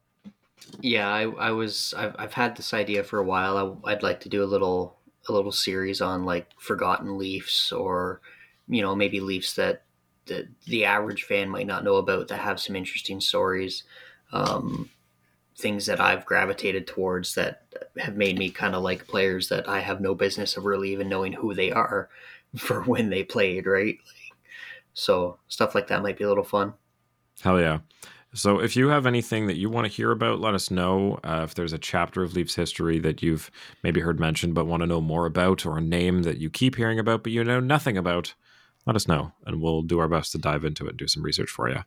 [0.81, 3.81] Yeah, I, I was I've, I've had this idea for a while.
[3.85, 4.97] I, I'd like to do a little
[5.28, 8.20] a little series on like forgotten Leafs or
[8.68, 9.82] you know maybe Leafs that
[10.27, 13.85] the the average fan might not know about that have some interesting stories,
[14.32, 14.90] um,
[15.56, 17.62] things that I've gravitated towards that
[17.98, 21.09] have made me kind of like players that I have no business of really even
[21.09, 22.09] knowing who they are
[22.56, 23.98] for when they played, right?
[24.94, 26.74] So stuff like that might be a little fun.
[27.40, 27.78] Hell yeah.
[28.34, 31.18] So if you have anything that you want to hear about, let us know.
[31.24, 33.50] Uh, if there's a chapter of Leafs history that you've
[33.82, 36.76] maybe heard mentioned but want to know more about, or a name that you keep
[36.76, 38.34] hearing about but you know nothing about,
[38.84, 41.22] let us know, and we'll do our best to dive into it and do some
[41.22, 41.80] research for you.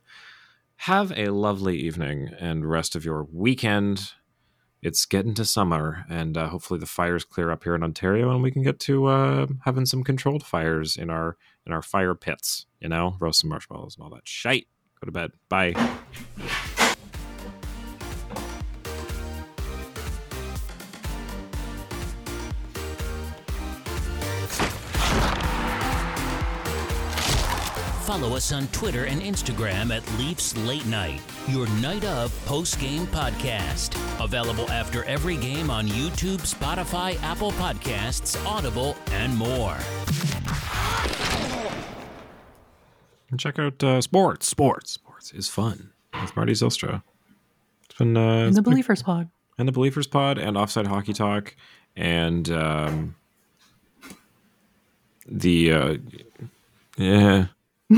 [0.76, 4.12] Have a lovely evening and rest of your weekend.
[4.82, 8.42] It's getting to summer, and uh, hopefully the fires clear up here in Ontario, and
[8.42, 11.36] we can get to uh, having some controlled fires in our
[11.66, 12.66] in our fire pits.
[12.80, 14.68] You know, roast some marshmallows and all that shite.
[15.02, 15.32] Go to bed.
[15.48, 15.74] Bye.
[28.04, 33.06] Follow us on Twitter and Instagram at Leafs Late Night, your night of post game
[33.06, 33.94] podcast.
[34.22, 39.76] Available after every game on YouTube, Spotify, Apple Podcasts, Audible, and more.
[43.30, 44.46] And check out uh, sports.
[44.48, 44.92] Sports.
[44.92, 45.90] Sports is fun
[46.20, 47.02] with Marty Zilstra.
[47.84, 49.28] It's been uh, In the been Believers Pod.
[49.58, 51.54] and the Believers Pod and Offside Hockey Talk
[51.96, 53.14] and um,
[55.26, 55.96] the uh,
[56.96, 57.46] yeah